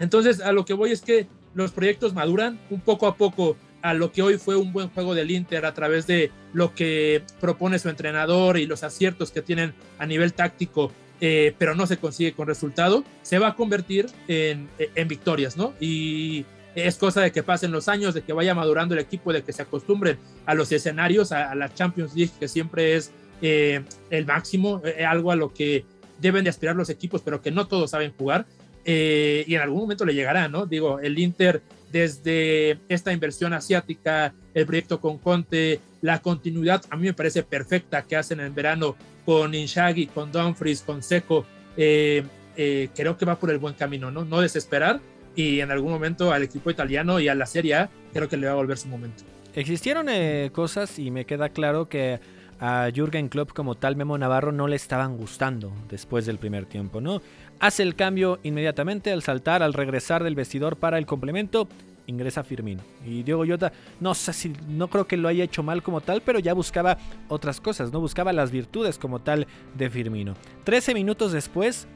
entonces, 0.00 0.40
a 0.40 0.50
lo 0.50 0.64
que 0.64 0.74
voy 0.74 0.90
es 0.90 1.00
que 1.00 1.28
los 1.54 1.72
proyectos 1.72 2.14
maduran 2.14 2.58
un 2.70 2.80
poco 2.80 3.06
a 3.06 3.16
poco 3.16 3.56
a 3.82 3.94
lo 3.94 4.12
que 4.12 4.22
hoy 4.22 4.38
fue 4.38 4.56
un 4.56 4.72
buen 4.72 4.88
juego 4.90 5.14
del 5.14 5.30
Inter 5.30 5.66
a 5.66 5.74
través 5.74 6.06
de 6.06 6.30
lo 6.52 6.74
que 6.74 7.22
propone 7.40 7.78
su 7.78 7.88
entrenador 7.88 8.58
y 8.58 8.66
los 8.66 8.84
aciertos 8.84 9.32
que 9.32 9.42
tienen 9.42 9.74
a 9.98 10.06
nivel 10.06 10.32
táctico 10.34 10.92
eh, 11.24 11.54
pero 11.56 11.76
no 11.76 11.86
se 11.86 11.98
consigue 11.98 12.32
con 12.32 12.48
resultado, 12.48 13.04
se 13.22 13.38
va 13.38 13.46
a 13.46 13.54
convertir 13.54 14.06
en, 14.26 14.68
victorias, 15.06 15.56
¿no? 15.56 15.72
Y 15.78 16.44
es 16.74 16.96
cosa 16.96 17.20
de 17.20 17.30
que 17.30 17.44
pasen 17.44 17.70
los 17.70 17.86
años, 17.86 18.12
de 18.12 18.22
que 18.22 18.32
vaya 18.32 18.56
madurando 18.56 18.94
el 18.94 19.00
equipo, 19.00 19.32
de 19.32 19.44
que 19.44 19.52
se 19.52 19.62
acostumbren 19.62 20.18
a 20.46 20.54
los 20.54 20.72
escenarios, 20.72 21.30
a, 21.30 21.54
la 21.54 21.72
Champions 21.72 22.16
League, 22.16 22.32
que 22.40 22.48
siempre 22.48 22.96
es 22.96 23.12
eh, 23.40 23.84
el 24.10 24.26
máximo, 24.26 24.82
eh, 24.84 25.04
algo 25.04 25.30
a 25.30 25.36
lo 25.36 25.54
que 25.54 25.84
deben 26.18 26.42
de 26.42 26.50
aspirar 26.50 26.74
los 26.74 26.90
equipos, 26.90 27.22
pero 27.22 27.40
que 27.40 27.52
no 27.52 27.68
todos 27.68 27.92
saben 27.92 28.12
jugar. 28.18 28.44
Y 28.84 29.54
en 29.54 29.60
algún 29.60 29.82
momento 29.82 30.04
le 30.04 30.14
llegará, 30.14 30.48
¿no? 30.48 30.66
Digo, 30.66 30.98
el 31.00 31.18
Inter 31.18 31.62
desde 31.92 32.78
esta 32.88 33.12
inversión 33.12 33.52
asiática, 33.52 34.34
el 34.54 34.66
proyecto 34.66 35.00
con 35.00 35.18
Conte, 35.18 35.80
la 36.00 36.20
continuidad 36.20 36.82
a 36.90 36.96
mí 36.96 37.04
me 37.04 37.12
parece 37.12 37.42
perfecta 37.42 38.02
que 38.02 38.16
hacen 38.16 38.40
en 38.40 38.54
verano 38.54 38.96
con 39.24 39.54
Inshaghi, 39.54 40.06
con 40.06 40.32
Dumfries, 40.32 40.82
con 40.82 41.02
Seco. 41.02 41.44
Eh, 41.76 42.24
eh, 42.56 42.88
creo 42.94 43.16
que 43.16 43.24
va 43.24 43.38
por 43.38 43.50
el 43.50 43.58
buen 43.58 43.74
camino, 43.74 44.10
¿no? 44.10 44.24
No 44.24 44.40
desesperar 44.40 45.00
y 45.36 45.60
en 45.60 45.70
algún 45.70 45.92
momento 45.92 46.32
al 46.32 46.42
equipo 46.42 46.70
italiano 46.70 47.20
y 47.20 47.28
a 47.28 47.34
la 47.34 47.46
Serie 47.46 47.74
A 47.74 47.90
creo 48.12 48.28
que 48.28 48.36
le 48.36 48.46
va 48.46 48.52
a 48.52 48.56
volver 48.56 48.78
su 48.78 48.88
momento. 48.88 49.24
Existieron 49.54 50.08
eh, 50.08 50.50
cosas 50.52 50.98
y 50.98 51.10
me 51.10 51.24
queda 51.24 51.50
claro 51.50 51.88
que 51.88 52.20
a 52.58 52.90
Jürgen 52.94 53.28
Klopp 53.28 53.52
como 53.52 53.74
tal 53.74 53.96
Memo 53.96 54.16
Navarro 54.16 54.52
no 54.52 54.68
le 54.68 54.76
estaban 54.76 55.16
gustando 55.16 55.72
después 55.88 56.26
del 56.26 56.38
primer 56.38 56.64
tiempo, 56.64 57.00
¿no? 57.00 57.20
Hace 57.62 57.84
el 57.84 57.94
cambio 57.94 58.40
inmediatamente 58.42 59.12
al 59.12 59.22
saltar, 59.22 59.62
al 59.62 59.72
regresar 59.72 60.24
del 60.24 60.34
vestidor 60.34 60.76
para 60.78 60.98
el 60.98 61.06
complemento. 61.06 61.68
Ingresa 62.08 62.42
Firmino. 62.42 62.82
Y 63.06 63.22
Diego 63.22 63.44
Jota, 63.46 63.72
no 64.00 64.16
sé 64.16 64.32
si, 64.32 64.52
no 64.66 64.88
creo 64.88 65.06
que 65.06 65.16
lo 65.16 65.28
haya 65.28 65.44
hecho 65.44 65.62
mal 65.62 65.80
como 65.80 66.00
tal, 66.00 66.22
pero 66.22 66.40
ya 66.40 66.54
buscaba 66.54 66.98
otras 67.28 67.60
cosas, 67.60 67.92
no 67.92 68.00
buscaba 68.00 68.32
las 68.32 68.50
virtudes 68.50 68.98
como 68.98 69.20
tal 69.20 69.46
de 69.74 69.88
Firmino. 69.88 70.34
13 70.64 70.92
minutos 70.92 71.30
después, 71.30 71.86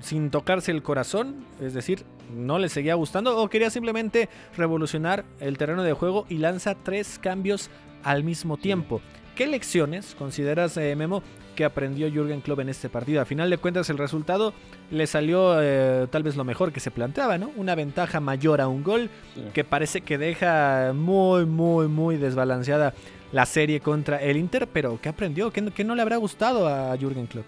sin 0.00 0.30
tocarse 0.30 0.72
el 0.72 0.82
corazón, 0.82 1.46
es 1.60 1.74
decir, 1.74 2.04
no 2.34 2.58
le 2.58 2.68
seguía 2.68 2.96
gustando 2.96 3.38
o 3.38 3.48
quería 3.48 3.70
simplemente 3.70 4.28
revolucionar 4.56 5.24
el 5.38 5.58
terreno 5.58 5.84
de 5.84 5.92
juego 5.92 6.26
y 6.28 6.38
lanza 6.38 6.74
tres 6.74 7.20
cambios 7.20 7.70
al 8.02 8.24
mismo 8.24 8.56
tiempo. 8.56 9.00
¿Qué 9.36 9.46
lecciones 9.46 10.16
consideras, 10.16 10.76
eh, 10.76 10.96
Memo, 10.96 11.22
que 11.54 11.64
aprendió 11.64 12.10
Jürgen 12.10 12.40
Klopp 12.40 12.60
en 12.60 12.68
este 12.68 12.88
partido? 12.88 13.20
A 13.20 13.24
final 13.24 13.50
de 13.50 13.58
cuentas, 13.58 13.88
el 13.90 13.98
resultado 13.98 14.52
le 14.90 15.06
salió 15.06 15.60
eh, 15.60 16.06
tal 16.10 16.22
vez 16.22 16.36
lo 16.36 16.44
mejor 16.44 16.72
que 16.72 16.80
se 16.80 16.90
planteaba, 16.90 17.38
¿no? 17.38 17.50
Una 17.56 17.74
ventaja 17.74 18.20
mayor 18.20 18.60
a 18.60 18.68
un 18.68 18.82
gol 18.82 19.10
que 19.52 19.64
parece 19.64 20.00
que 20.02 20.18
deja 20.18 20.92
muy, 20.94 21.46
muy, 21.46 21.88
muy 21.88 22.16
desbalanceada 22.16 22.94
la 23.32 23.46
serie 23.46 23.80
contra 23.80 24.22
el 24.22 24.36
Inter, 24.36 24.68
pero 24.72 24.98
¿qué 25.00 25.08
aprendió? 25.08 25.50
¿Qué, 25.50 25.64
qué 25.74 25.84
no 25.84 25.94
le 25.94 26.02
habrá 26.02 26.16
gustado 26.16 26.68
a 26.68 26.96
Jürgen 26.96 27.26
Klopp? 27.26 27.46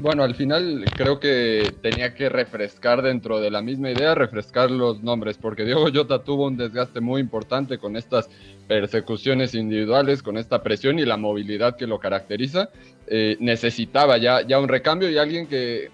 Bueno, 0.00 0.24
al 0.24 0.34
final 0.34 0.84
creo 0.96 1.20
que 1.20 1.74
tenía 1.80 2.14
que 2.14 2.28
refrescar 2.28 3.02
dentro 3.02 3.40
de 3.40 3.50
la 3.52 3.62
misma 3.62 3.90
idea, 3.90 4.16
refrescar 4.16 4.70
los 4.70 5.02
nombres, 5.02 5.38
porque 5.38 5.64
Diego 5.64 5.86
Jota 5.94 6.24
tuvo 6.24 6.46
un 6.46 6.56
desgaste 6.56 7.00
muy 7.00 7.20
importante 7.20 7.78
con 7.78 7.96
estas 7.96 8.28
persecuciones 8.66 9.54
individuales, 9.54 10.22
con 10.22 10.38
esta 10.38 10.62
presión 10.62 10.98
y 10.98 11.04
la 11.04 11.16
movilidad 11.16 11.76
que 11.76 11.86
lo 11.86 12.00
caracteriza. 12.00 12.70
Eh, 13.06 13.36
necesitaba 13.38 14.18
ya, 14.18 14.42
ya 14.42 14.58
un 14.58 14.68
recambio 14.68 15.08
y 15.08 15.18
alguien 15.18 15.46
que, 15.46 15.90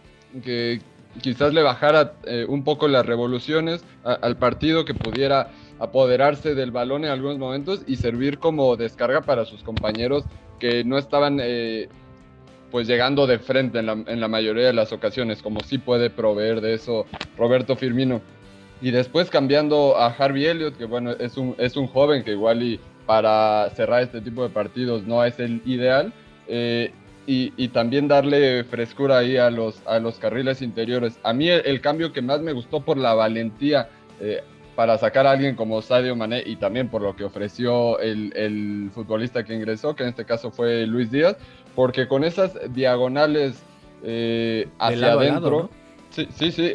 quizás 1.20 1.52
le 1.52 1.62
bajara 1.62 2.14
eh, 2.24 2.46
un 2.48 2.64
poco 2.64 2.88
las 2.88 3.04
revoluciones 3.04 3.84
al 4.04 4.36
partido, 4.38 4.84
que 4.86 4.94
pudiera 4.94 5.50
apoderarse 5.80 6.54
del 6.54 6.70
balón 6.70 7.04
en 7.04 7.10
algunos 7.10 7.38
momentos 7.38 7.82
y 7.86 7.96
servir 7.96 8.38
como 8.38 8.76
descarga 8.76 9.20
para 9.20 9.44
sus 9.44 9.62
compañeros 9.62 10.24
que 10.58 10.82
no 10.84 10.96
estaban... 10.96 11.40
Eh, 11.42 11.88
pues 12.70 12.86
llegando 12.86 13.26
de 13.26 13.38
frente 13.38 13.78
en 13.78 13.86
la, 13.86 13.92
en 13.92 14.20
la, 14.20 14.28
mayoría 14.28 14.66
de 14.66 14.72
las 14.72 14.92
ocasiones, 14.92 15.42
como 15.42 15.60
sí 15.60 15.78
puede 15.78 16.10
proveer 16.10 16.60
de 16.60 16.74
eso 16.74 17.06
Roberto 17.36 17.76
Firmino. 17.76 18.20
Y 18.80 18.90
después 18.90 19.30
cambiando 19.30 19.96
a 19.96 20.06
Harvey 20.06 20.46
Elliott, 20.46 20.76
que 20.76 20.84
bueno, 20.84 21.12
es 21.12 21.36
un, 21.36 21.54
es 21.58 21.76
un 21.76 21.86
joven 21.86 22.22
que 22.22 22.32
igual 22.32 22.62
y 22.62 22.80
para 23.06 23.70
cerrar 23.70 24.02
este 24.02 24.20
tipo 24.20 24.42
de 24.42 24.50
partidos 24.50 25.04
no 25.04 25.24
es 25.24 25.40
el 25.40 25.62
ideal. 25.64 26.12
Eh, 26.46 26.92
y, 27.26 27.52
y, 27.58 27.68
también 27.68 28.08
darle 28.08 28.64
frescura 28.64 29.18
ahí 29.18 29.36
a 29.36 29.50
los, 29.50 29.86
a 29.86 29.98
los 29.98 30.18
carriles 30.18 30.62
interiores. 30.62 31.18
A 31.22 31.34
mí 31.34 31.50
el, 31.50 31.80
cambio 31.82 32.10
que 32.10 32.22
más 32.22 32.40
me 32.40 32.52
gustó 32.52 32.80
por 32.80 32.96
la 32.96 33.12
valentía 33.12 33.90
eh, 34.18 34.42
para 34.74 34.96
sacar 34.96 35.26
a 35.26 35.32
alguien 35.32 35.54
como 35.54 35.82
Sadio 35.82 36.16
Mané 36.16 36.42
y 36.46 36.56
también 36.56 36.88
por 36.88 37.02
lo 37.02 37.14
que 37.16 37.24
ofreció 37.24 37.98
el, 37.98 38.32
el 38.34 38.90
futbolista 38.94 39.44
que 39.44 39.52
ingresó, 39.52 39.94
que 39.94 40.04
en 40.04 40.08
este 40.08 40.24
caso 40.24 40.50
fue 40.50 40.86
Luis 40.86 41.10
Díaz, 41.10 41.36
porque 41.78 42.08
con 42.08 42.24
esas 42.24 42.58
diagonales 42.74 43.62
eh, 44.02 44.66
hacia 44.80 45.12
adentro. 45.12 45.70
Sí, 46.10 46.26
sí, 46.34 46.50
sí. 46.50 46.72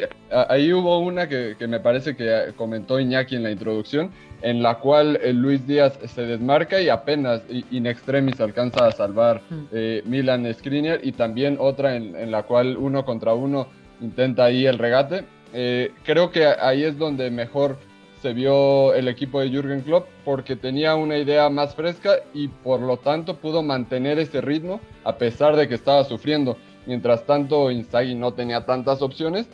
Ahí 0.48 0.72
hubo 0.72 0.98
una 1.00 1.28
que, 1.28 1.56
me 1.68 1.78
parece 1.78 2.16
que 2.16 2.54
comentó 2.56 2.98
Iñaki 2.98 3.36
en 3.36 3.42
la 3.42 3.50
introducción, 3.50 4.10
en 4.40 4.62
la 4.62 4.78
cual 4.78 5.20
el 5.22 5.36
Luis 5.36 5.66
Díaz 5.66 5.98
se 6.06 6.22
desmarca 6.22 6.80
y 6.80 6.88
apenas 6.88 7.42
in 7.70 7.86
extremis 7.86 8.40
alcanza 8.40 8.86
a 8.86 8.92
salvar 8.92 9.42
eh, 9.72 10.02
Milan 10.06 10.50
Skriniar 10.54 11.00
y 11.02 11.12
también 11.12 11.58
otra 11.60 11.96
en, 11.96 12.30
la 12.30 12.44
cual 12.44 12.78
uno 12.78 13.04
contra 13.04 13.34
uno 13.34 13.66
intenta 14.00 14.46
ahí 14.46 14.64
el 14.64 14.78
regate. 14.78 15.26
Eh, 15.52 15.92
creo 16.04 16.30
que 16.30 16.46
ahí 16.46 16.82
es 16.82 16.96
donde 16.96 17.30
mejor 17.30 17.76
se 18.24 18.32
vio 18.32 18.94
el 18.94 19.06
equipo 19.08 19.38
de 19.38 19.50
Jürgen 19.50 19.82
Klopp 19.82 20.08
porque 20.24 20.56
tenía 20.56 20.94
una 20.94 21.18
idea 21.18 21.50
más 21.50 21.74
fresca 21.74 22.20
y 22.32 22.48
por 22.48 22.80
lo 22.80 22.96
tanto 22.96 23.36
pudo 23.36 23.62
mantener 23.62 24.18
ese 24.18 24.40
ritmo 24.40 24.80
a 25.04 25.18
pesar 25.18 25.56
de 25.56 25.68
que 25.68 25.74
estaba 25.74 26.04
sufriendo. 26.04 26.56
Mientras 26.86 27.26
tanto, 27.26 27.70
Inzaghi 27.70 28.14
no 28.14 28.32
tenía 28.32 28.64
tantas 28.64 29.02
opciones. 29.02 29.46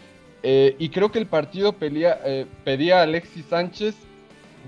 Eh, 0.44 0.76
y 0.78 0.90
creo 0.90 1.10
que 1.10 1.18
el 1.18 1.26
partido 1.26 1.74
eh, 1.80 2.46
pedía 2.62 3.00
a 3.00 3.02
Alexis 3.02 3.44
Sánchez 3.46 3.96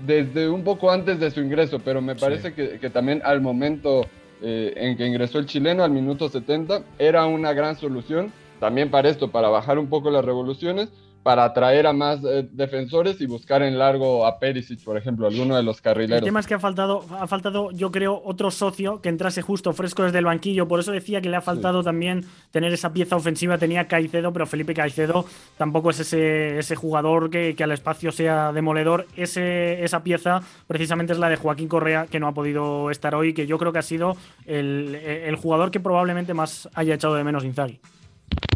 desde 0.05 0.49
un 0.49 0.65
poco 0.65 0.91
antes 0.91 1.17
de 1.21 1.31
su 1.31 1.39
ingreso, 1.39 1.79
pero 1.79 2.01
me 2.01 2.15
parece 2.15 2.53
que, 2.53 2.89
también 2.89 3.21
al 3.23 3.39
momento 3.39 4.05
eh, 4.41 4.73
en 4.75 4.97
que 4.97 5.07
ingresó 5.07 5.39
el 5.39 5.45
chileno, 5.45 5.81
al 5.81 5.91
minuto 5.91 6.27
70, 6.27 6.83
era 6.99 7.25
una 7.25 7.53
gran 7.53 7.77
solución 7.77 8.33
también 8.59 8.91
para 8.91 9.07
esto, 9.07 9.31
para 9.31 9.47
bajar 9.47 9.79
un 9.79 9.87
poco 9.87 10.11
las 10.11 10.25
revoluciones 10.25 10.89
para 11.23 11.45
atraer 11.45 11.87
a 11.87 11.93
más 11.93 12.19
eh, 12.25 12.47
defensores 12.51 13.19
y 13.21 13.25
buscar 13.25 13.63
en 13.63 13.79
largo 13.79 14.25
a 14.25 14.39
Perisic, 14.39 14.83
por 14.83 14.97
ejemplo, 14.97 15.25
alguno 15.25 15.55
de 15.55 15.63
los 15.63 15.81
carrileros. 15.81 16.19
El 16.19 16.25
tema 16.25 16.41
es 16.41 16.47
que 16.47 16.53
ha 16.53 16.59
faltado, 16.59 17.05
ha 17.17 17.25
faltado, 17.27 17.71
yo 17.71 17.91
creo, 17.91 18.21
otro 18.23 18.51
socio 18.51 19.01
que 19.01 19.09
entrase 19.09 19.41
justo 19.41 19.71
fresco 19.73 20.03
desde 20.03 20.19
el 20.19 20.25
banquillo. 20.25 20.67
Por 20.67 20.81
eso 20.81 20.91
decía 20.91 21.21
que 21.21 21.29
le 21.29 21.37
ha 21.37 21.41
faltado 21.41 21.81
también 21.81 22.25
tener 22.51 22.73
esa 22.73 22.91
pieza 22.91 23.15
ofensiva. 23.15 23.57
Tenía 23.57 23.87
Caicedo, 23.87 24.33
pero 24.33 24.45
Felipe 24.45 24.73
Caicedo 24.73 25.25
tampoco 25.57 25.91
es 25.91 26.01
ese, 26.01 26.59
ese 26.59 26.75
jugador 26.75 27.29
que, 27.29 27.55
que 27.55 27.63
al 27.63 27.71
espacio 27.71 28.11
sea 28.11 28.51
demoledor. 28.51 29.07
Ese, 29.15 29.83
esa 29.83 30.03
pieza 30.03 30.41
precisamente 30.67 31.13
es 31.13 31.19
la 31.19 31.29
de 31.29 31.37
Joaquín 31.37 31.69
Correa, 31.69 32.07
que 32.07 32.19
no 32.19 32.27
ha 32.27 32.33
podido 32.33 32.91
estar 32.91 33.15
hoy, 33.15 33.33
que 33.33 33.47
yo 33.47 33.57
creo 33.57 33.71
que 33.71 33.79
ha 33.79 33.83
sido 33.83 34.17
el, 34.45 34.95
el 34.95 35.35
jugador 35.37 35.71
que 35.71 35.79
probablemente 35.79 36.33
más 36.33 36.69
haya 36.73 36.95
echado 36.95 37.15
de 37.15 37.23
menos 37.23 37.45
Inzaghi. 37.45 37.79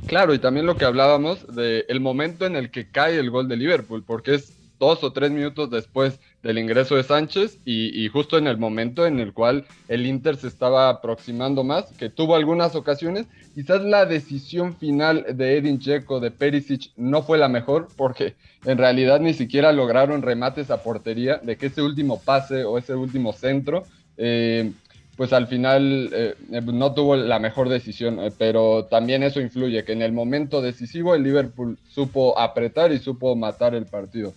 Claro, 0.08 0.34
y 0.34 0.40
también 0.40 0.66
lo 0.66 0.78
que 0.78 0.86
hablábamos 0.86 1.46
del 1.54 1.84
el 1.90 2.00
momento 2.00 2.46
en 2.46 2.56
el 2.56 2.72
que 2.72 2.90
cae 2.90 3.20
el 3.20 3.30
gol 3.30 3.50
de 3.50 3.58
Liverpool, 3.58 4.04
porque 4.08 4.36
es 4.36 4.54
dos 4.80 5.04
o 5.04 5.12
tres 5.12 5.32
minutos 5.32 5.70
después 5.70 6.20
del 6.44 6.60
ingreso 6.60 6.96
de 6.96 7.04
Sánchez 7.04 7.58
y, 7.66 8.08
justo 8.08 8.38
en 8.38 8.48
el 8.48 8.58
momento 8.58 9.06
en 9.06 9.20
el 9.20 9.34
cual 9.34 9.66
el 9.90 10.06
Inter 10.06 10.38
se 10.38 10.48
estaba 10.48 10.88
aproximando 10.88 11.64
más, 11.64 11.86
que 11.98 12.10
tuvo 12.10 12.36
algunas 12.36 12.76
ocasiones. 12.76 13.26
Quizás 13.54 13.82
la 13.84 14.06
decisión 14.06 14.76
final 14.76 15.26
de 15.34 15.58
Edin 15.58 15.80
Checo, 15.80 16.20
de 16.22 16.32
Perisic, 16.32 16.92
no 16.96 17.22
fue 17.24 17.38
la 17.38 17.50
mejor, 17.50 17.90
porque 17.98 18.36
en 18.66 18.78
realidad 18.78 19.20
ni 19.20 19.34
siquiera 19.34 19.74
lograron 19.74 20.22
remates 20.22 20.72
a 20.72 20.84
portería, 20.84 21.38
de 21.38 21.58
que 21.58 21.66
ese 21.66 21.82
último 21.82 22.22
pase 22.22 22.64
o 22.64 22.78
ese 22.78 22.96
último 22.96 23.34
centro 23.34 23.84
eh, 24.18 24.72
pues 25.18 25.34
al 25.34 25.48
final 25.48 26.10
eh, 26.14 26.36
eh, 26.52 26.62
no 26.62 26.94
tuvo 26.94 27.16
la 27.16 27.40
mejor 27.40 27.70
decisión, 27.70 28.20
eh, 28.20 28.32
pero 28.38 28.86
también 28.86 29.24
eso 29.24 29.42
influye, 29.42 29.84
que 29.84 29.92
en 29.92 30.04
el 30.04 30.14
momento 30.14 30.62
decisivo 30.62 31.16
el 31.16 31.24
Liverpool 31.24 31.78
supo 31.90 32.38
apretar 32.38 32.92
y 32.94 33.00
supo 33.00 33.36
matar 33.36 33.74
el 33.74 33.88
partido. 33.88 34.34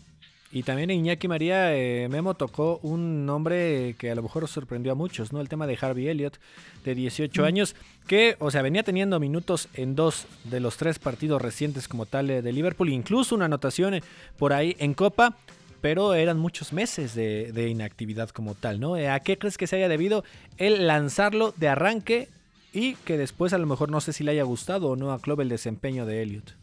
Y 0.53 0.65
también 0.65 0.91
Iñaki 0.91 1.29
María 1.29 1.71
Memo 2.09 2.35
tocó 2.35 2.81
un 2.83 3.25
nombre 3.25 3.95
que 3.99 4.11
a 4.11 4.17
lo 4.17 4.23
mejor 4.23 4.49
sorprendió 4.49 4.91
a 4.91 4.95
muchos, 4.97 5.33
¿no? 5.33 5.41
El 5.41 5.49
tema 5.49 5.69
de 5.69 5.79
Harvey 5.81 6.09
Elliott, 6.09 6.39
de 6.85 6.97
18 6.97 7.41
mm. 7.41 7.45
años, 7.45 7.77
que, 8.09 8.35
o 8.41 8.51
sea, 8.51 8.63
venía 8.63 8.83
teniendo 8.83 9.21
minutos 9.21 9.69
en 9.75 9.95
dos 9.95 10.27
de 10.43 10.59
los 10.59 10.77
tres 10.77 10.99
partidos 10.99 11.41
recientes 11.41 11.87
como 11.87 12.05
tal 12.05 12.27
de 12.27 12.53
Liverpool, 12.53 12.89
incluso 12.89 13.37
una 13.37 13.45
anotación 13.45 14.01
por 14.39 14.53
ahí 14.53 14.75
en 14.81 14.95
Copa, 14.95 15.37
pero 15.81 16.15
eran 16.15 16.39
muchos 16.39 16.73
meses 16.73 17.15
de, 17.15 17.69
inactividad 17.69 18.31
como 18.31 18.55
tal, 18.55 18.81
¿no? 18.81 18.95
¿A 18.95 19.21
qué 19.21 19.39
crees 19.39 19.59
que 19.59 19.67
se 19.67 19.77
haya 19.77 19.89
debido 19.89 20.25
el 20.57 20.87
lanzarlo 20.87 21.55
de 21.57 21.69
arranque 21.69 22.29
y 22.73 22.95
que 22.95 23.17
después 23.17 23.53
a 23.53 23.59
lo 23.59 23.67
mejor 23.67 23.91
no 23.91 24.01
sé 24.01 24.13
si 24.13 24.25
le 24.25 24.33
haya 24.33 24.45
gustado 24.45 24.91
o 24.91 24.97
no 24.97 25.13
a 25.13 25.21
Club 25.21 25.41
el 25.41 25.49
desempeño 25.49 26.07
de 26.07 26.23
Elliot? 26.23 26.60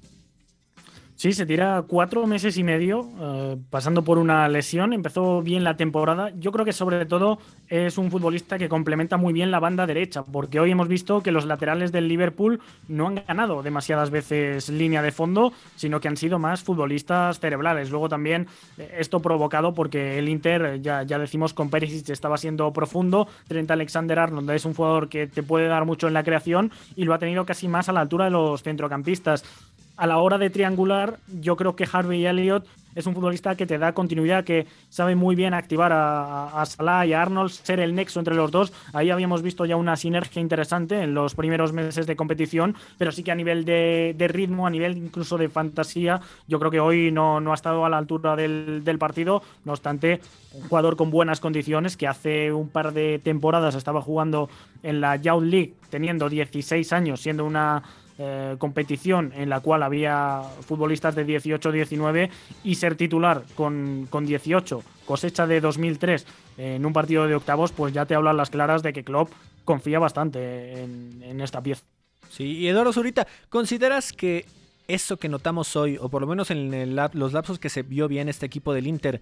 Sí, 1.17 1.33
se 1.33 1.47
tira 1.47 1.83
cuatro 1.87 2.27
meses 2.27 2.57
y 2.57 2.63
medio 2.63 3.09
eh, 3.19 3.57
pasando 3.71 4.03
por 4.03 4.19
una 4.19 4.47
lesión. 4.47 4.93
Empezó 4.93 5.41
bien 5.41 5.63
la 5.63 5.75
temporada. 5.75 6.31
Yo 6.37 6.51
creo 6.51 6.63
que 6.63 6.73
sobre 6.73 7.07
todo 7.07 7.39
es 7.69 7.97
un 7.97 8.11
futbolista 8.11 8.59
que 8.59 8.69
complementa 8.69 9.17
muy 9.17 9.33
bien 9.33 9.49
la 9.49 9.59
banda 9.59 9.87
derecha, 9.87 10.21
porque 10.23 10.59
hoy 10.59 10.69
hemos 10.69 10.87
visto 10.87 11.23
que 11.23 11.31
los 11.31 11.45
laterales 11.45 11.91
del 11.91 12.07
Liverpool 12.07 12.59
no 12.87 13.07
han 13.07 13.23
ganado 13.27 13.63
demasiadas 13.63 14.11
veces 14.11 14.69
línea 14.69 15.01
de 15.01 15.11
fondo, 15.11 15.53
sino 15.75 15.99
que 15.99 16.07
han 16.07 16.17
sido 16.17 16.37
más 16.37 16.61
futbolistas 16.61 17.39
cerebrales. 17.39 17.89
Luego 17.89 18.09
también 18.09 18.45
eh, 18.77 18.97
esto 18.99 19.19
provocado 19.19 19.73
porque 19.73 20.19
el 20.19 20.29
Inter, 20.29 20.83
ya, 20.83 21.01
ya 21.01 21.17
decimos, 21.17 21.51
con 21.55 21.71
Perisic 21.71 22.09
estaba 22.09 22.37
siendo 22.37 22.71
profundo. 22.73 23.27
Trent 23.47 23.71
Alexander-Arnold 23.71 24.51
es 24.51 24.65
un 24.65 24.75
jugador 24.75 25.09
que 25.09 25.25
te 25.25 25.41
puede 25.41 25.65
dar 25.65 25.85
mucho 25.85 26.07
en 26.07 26.13
la 26.13 26.23
creación 26.23 26.71
y 26.95 27.05
lo 27.05 27.15
ha 27.15 27.17
tenido 27.17 27.43
casi 27.47 27.67
más 27.67 27.89
a 27.89 27.91
la 27.91 28.01
altura 28.01 28.25
de 28.25 28.31
los 28.31 28.61
centrocampistas 28.61 29.43
a 29.97 30.07
la 30.07 30.19
hora 30.19 30.37
de 30.37 30.49
triangular, 30.49 31.17
yo 31.41 31.55
creo 31.55 31.75
que 31.75 31.87
Harvey 31.91 32.25
Elliott 32.25 32.65
es 32.97 33.05
un 33.05 33.13
futbolista 33.13 33.55
que 33.55 33.67
te 33.67 33.77
da 33.77 33.93
continuidad, 33.93 34.43
que 34.43 34.65
sabe 34.89 35.15
muy 35.15 35.35
bien 35.35 35.53
activar 35.53 35.91
a, 35.93 36.63
Salah 36.65 37.05
y 37.05 37.13
a 37.13 37.21
Arnold, 37.21 37.51
ser 37.51 37.79
el 37.79 37.93
nexo 37.93 38.17
entre 38.17 38.33
los 38.33 38.49
dos. 38.49 38.73
Ahí 38.91 39.11
habíamos 39.11 39.43
visto 39.43 39.65
ya 39.65 39.75
una 39.75 39.95
sinergia 39.95 40.41
interesante 40.41 41.03
en 41.03 41.13
los 41.13 41.35
primeros 41.35 41.73
meses 41.73 42.07
de 42.07 42.15
competición, 42.15 42.75
pero 42.97 43.11
sí 43.11 43.21
que 43.21 43.31
a 43.31 43.35
nivel 43.35 43.65
de, 43.65 44.15
ritmo, 44.29 44.65
a 44.65 44.71
nivel 44.71 44.97
incluso 44.97 45.37
de 45.37 45.47
fantasía, 45.47 46.21
yo 46.47 46.57
creo 46.57 46.71
que 46.71 46.79
hoy 46.79 47.11
no, 47.11 47.39
no 47.39 47.51
ha 47.51 47.55
estado 47.55 47.85
a 47.85 47.89
la 47.89 47.99
altura 47.99 48.35
del, 48.35 48.81
del, 48.83 48.97
partido. 48.97 49.43
No 49.63 49.73
obstante, 49.73 50.19
un 50.53 50.67
jugador 50.67 50.95
con 50.95 51.11
buenas 51.11 51.39
condiciones 51.39 51.97
que 51.97 52.07
hace 52.07 52.51
un 52.51 52.69
par 52.69 52.93
de 52.93 53.19
temporadas 53.19 53.75
estaba 53.75 54.01
jugando 54.01 54.49
en 54.81 55.01
la 55.01 55.17
Youth 55.17 55.43
League 55.43 55.73
teniendo 55.91 56.29
16 56.29 56.91
años, 56.93 57.21
siendo 57.21 57.45
una 57.45 57.83
eh, 58.19 58.55
competición 58.57 59.31
en 59.35 59.49
la 59.49 59.59
cual 59.59 59.83
había 59.83 60.41
futbolistas 60.61 61.15
de 61.15 61.25
18-19 61.25 62.29
y 62.63 62.75
ser 62.75 62.95
titular 62.95 63.43
con, 63.55 64.07
con 64.09 64.25
18, 64.25 64.81
cosecha 65.05 65.45
de 65.45 65.61
2003 65.61 66.25
en 66.57 66.85
un 66.85 66.93
partido 66.93 67.27
de 67.27 67.35
octavos, 67.35 67.71
pues 67.71 67.93
ya 67.93 68.05
te 68.05 68.15
hablan 68.15 68.37
las 68.37 68.49
claras 68.49 68.81
de 68.81 68.93
que 68.93 69.03
Klopp 69.03 69.31
confía 69.65 69.99
bastante 69.99 70.81
en, 70.81 71.41
esta 71.41 71.61
pieza. 71.61 71.83
Sí, 72.29 72.57
y 72.57 72.67
Eduardo 72.67 72.91
Zurita, 72.93 73.27
¿consideras 73.49 74.11
que 74.13 74.45
eso 74.87 75.17
que 75.17 75.29
notamos 75.29 75.75
hoy, 75.75 75.97
o 76.01 76.09
por 76.09 76.21
lo 76.21 76.27
menos 76.27 76.49
en 76.49 76.95
los 76.95 77.33
lapsos 77.33 77.59
que 77.59 77.69
se 77.69 77.83
vio 77.83 78.07
bien 78.07 78.29
este 78.29 78.45
equipo 78.45 78.73
del 78.73 78.87
Inter, 78.87 79.21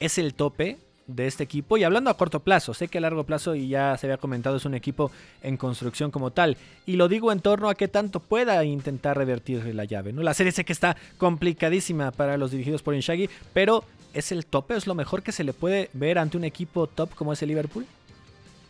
es 0.00 0.18
el 0.18 0.34
tope? 0.34 0.76
De 1.06 1.26
este 1.26 1.44
equipo. 1.44 1.76
Y 1.76 1.84
hablando 1.84 2.10
a 2.10 2.16
corto 2.16 2.40
plazo, 2.40 2.74
sé 2.74 2.88
que 2.88 2.98
a 2.98 3.00
largo 3.00 3.24
plazo, 3.24 3.54
y 3.54 3.68
ya 3.68 3.96
se 3.96 4.06
había 4.06 4.18
comentado, 4.18 4.56
es 4.56 4.64
un 4.64 4.74
equipo 4.74 5.10
en 5.42 5.56
construcción 5.56 6.10
como 6.10 6.30
tal. 6.30 6.56
Y 6.84 6.96
lo 6.96 7.08
digo 7.08 7.32
en 7.32 7.40
torno 7.40 7.68
a 7.68 7.74
que 7.74 7.88
tanto 7.88 8.20
pueda 8.20 8.64
intentar 8.64 9.16
revertir 9.16 9.74
la 9.74 9.84
llave. 9.84 10.12
¿no? 10.12 10.22
La 10.22 10.34
serie 10.34 10.52
sé 10.52 10.64
que 10.64 10.72
está 10.72 10.96
complicadísima 11.18 12.10
para 12.10 12.36
los 12.36 12.50
dirigidos 12.50 12.82
por 12.82 12.94
Inshagui, 12.94 13.30
pero 13.52 13.84
¿es 14.14 14.32
el 14.32 14.46
tope? 14.46 14.76
¿Es 14.76 14.86
lo 14.86 14.94
mejor 14.94 15.22
que 15.22 15.32
se 15.32 15.44
le 15.44 15.52
puede 15.52 15.90
ver 15.92 16.18
ante 16.18 16.36
un 16.36 16.44
equipo 16.44 16.86
top 16.86 17.14
como 17.14 17.32
es 17.32 17.42
el 17.42 17.48
Liverpool? 17.48 17.86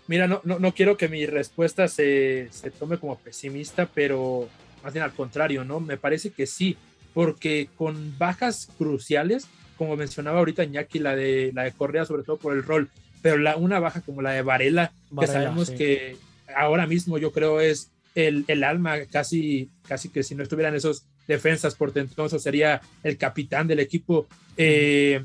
Mira, 0.09 0.29
no, 0.29 0.41
no, 0.45 0.73
quiero 0.73 0.97
que 0.97 1.09
mi 1.09 1.27
respuesta 1.27 1.89
se, 1.89 2.49
se 2.53 2.71
tome 2.71 2.99
como 2.99 3.19
pesimista, 3.19 3.89
pero 3.93 4.49
más 4.85 4.93
bien 4.93 5.05
al 5.05 5.13
contrario, 5.13 5.65
¿no? 5.65 5.81
Me 5.81 5.97
parece 5.97 6.31
que 6.31 6.47
sí, 6.47 6.77
porque 7.13 7.69
con 7.77 8.17
bajas 8.17 8.69
cruciales 8.79 9.49
como 9.77 9.97
mencionaba 9.97 10.39
ahorita 10.39 10.65
Iñaki, 10.65 10.99
la 10.99 11.15
de, 11.15 11.53
la 11.55 11.65
de 11.65 11.73
Correa, 11.73 12.05
sobre 12.05 12.23
todo 12.23 12.37
por 12.37 12.55
el 12.55 12.63
rol, 12.63 12.91
pero 13.23 13.39
la, 13.39 13.57
una 13.57 13.81
baja 13.81 14.01
como 14.01 14.23
la 14.23 14.33
de 14.33 14.43
Varela, 14.43 14.93
que 15.19 15.27
sabemos 15.27 15.71
que 15.71 16.17
ahora 16.55 16.87
mismo 16.87 17.19
yo 17.19 17.33
creo 17.33 17.61
es 17.61 17.91
el, 18.15 18.45
el, 18.49 18.65
alma, 18.65 19.05
casi, 19.11 19.71
casi 19.87 20.09
que 20.09 20.23
si 20.23 20.35
no 20.35 20.43
estuvieran 20.43 20.75
esos 20.75 21.05
defensas 21.27 21.75
por 21.75 21.93
entonces 21.97 22.43
sería 22.43 22.81
el 23.03 23.17
capitán 23.17 23.67
del 23.67 23.81
equipo. 23.81 24.27
Eh, 24.57 25.25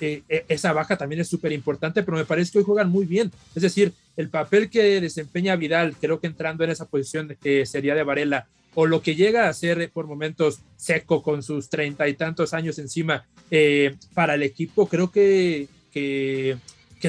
eh, 0.00 0.22
eh, 0.28 0.44
esa 0.48 0.72
baja 0.72 0.96
también 0.96 1.20
es 1.20 1.28
súper 1.28 1.52
importante, 1.52 2.02
pero 2.02 2.16
me 2.16 2.24
parece 2.24 2.52
que 2.52 2.58
hoy 2.58 2.64
juegan 2.64 2.90
muy 2.90 3.06
bien. 3.06 3.30
Es 3.54 3.62
decir, 3.62 3.92
el 4.16 4.28
papel 4.28 4.68
que 4.70 5.00
desempeña 5.00 5.56
Vidal, 5.56 5.94
creo 6.00 6.20
que 6.20 6.26
entrando 6.26 6.64
en 6.64 6.70
esa 6.70 6.86
posición 6.86 7.36
que 7.40 7.66
sería 7.66 7.94
de 7.94 8.02
Varela, 8.02 8.48
o 8.74 8.86
lo 8.86 9.02
que 9.02 9.14
llega 9.14 9.48
a 9.48 9.52
ser 9.52 9.90
por 9.92 10.06
momentos 10.06 10.60
seco 10.76 11.22
con 11.22 11.42
sus 11.42 11.68
treinta 11.68 12.08
y 12.08 12.14
tantos 12.14 12.54
años 12.54 12.78
encima 12.78 13.24
eh, 13.50 13.94
para 14.14 14.34
el 14.34 14.42
equipo, 14.42 14.88
creo 14.88 15.10
que, 15.10 15.68
que, 15.92 16.58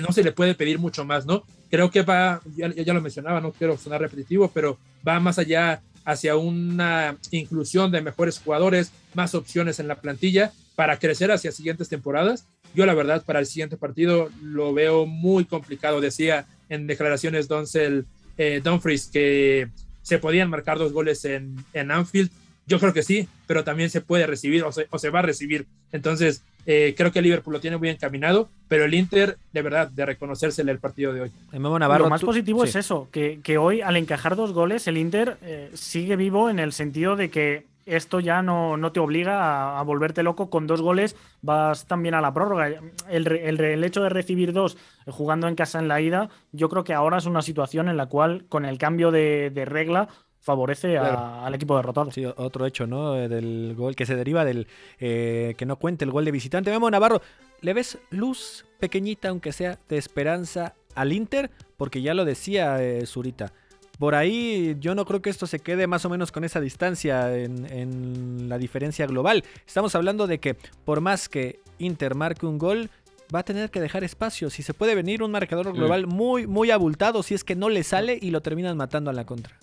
no 0.02 0.12
se 0.12 0.24
le 0.24 0.34
puede 0.34 0.56
pedir 0.56 0.78
mucho 0.78 1.06
más, 1.06 1.26
¿no? 1.26 1.44
Creo 1.70 1.90
que 1.90 2.02
va, 2.02 2.42
ya, 2.56 2.68
ya, 2.74 2.94
lo 2.94 3.02
mencionaba, 3.02 3.40
no 3.40 3.54
quiero 3.54 3.78
sonar 3.78 4.02
repetitivo, 4.02 4.52
pero 4.54 4.78
va 5.08 5.22
más 5.22 5.40
allá 5.40 5.82
hacia 6.04 6.36
una 6.36 7.18
inclusión 7.32 7.92
de 7.92 8.02
mejores 8.02 8.40
jugadores, 8.40 8.92
más 9.14 9.34
opciones 9.34 9.80
en 9.80 9.88
la 9.88 9.96
plantilla 9.96 10.52
para 10.76 11.00
crecer 11.00 11.32
hacia 11.32 11.52
siguientes 11.52 11.90
temporadas. 11.90 12.46
Yo 12.76 12.86
la 12.86 12.94
verdad 12.94 13.24
para 13.26 13.40
el 13.40 13.46
siguiente 13.46 13.78
partido 13.78 14.30
lo 14.44 14.74
veo 14.74 15.06
muy 15.06 15.46
complicado. 15.46 16.02
Decía 16.02 16.46
en 16.70 16.88
declaraciones 16.88 17.48
Doncel, 17.48 18.06
eh, 18.38 18.62
Dumfries 18.64 19.08
que 19.08 19.70
se 20.06 20.20
podían 20.20 20.52
marcar 20.52 20.78
dos 20.78 20.94
goles 20.94 21.26
en, 21.26 21.56
en 21.74 21.90
Anfield. 21.90 22.30
Yo 22.68 22.80
creo 22.80 22.94
que 22.94 23.02
sí, 23.02 23.28
pero 23.48 23.64
también 23.64 23.90
se 23.90 24.02
puede 24.02 24.28
recibir 24.28 24.64
o 24.64 24.72
se, 24.72 24.88
o 24.92 25.00
se 25.00 25.10
va 25.10 25.20
a 25.20 25.22
recibir. 25.24 25.66
Entonces, 25.92 26.44
eh, 26.68 26.94
creo 26.96 27.12
que 27.12 27.20
el 27.20 27.26
Liverpool 27.26 27.54
lo 27.54 27.60
tiene 27.60 27.78
muy 27.78 27.90
encaminado, 27.90 28.48
pero 28.68 28.86
el 28.86 28.94
Inter, 28.94 29.38
de 29.52 29.62
verdad, 29.64 29.90
de 29.90 30.06
reconocérsele 30.06 30.72
el 30.72 30.78
partido 30.78 31.12
de 31.12 31.22
hoy. 31.22 31.32
lo 31.52 32.10
más 32.10 32.22
positivo 32.22 32.64
es 32.64 32.76
eso, 32.76 33.10
que, 33.12 33.40
que, 33.44 33.58
hoy 33.58 33.82
al 33.82 33.98
encajar 33.98 34.36
dos 34.36 34.54
goles, 34.54 34.88
el 34.88 34.98
Inter 34.98 35.38
eh, 35.42 35.72
sigue 35.74 36.16
vivo 36.16 36.52
en 36.52 36.60
el 36.60 36.72
sentido 36.72 37.16
de 37.16 37.32
que 37.32 37.66
esto 37.86 38.20
ya 38.20 38.42
no, 38.42 38.78
no 38.78 38.92
te 38.92 39.00
obliga 39.00 39.80
a, 39.80 39.84
volverte 39.84 40.24
loco. 40.24 40.50
Con 40.50 40.68
dos 40.68 40.82
goles 40.82 41.16
vas 41.42 41.86
también 41.86 42.16
a 42.16 42.22
la 42.22 42.34
prórroga. 42.34 42.68
El, 43.10 43.28
el, 43.28 43.84
hecho 43.84 44.02
de 44.02 44.10
recibir 44.10 44.54
dos 44.54 44.78
eh, 45.06 45.12
jugando 45.12 45.48
en 45.48 45.56
casa 45.56 45.80
en 45.80 45.88
la 45.88 46.02
ida, 46.02 46.30
yo 46.52 46.70
creo 46.70 46.84
que 46.84 46.94
ahora 46.94 47.18
es 47.18 47.26
una 47.26 47.42
situación 47.42 47.88
en 47.88 47.98
la 47.98 48.08
cual, 48.08 48.46
con 48.50 48.66
el 48.66 48.78
cambio 48.78 49.12
de, 49.12 49.52
regla, 49.66 50.10
favorece 50.40 50.98
al 50.98 51.54
equipo 51.54 51.76
derrotado. 51.76 52.12
Sí, 52.12 52.26
otro 52.26 52.66
hecho, 52.66 52.86
¿no? 52.86 53.16
Eh, 53.16 53.28
del 53.28 53.74
gol 53.76 53.96
que 53.96 54.06
se 54.06 54.16
deriva 54.16 54.46
del 54.46 54.68
eh, 55.00 55.56
que 55.58 55.66
no 55.66 55.78
cuente 55.78 56.06
el 56.06 56.12
gol 56.12 56.26
de 56.26 56.32
visitante. 56.32 56.72
Vamos, 56.72 56.92
Navarro, 56.92 57.22
¿le 57.62 57.74
ves 57.74 57.98
luz 58.10 58.66
pequeñita, 58.80 59.30
aunque 59.30 59.52
sea 59.52 59.80
de 59.90 59.98
esperanza 59.98 60.74
al 60.94 61.14
Inter? 61.14 61.50
Porque 61.78 62.02
ya 62.02 62.14
lo 62.14 62.26
decía 62.26 62.80
Zurita 63.06 63.54
por 64.00 64.16
ahí 64.16 64.76
yo 64.80 64.96
no 64.96 65.06
creo 65.06 65.22
que 65.22 65.30
esto 65.30 65.48
se 65.48 65.60
quede 65.60 65.88
más 65.88 66.06
o 66.06 66.10
menos 66.10 66.32
con 66.32 66.44
esa 66.44 66.60
distancia 66.60 67.36
en, 67.36 67.66
en 67.72 68.50
la 68.50 68.58
diferencia 68.58 69.06
global. 69.08 69.44
Estamos 69.66 69.96
hablando 69.96 70.28
de 70.28 70.40
que 70.40 70.56
por 70.84 71.02
más 71.02 71.30
que 71.30 71.60
Inter 71.80 72.16
marque 72.16 72.46
un 72.46 72.58
gol, 72.58 72.90
va 73.34 73.40
a 73.40 73.44
tener 73.44 73.70
que 73.70 73.82
dejar 73.82 74.04
espacio. 74.04 74.50
Si 74.50 74.64
se 74.64 74.74
puede 74.74 74.96
venir 74.96 75.24
un 75.24 75.32
marcador 75.32 75.74
global 75.74 76.08
muy, 76.08 76.48
muy 76.48 76.72
abultado, 76.72 77.24
si 77.24 77.34
es 77.34 77.44
que 77.44 77.56
no 77.56 77.70
le 77.70 77.84
sale 77.84 78.18
y 78.22 78.32
lo 78.32 78.42
terminan 78.42 78.78
matando 78.78 79.10
a 79.10 79.14
la 79.14 79.26
contra. 79.26 79.56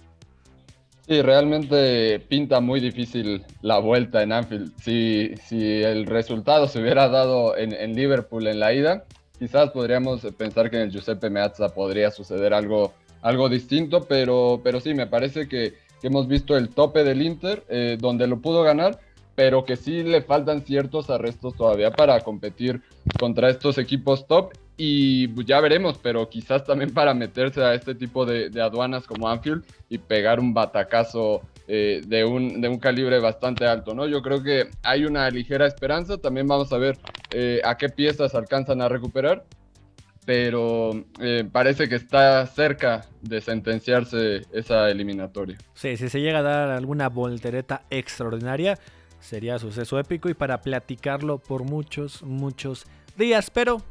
Sí, 1.06 1.20
realmente 1.20 2.20
pinta 2.20 2.60
muy 2.60 2.80
difícil 2.80 3.44
la 3.60 3.78
vuelta 3.78 4.22
en 4.22 4.32
Anfield. 4.32 4.72
Si, 4.80 5.34
si 5.44 5.82
el 5.82 6.06
resultado 6.06 6.68
se 6.68 6.80
hubiera 6.80 7.08
dado 7.08 7.56
en, 7.56 7.72
en, 7.72 7.94
Liverpool 7.94 8.46
en 8.46 8.60
la 8.60 8.72
ida, 8.72 9.04
quizás 9.38 9.70
podríamos 9.70 10.20
pensar 10.38 10.70
que 10.70 10.76
en 10.76 10.82
el 10.82 10.90
Giuseppe 10.92 11.28
Meazza 11.28 11.70
podría 11.70 12.12
suceder 12.12 12.54
algo, 12.54 12.94
algo 13.22 13.48
distinto, 13.48 14.04
pero, 14.08 14.60
pero 14.62 14.80
sí, 14.80 14.94
me 14.94 15.06
parece 15.06 15.48
que, 15.48 15.74
hemos 16.02 16.26
visto 16.26 16.56
el 16.56 16.70
tope 16.70 17.04
del 17.04 17.22
Inter, 17.22 17.64
eh, 17.68 17.96
donde 17.98 18.26
lo 18.26 18.40
pudo 18.40 18.64
ganar, 18.64 18.98
pero 19.36 19.64
que 19.64 19.76
sí 19.76 20.02
le 20.02 20.22
faltan 20.22 20.62
ciertos 20.62 21.10
arrestos 21.10 21.54
todavía 21.56 21.92
para 21.92 22.20
competir 22.20 22.82
contra 23.18 23.48
estos 23.50 23.78
equipos 23.78 24.26
top. 24.26 24.52
Y 24.76 25.28
pues, 25.28 25.46
ya 25.46 25.60
veremos, 25.60 25.98
pero 26.02 26.28
quizás 26.28 26.64
también 26.64 26.92
para 26.94 27.14
meterse 27.14 27.62
a 27.62 27.74
este 27.74 27.94
tipo 27.94 28.26
de, 28.26 28.50
aduanas 28.60 29.06
como 29.06 29.28
Anfield 29.28 29.64
y 29.88 29.98
pegar 29.98 30.40
un 30.40 30.52
batacazo 30.52 31.42
eh, 31.68 32.02
de, 32.04 32.24
un, 32.24 32.60
de 32.60 32.68
un 32.68 32.78
calibre 32.78 33.20
bastante 33.20 33.64
alto, 33.66 33.94
¿no? 33.94 34.08
Yo 34.08 34.22
creo 34.22 34.42
que 34.42 34.70
hay 34.82 35.04
una 35.04 35.30
ligera 35.30 35.66
esperanza, 35.66 36.18
también 36.18 36.48
vamos 36.48 36.72
a 36.72 36.78
ver 36.78 36.98
eh, 37.30 37.60
a 37.64 37.76
qué 37.76 37.88
piezas 37.88 38.34
alcanzan 38.34 38.82
a 38.82 38.88
recuperar, 38.88 39.44
pero 40.24 41.04
eh, 41.20 41.44
parece 41.50 41.88
que 41.88 41.96
está 41.96 42.46
cerca 42.46 43.06
de 43.20 43.40
sentenciarse 43.40 44.42
esa 44.52 44.90
eliminatoria. 44.90 45.58
Sí, 45.74 45.96
si 45.96 46.08
se 46.08 46.20
llega 46.20 46.38
a 46.38 46.42
dar 46.42 46.70
alguna 46.70 47.08
voltereta 47.08 47.82
extraordinaria, 47.90 48.78
sería 49.20 49.58
suceso 49.58 49.98
épico 49.98 50.28
y 50.28 50.34
para 50.34 50.60
platicarlo 50.60 51.38
por 51.38 51.64
muchos, 51.64 52.22
muchos 52.22 52.86
días, 53.16 53.50
pero 53.50 53.82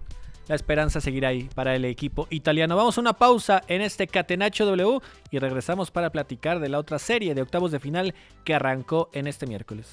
la 0.48 0.56
esperanza 0.56 1.02
seguirá 1.02 1.30
ahí 1.30 1.50
para 1.54 1.76
el 1.76 1.86
equipo 1.86 2.28
italiano. 2.30 2.76
Vamos 2.76 2.98
a 2.98 3.02
una 3.02 3.13
pausa 3.13 3.62
en 3.67 3.82
este 3.82 4.08
Catenacho 4.08 4.65
W 4.65 5.00
y 5.32 5.39
regresamos 5.39 5.91
para 5.91 6.10
platicar 6.10 6.60
de 6.60 6.70
la 6.70 6.80
otra 6.80 7.00
serie 7.00 7.36
de 7.36 7.41
octavos 7.41 7.72
de 7.72 7.80
final 7.80 8.13
que 8.44 8.54
arrancó 8.54 9.10
en 9.13 9.28
este 9.28 9.48
miércoles. 9.48 9.88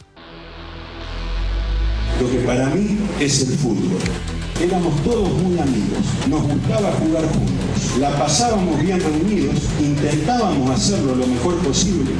Lo 2.20 2.28
que 2.28 2.38
para 2.38 2.66
mí 2.70 2.98
es 3.20 3.48
el 3.48 3.56
fútbol. 3.58 4.37
Éramos 4.60 5.02
todos 5.04 5.30
muy 5.34 5.56
amigos, 5.56 5.98
nos 6.28 6.42
gustaba 6.42 6.90
jugar 6.92 7.22
juntos, 7.28 7.98
la 8.00 8.10
pasábamos 8.18 8.80
bien 8.82 8.98
reunidos, 8.98 9.54
intentábamos 9.78 10.70
hacerlo 10.70 11.14
lo 11.14 11.28
mejor 11.28 11.58
posible, 11.58 12.10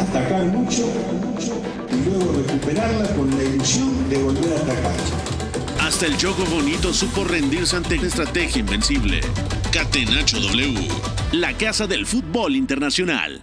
atacar 0.00 0.46
mucho, 0.46 0.86
mucho 1.26 1.60
y 1.92 2.08
luego 2.08 2.32
recuperarla 2.38 3.14
con 3.14 3.30
la 3.36 3.44
ilusión 3.44 4.08
de 4.08 4.22
volver 4.22 4.50
a 4.54 4.62
atacar. 4.62 4.96
Hasta 5.78 6.06
el 6.06 6.16
juego 6.16 6.44
bonito 6.46 6.94
supo 6.94 7.24
rendirse 7.24 7.76
ante 7.76 7.98
una 7.98 8.08
estrategia 8.08 8.60
invencible. 8.60 9.20
Catenacho 9.70 10.40
W, 10.40 10.88
la 11.32 11.52
casa 11.52 11.86
del 11.86 12.06
fútbol 12.06 12.56
internacional. 12.56 13.42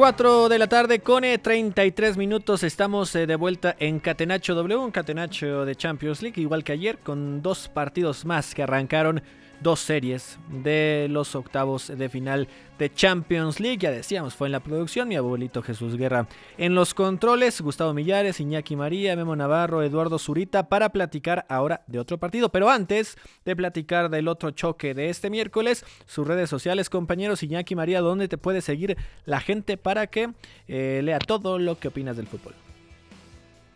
Cuatro 0.00 0.48
de 0.48 0.58
la 0.58 0.66
tarde 0.66 1.00
con 1.00 1.24
33 1.24 2.16
minutos. 2.16 2.62
Estamos 2.62 3.14
eh, 3.14 3.26
de 3.26 3.36
vuelta 3.36 3.76
en 3.78 4.00
Catenacho 4.00 4.54
W, 4.54 4.76
un 4.76 4.92
Catenacho 4.92 5.66
de 5.66 5.76
Champions 5.76 6.22
League, 6.22 6.40
igual 6.40 6.64
que 6.64 6.72
ayer, 6.72 6.96
con 7.00 7.42
dos 7.42 7.68
partidos 7.68 8.24
más 8.24 8.54
que 8.54 8.62
arrancaron 8.62 9.22
dos 9.60 9.80
series 9.80 10.38
de 10.62 11.06
los 11.10 11.34
octavos 11.34 11.88
de 11.88 12.08
final 12.08 12.48
de 12.78 12.92
Champions 12.92 13.60
League. 13.60 13.78
Ya 13.78 13.90
decíamos, 13.90 14.34
fue 14.34 14.48
en 14.48 14.52
la 14.52 14.60
producción 14.60 15.08
mi 15.08 15.16
abuelito 15.16 15.62
Jesús 15.62 15.96
Guerra. 15.96 16.26
En 16.58 16.74
los 16.74 16.94
controles, 16.94 17.60
Gustavo 17.60 17.92
Millares, 17.94 18.40
Iñaki 18.40 18.76
María, 18.76 19.16
Memo 19.16 19.36
Navarro, 19.36 19.82
Eduardo 19.82 20.18
Zurita 20.18 20.68
para 20.68 20.90
platicar 20.90 21.46
ahora 21.48 21.82
de 21.86 21.98
otro 21.98 22.18
partido. 22.18 22.48
Pero 22.50 22.70
antes 22.70 23.16
de 23.44 23.56
platicar 23.56 24.10
del 24.10 24.28
otro 24.28 24.50
choque 24.50 24.94
de 24.94 25.10
este 25.10 25.30
miércoles, 25.30 25.84
sus 26.06 26.26
redes 26.26 26.48
sociales, 26.48 26.90
compañeros 26.90 27.42
Iñaki 27.42 27.74
María, 27.74 28.00
¿dónde 28.00 28.28
te 28.28 28.38
puede 28.38 28.62
seguir 28.62 28.96
la 29.26 29.40
gente 29.40 29.76
para 29.76 30.06
que 30.06 30.30
eh, 30.68 31.00
lea 31.04 31.18
todo 31.18 31.58
lo 31.58 31.78
que 31.78 31.88
opinas 31.88 32.16
del 32.16 32.26
fútbol? 32.26 32.54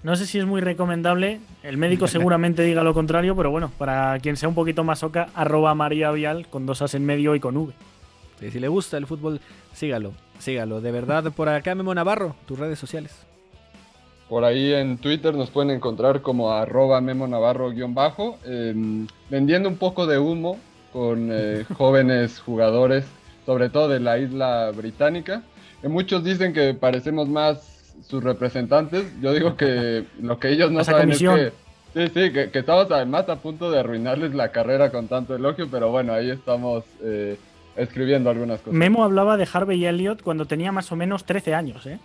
No 0.04 0.16
sé 0.16 0.26
si 0.26 0.38
es 0.38 0.44
muy 0.44 0.60
recomendable, 0.60 1.40
el 1.62 1.78
médico 1.78 2.06
seguramente 2.06 2.62
diga 2.62 2.82
lo 2.82 2.92
contrario, 2.92 3.34
pero 3.34 3.50
bueno, 3.50 3.72
para 3.78 4.18
quien 4.18 4.36
sea 4.36 4.50
un 4.50 4.54
poquito 4.54 4.84
más 4.84 5.02
oca, 5.02 5.30
arroba 5.34 5.74
María 5.74 6.10
Vial 6.10 6.46
con 6.48 6.66
dos 6.66 6.82
as 6.82 6.92
en 6.92 7.06
medio 7.06 7.34
y 7.34 7.40
con 7.40 7.56
V. 7.56 7.72
si 8.38 8.60
le 8.60 8.68
gusta 8.68 8.98
el 8.98 9.06
fútbol, 9.06 9.40
sígalo, 9.72 10.12
sígalo. 10.38 10.82
De 10.82 10.90
verdad, 10.90 11.32
por 11.32 11.48
acá 11.48 11.74
Memo 11.74 11.94
Navarro, 11.94 12.36
tus 12.46 12.58
redes 12.58 12.78
sociales. 12.78 13.24
Por 14.28 14.44
ahí 14.44 14.74
en 14.74 14.98
Twitter 14.98 15.34
nos 15.34 15.48
pueden 15.48 15.70
encontrar 15.70 16.20
como 16.20 16.52
arroba 16.52 17.00
Memo 17.00 17.26
Navarro-bajo, 17.26 18.38
em, 18.44 19.06
vendiendo 19.30 19.70
un 19.70 19.78
poco 19.78 20.06
de 20.06 20.18
humo 20.18 20.58
con 20.92 21.30
eh, 21.32 21.64
jóvenes 21.78 22.40
jugadores, 22.40 23.06
sobre 23.46 23.70
todo 23.70 23.88
de 23.88 24.00
la 24.00 24.18
isla 24.18 24.70
británica. 24.76 25.42
muchos 25.82 26.22
dicen 26.22 26.52
que 26.52 26.74
parecemos 26.74 27.26
más 27.26 27.73
sus 28.02 28.22
representantes, 28.22 29.04
yo 29.20 29.32
digo 29.32 29.56
que 29.56 30.04
lo 30.20 30.38
que 30.38 30.50
ellos 30.50 30.70
no 30.70 30.84
saben 30.84 31.12
es 31.12 31.18
que, 31.18 31.52
sí, 31.94 32.08
sí, 32.08 32.32
que, 32.32 32.50
estamos 32.52 32.90
además 32.90 33.28
a 33.28 33.36
punto 33.36 33.70
de 33.70 33.80
arruinarles 33.80 34.34
la 34.34 34.50
carrera 34.50 34.90
con 34.90 35.08
tanto 35.08 35.34
elogio, 35.34 35.68
pero 35.70 35.90
bueno, 35.90 36.12
ahí 36.12 36.30
estamos 36.30 36.84
eh, 37.02 37.38
escribiendo 37.76 38.30
algunas 38.30 38.60
cosas. 38.60 38.74
Memo 38.74 39.04
hablaba 39.04 39.36
de 39.36 39.48
Harvey 39.50 39.84
Elliott 39.84 40.22
cuando 40.22 40.46
tenía 40.46 40.72
más 40.72 40.90
o 40.92 40.96
menos 40.96 41.24
13 41.24 41.54
años, 41.54 41.86
¿eh? 41.86 41.98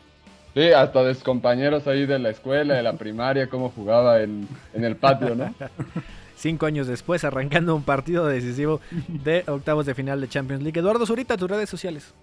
Sí, 0.56 0.72
hasta 0.72 1.04
de 1.04 1.14
sus 1.14 1.24
compañeros 1.24 1.86
ahí 1.88 2.06
de 2.06 2.18
la 2.18 2.30
escuela, 2.30 2.74
de 2.74 2.84
la 2.84 2.94
primaria, 2.94 3.48
cómo 3.48 3.70
jugaba 3.70 4.22
en, 4.22 4.48
en 4.74 4.84
el 4.84 4.96
patio, 4.96 5.36
¿no? 5.36 5.54
Cinco 6.36 6.66
años 6.66 6.88
después, 6.88 7.24
arrancando 7.26 7.76
un 7.76 7.84
partido 7.84 8.26
decisivo 8.26 8.80
de 9.08 9.44
octavos 9.46 9.86
de 9.86 9.94
final 9.94 10.22
de 10.22 10.30
Champions 10.30 10.64
League. 10.64 10.80
Eduardo 10.80 11.06
Zurita, 11.06 11.36
tus 11.36 11.50
redes 11.50 11.70
sociales 11.70 12.14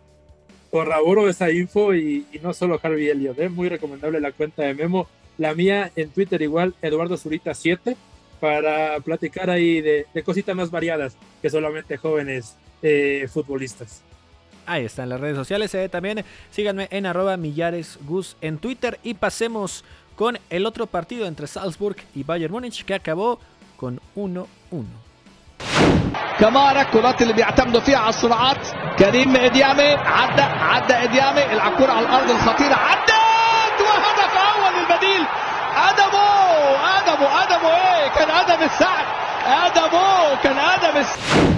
corroboro 0.71 1.29
esa 1.29 1.51
info 1.51 1.95
y, 1.95 2.27
no 2.43 2.53
solo 2.53 2.81
Harvey 2.83 3.09
Elliott, 3.09 3.39
¿eh? 3.39 3.49
muy 3.49 3.69
recomendable 3.69 4.21
la 4.21 4.33
cuenta 4.33 4.63
de 4.63 4.75
Memo. 4.75 5.09
La 5.39 5.55
mía 5.55 5.91
en 5.97 6.11
Twitter 6.11 6.41
igual, 6.41 6.75
Eduardo 6.81 7.17
Zurita 7.17 7.53
7, 7.53 7.97
para 8.41 8.99
platicar 9.01 9.51
ahí 9.51 9.81
de, 9.81 10.07
cositas 10.25 10.57
más 10.57 10.71
variadas 10.71 11.17
que 11.43 11.51
solamente 11.51 11.97
jóvenes 11.97 12.57
eh, 12.83 13.29
futbolistas. 13.33 14.03
Ahí 14.67 14.85
están 14.85 15.09
las 15.09 15.21
redes 15.21 15.37
sociales. 15.37 15.75
Eh, 15.75 15.89
también 15.89 16.25
síganme 16.51 16.89
en 16.91 17.07
arroba 17.07 17.37
millaresgus 17.37 18.37
en 18.41 18.59
Twitter 18.59 18.99
y 19.03 19.15
pasemos 19.15 19.85
con 20.17 20.39
el 20.51 20.67
otro 20.67 20.87
partido 20.87 21.27
entre 21.27 21.47
Salzburg 21.47 21.97
y 22.15 22.25
Bayern 22.25 22.53
Múnich 22.53 22.85
que 22.85 22.95
acabó 22.95 23.39
con 23.77 24.01
1-1. 24.17 24.47
كمارا 26.40 26.84
كرات 26.84 27.22
اللي 27.22 27.34
بيعتمدوا 27.34 27.82
فيها 27.82 27.98
على 27.98 28.10
السرعات 28.10 28.68
كريم 29.00 29.36
اديامي 29.36 29.94
عدى 29.94 30.42
عدى 30.42 30.94
اديامي 30.94 31.54
العكور 31.54 31.92
على 31.92 32.06
الارض 32.06 32.30
الخطيره 32.30 32.76
عدت 32.76 33.12
وهدف 33.82 34.38
اول 34.38 34.74
للبديل 34.80 35.26
ادمو 35.76 36.28
ادمو 36.98 37.28
ادمو 37.28 37.70
ايه 37.70 38.08
كان 38.16 38.30
ادم 38.30 38.64
السعد 38.66 39.06
ادمو 39.46 40.38
كان 40.44 40.58
ادم 40.58 40.98
السعد 40.98 41.52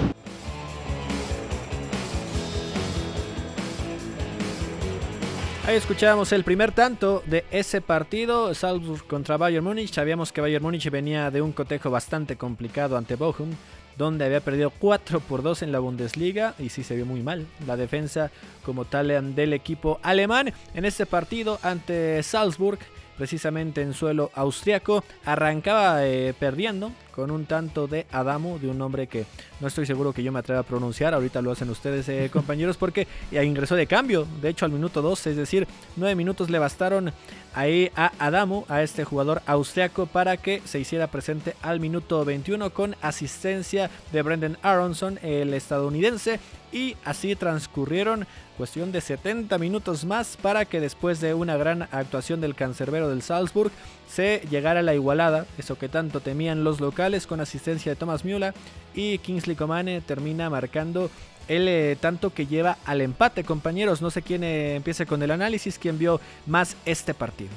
Ahí 5.66 5.76
escuchábamos 5.76 6.30
el 6.32 6.44
primer 6.44 6.72
tanto 6.72 7.22
de 7.24 7.46
ese 7.50 7.80
partido, 7.80 8.52
Salzburg 8.52 9.06
contra 9.06 9.38
Bayern 9.38 9.64
Múnich. 9.64 9.94
Sabíamos 9.94 10.30
que 10.30 10.42
Bayern 10.42 10.62
Múnich 10.62 10.90
venía 10.90 11.30
de 11.30 11.40
un 11.40 11.52
cotejo 11.52 11.90
bastante 11.90 12.36
complicado 12.36 12.98
ante 12.98 13.16
Bochum, 13.16 13.50
donde 13.99 14.23
había 14.23 14.39
perdido 14.39 14.71
4 14.71 15.19
por 15.19 15.43
2 15.43 15.61
en 15.61 15.73
la 15.73 15.79
Bundesliga 15.79 16.55
y 16.57 16.69
sí 16.69 16.83
se 16.83 16.95
vio 16.95 17.05
muy 17.05 17.21
mal 17.21 17.45
la 17.67 17.75
defensa 17.75 18.31
como 18.63 18.85
tal 18.85 19.35
del 19.35 19.51
equipo 19.51 19.99
alemán. 20.01 20.53
En 20.73 20.85
este 20.85 21.05
partido 21.05 21.59
ante 21.63 22.23
Salzburg, 22.23 22.79
precisamente 23.17 23.81
en 23.81 23.93
suelo 23.93 24.31
austriaco, 24.33 25.03
arrancaba 25.25 26.05
eh, 26.05 26.33
perdiendo 26.39 26.93
con 27.19 27.31
un 27.31 27.45
tanto 27.45 27.87
de 27.87 28.05
Adamu, 28.11 28.59
de 28.59 28.69
un 28.69 28.77
nombre 28.77 29.07
que 29.07 29.25
no 29.59 29.67
estoy 29.67 29.85
seguro 29.85 30.13
que 30.13 30.23
yo 30.23 30.31
me 30.31 30.39
atreva 30.39 30.61
a 30.61 30.63
pronunciar. 30.63 31.13
Ahorita 31.13 31.41
lo 31.41 31.51
hacen 31.51 31.69
ustedes, 31.69 32.07
eh, 32.07 32.29
compañeros, 32.33 32.77
porque 32.77 33.07
ingresó 33.31 33.75
de 33.75 33.87
cambio. 33.87 34.25
De 34.41 34.47
hecho, 34.47 34.65
al 34.65 34.71
minuto 34.71 35.01
2, 35.01 35.27
es 35.27 35.35
decir, 35.35 35.67
9 35.97 36.15
minutos 36.15 36.49
le 36.49 36.59
bastaron 36.59 37.11
ahí 37.53 37.91
a 37.95 38.13
Adamu, 38.19 38.63
a 38.69 38.83
este 38.83 39.03
jugador 39.03 39.41
austriaco, 39.45 40.05
para 40.05 40.37
que 40.37 40.61
se 40.63 40.79
hiciera 40.79 41.07
presente 41.07 41.55
al 41.61 41.81
minuto 41.81 42.23
21 42.23 42.69
con 42.69 42.95
asistencia 43.01 43.89
de 44.13 44.21
Brendan 44.21 44.57
Aronson, 44.61 45.19
el 45.21 45.53
estadounidense. 45.53 46.39
Y 46.71 46.95
así 47.03 47.35
transcurrieron 47.35 48.27
cuestión 48.55 48.91
de 48.91 49.01
70 49.01 49.57
minutos 49.57 50.05
más 50.05 50.37
para 50.37 50.65
que 50.65 50.79
después 50.79 51.19
de 51.19 51.33
una 51.33 51.57
gran 51.57 51.83
actuación 51.91 52.41
del 52.41 52.55
cancerbero 52.55 53.09
del 53.09 53.21
Salzburg 53.23 53.71
se 54.09 54.41
llegara 54.49 54.79
a 54.79 54.83
la 54.83 54.95
igualada, 54.95 55.45
eso 55.57 55.77
que 55.77 55.87
tanto 55.87 56.19
temían 56.19 56.63
los 56.63 56.79
locales 56.79 57.27
con 57.27 57.41
asistencia 57.41 57.91
de 57.91 57.95
Thomas 57.95 58.25
Müller 58.25 58.53
y 58.95 59.19
Kingsley 59.19 59.55
Comane 59.55 60.01
termina 60.01 60.49
marcando 60.49 61.11
el 61.47 61.67
eh, 61.67 61.97
tanto 61.99 62.33
que 62.33 62.47
lleva 62.47 62.77
al 62.85 63.01
empate, 63.01 63.43
compañeros. 63.43 64.01
No 64.01 64.11
sé 64.11 64.21
quién 64.21 64.43
eh, 64.43 64.75
empiece 64.75 65.05
con 65.05 65.21
el 65.23 65.31
análisis, 65.31 65.79
quién 65.79 65.97
vio 65.97 66.21
más 66.45 66.75
este 66.85 67.13
partido. 67.13 67.49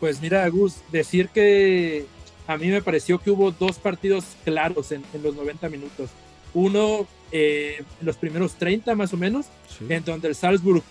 Pues 0.00 0.20
mira, 0.20 0.48
Gus, 0.48 0.76
decir 0.92 1.28
que 1.28 2.06
a 2.46 2.56
mí 2.56 2.68
me 2.68 2.82
pareció 2.82 3.18
que 3.18 3.30
hubo 3.30 3.50
dos 3.50 3.78
partidos 3.78 4.24
claros 4.44 4.92
en, 4.92 5.02
los 5.22 5.34
90 5.34 5.68
minutos. 5.68 6.10
Uno, 6.54 7.06
eh, 7.32 7.82
los 8.00 8.16
primeros 8.16 8.54
30 8.54 8.94
más 8.94 9.12
o 9.12 9.16
menos, 9.16 9.46
en 9.88 10.04
donde 10.04 10.28
el 10.28 10.34
Salzburg, 10.34 10.82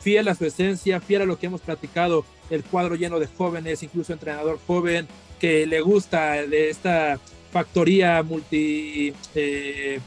fiel 0.00 0.28
a 0.28 0.34
su 0.34 0.44
esencia, 0.44 1.00
fiel 1.00 1.22
a 1.22 1.24
lo 1.24 1.38
que 1.38 1.46
hemos 1.46 1.62
platicado, 1.62 2.24
el 2.50 2.64
cuadro 2.64 2.94
lleno 2.94 3.18
de 3.18 3.26
jóvenes, 3.26 3.82
incluso 3.82 4.12
entrenador 4.12 4.58
joven, 4.66 5.06
que 5.40 5.66
le 5.66 5.80
gusta 5.80 6.46
de 6.46 6.70
esta 6.70 7.18
factoría 7.52 8.22
multi 8.22 9.12
eh, 9.34 10.00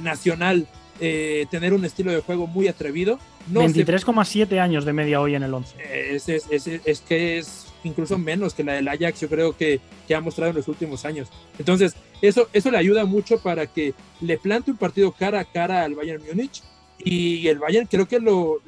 nacional 0.00 0.66
eh, 1.00 1.46
tener 1.50 1.72
un 1.72 1.84
estilo 1.84 2.12
de 2.12 2.20
juego 2.20 2.46
muy 2.46 2.68
atrevido. 2.68 3.18
23,7 3.52 4.60
años 4.60 4.84
de 4.84 4.92
media 4.92 5.20
hoy 5.20 5.34
en 5.34 5.42
el 5.42 5.52
11. 5.52 5.76
Es, 6.14 6.28
es, 6.28 7.00
que 7.00 7.38
es 7.38 7.66
incluso 7.82 8.18
menos 8.18 8.54
que 8.54 8.62
la 8.62 8.74
del 8.74 8.86
Ajax, 8.86 9.20
yo 9.20 9.28
creo 9.28 9.56
que, 9.56 9.80
que, 10.06 10.14
ha 10.14 10.20
mostrado 10.20 10.50
en 10.50 10.56
los 10.56 10.68
últimos 10.68 11.04
años. 11.04 11.28
Entonces, 11.58 11.96
eso, 12.20 12.48
eso 12.52 12.70
le 12.70 12.78
ayuda 12.78 13.04
mucho 13.04 13.40
para 13.40 13.66
que 13.66 13.94
le 14.20 14.38
plante 14.38 14.70
un 14.70 14.76
partido 14.76 15.10
cara 15.10 15.40
a 15.40 15.44
cara 15.44 15.82
al 15.82 15.94
Bayern 15.94 16.22
Múnich. 16.24 16.62
Y 17.04 17.48
el 17.48 17.58
Bayern 17.58 17.88
creo 17.88 18.06
que 18.06 18.20
lo, 18.20 18.60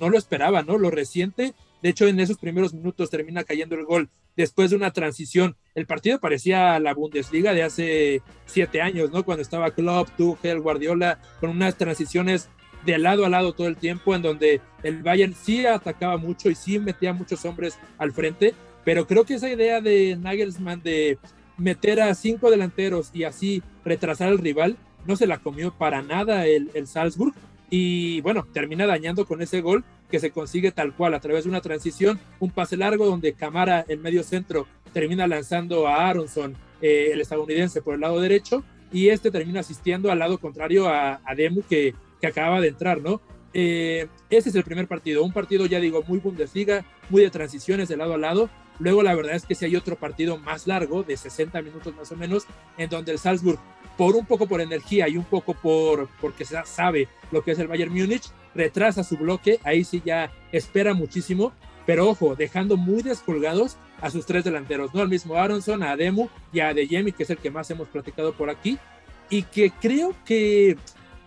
no 0.00 0.08
lo 0.08 0.16
esperaba, 0.16 0.62
¿no? 0.62 0.78
Lo 0.78 0.90
reciente. 0.90 1.52
De 1.82 1.88
hecho, 1.88 2.06
en 2.06 2.20
esos 2.20 2.38
primeros 2.38 2.72
minutos 2.72 3.10
termina 3.10 3.42
cayendo 3.42 3.74
el 3.74 3.84
gol 3.84 4.08
después 4.36 4.70
de 4.70 4.76
una 4.76 4.92
transición. 4.92 5.56
El 5.74 5.86
partido 5.86 6.20
parecía 6.20 6.78
la 6.78 6.94
Bundesliga 6.94 7.52
de 7.52 7.64
hace 7.64 8.22
siete 8.46 8.80
años, 8.80 9.10
¿no? 9.10 9.24
Cuando 9.24 9.42
estaba 9.42 9.72
Klopp, 9.72 10.08
Tuchel, 10.16 10.60
Guardiola, 10.60 11.18
con 11.40 11.50
unas 11.50 11.76
transiciones 11.76 12.48
de 12.86 12.98
lado 12.98 13.26
a 13.26 13.28
lado 13.28 13.52
todo 13.52 13.66
el 13.66 13.76
tiempo, 13.76 14.14
en 14.14 14.22
donde 14.22 14.60
el 14.82 15.02
Bayern 15.02 15.34
sí 15.34 15.66
atacaba 15.66 16.16
mucho 16.16 16.50
y 16.50 16.54
sí 16.54 16.78
metía 16.78 17.12
muchos 17.12 17.44
hombres 17.44 17.78
al 17.98 18.12
frente, 18.12 18.54
pero 18.84 19.06
creo 19.06 19.24
que 19.24 19.34
esa 19.34 19.50
idea 19.50 19.80
de 19.80 20.16
Nagelsmann 20.16 20.82
de 20.82 21.18
meter 21.56 22.00
a 22.00 22.14
cinco 22.14 22.50
delanteros 22.50 23.10
y 23.12 23.24
así 23.24 23.62
retrasar 23.84 24.28
al 24.28 24.38
rival, 24.38 24.76
no 25.06 25.16
se 25.16 25.26
la 25.26 25.38
comió 25.38 25.72
para 25.72 26.02
nada 26.02 26.46
el, 26.46 26.70
el 26.74 26.86
Salzburg 26.86 27.34
y 27.70 28.20
bueno, 28.20 28.46
termina 28.52 28.86
dañando 28.86 29.24
con 29.24 29.40
ese 29.42 29.60
gol 29.60 29.84
que 30.12 30.20
se 30.20 30.30
consigue 30.30 30.70
tal 30.72 30.94
cual 30.94 31.14
a 31.14 31.20
través 31.20 31.44
de 31.44 31.50
una 31.50 31.62
transición, 31.62 32.20
un 32.38 32.50
pase 32.50 32.76
largo 32.76 33.06
donde 33.06 33.32
Camara, 33.32 33.86
el 33.88 33.98
medio 33.98 34.22
centro, 34.22 34.66
termina 34.92 35.26
lanzando 35.26 35.88
a 35.88 36.06
Aronson, 36.06 36.54
eh, 36.82 37.08
el 37.12 37.20
estadounidense, 37.22 37.80
por 37.80 37.94
el 37.94 38.02
lado 38.02 38.20
derecho, 38.20 38.62
y 38.92 39.08
este 39.08 39.30
termina 39.30 39.60
asistiendo 39.60 40.12
al 40.12 40.18
lado 40.18 40.36
contrario 40.38 40.86
a, 40.86 41.18
Demu 41.34 41.62
que, 41.62 41.94
que 42.20 42.26
acaba 42.26 42.60
de 42.60 42.68
entrar, 42.68 43.00
¿no? 43.00 43.22
Eh, 43.54 44.06
ese 44.28 44.50
es 44.50 44.54
el 44.54 44.64
primer 44.64 44.86
partido, 44.86 45.24
un 45.24 45.32
partido 45.32 45.64
ya 45.64 45.80
digo 45.80 46.04
muy 46.06 46.18
Bundesliga, 46.18 46.84
muy 47.08 47.22
de 47.22 47.30
transiciones 47.30 47.88
de 47.88 47.96
lado 47.96 48.12
a 48.12 48.18
lado. 48.18 48.50
Luego 48.78 49.02
la 49.02 49.14
verdad 49.14 49.34
es 49.34 49.46
que 49.46 49.54
si 49.54 49.64
hay 49.64 49.76
otro 49.76 49.96
partido 49.96 50.36
más 50.36 50.66
largo, 50.66 51.04
de 51.04 51.16
60 51.16 51.62
minutos 51.62 51.96
más 51.96 52.12
o 52.12 52.16
menos, 52.16 52.46
en 52.76 52.90
donde 52.90 53.12
el 53.12 53.18
Salzburg 53.18 53.58
por 53.96 54.14
un 54.14 54.26
poco 54.26 54.46
por 54.46 54.60
energía 54.60 55.08
y 55.08 55.16
un 55.16 55.24
poco 55.24 55.54
por 55.54 56.08
porque 56.20 56.44
sabe 56.44 57.08
lo 57.30 57.42
que 57.42 57.52
es 57.52 57.58
el 57.58 57.68
Bayern 57.68 57.92
Múnich, 57.92 58.30
retrasa 58.54 59.04
su 59.04 59.16
bloque, 59.16 59.60
ahí 59.64 59.84
sí 59.84 60.02
ya 60.04 60.30
espera 60.52 60.94
muchísimo, 60.94 61.52
pero 61.86 62.08
ojo, 62.08 62.36
dejando 62.36 62.76
muy 62.76 63.02
descolgados 63.02 63.76
a 64.00 64.10
sus 64.10 64.26
tres 64.26 64.44
delanteros, 64.44 64.94
¿no? 64.94 65.00
Al 65.00 65.08
mismo 65.08 65.36
Aronson, 65.36 65.82
a 65.82 65.92
Ademu 65.92 66.28
y 66.52 66.60
a 66.60 66.68
Adeyemi, 66.68 67.12
que 67.12 67.22
es 67.22 67.30
el 67.30 67.38
que 67.38 67.50
más 67.50 67.70
hemos 67.70 67.88
platicado 67.88 68.32
por 68.32 68.50
aquí, 68.50 68.78
y 69.30 69.42
que 69.44 69.70
creo 69.70 70.14
que 70.24 70.76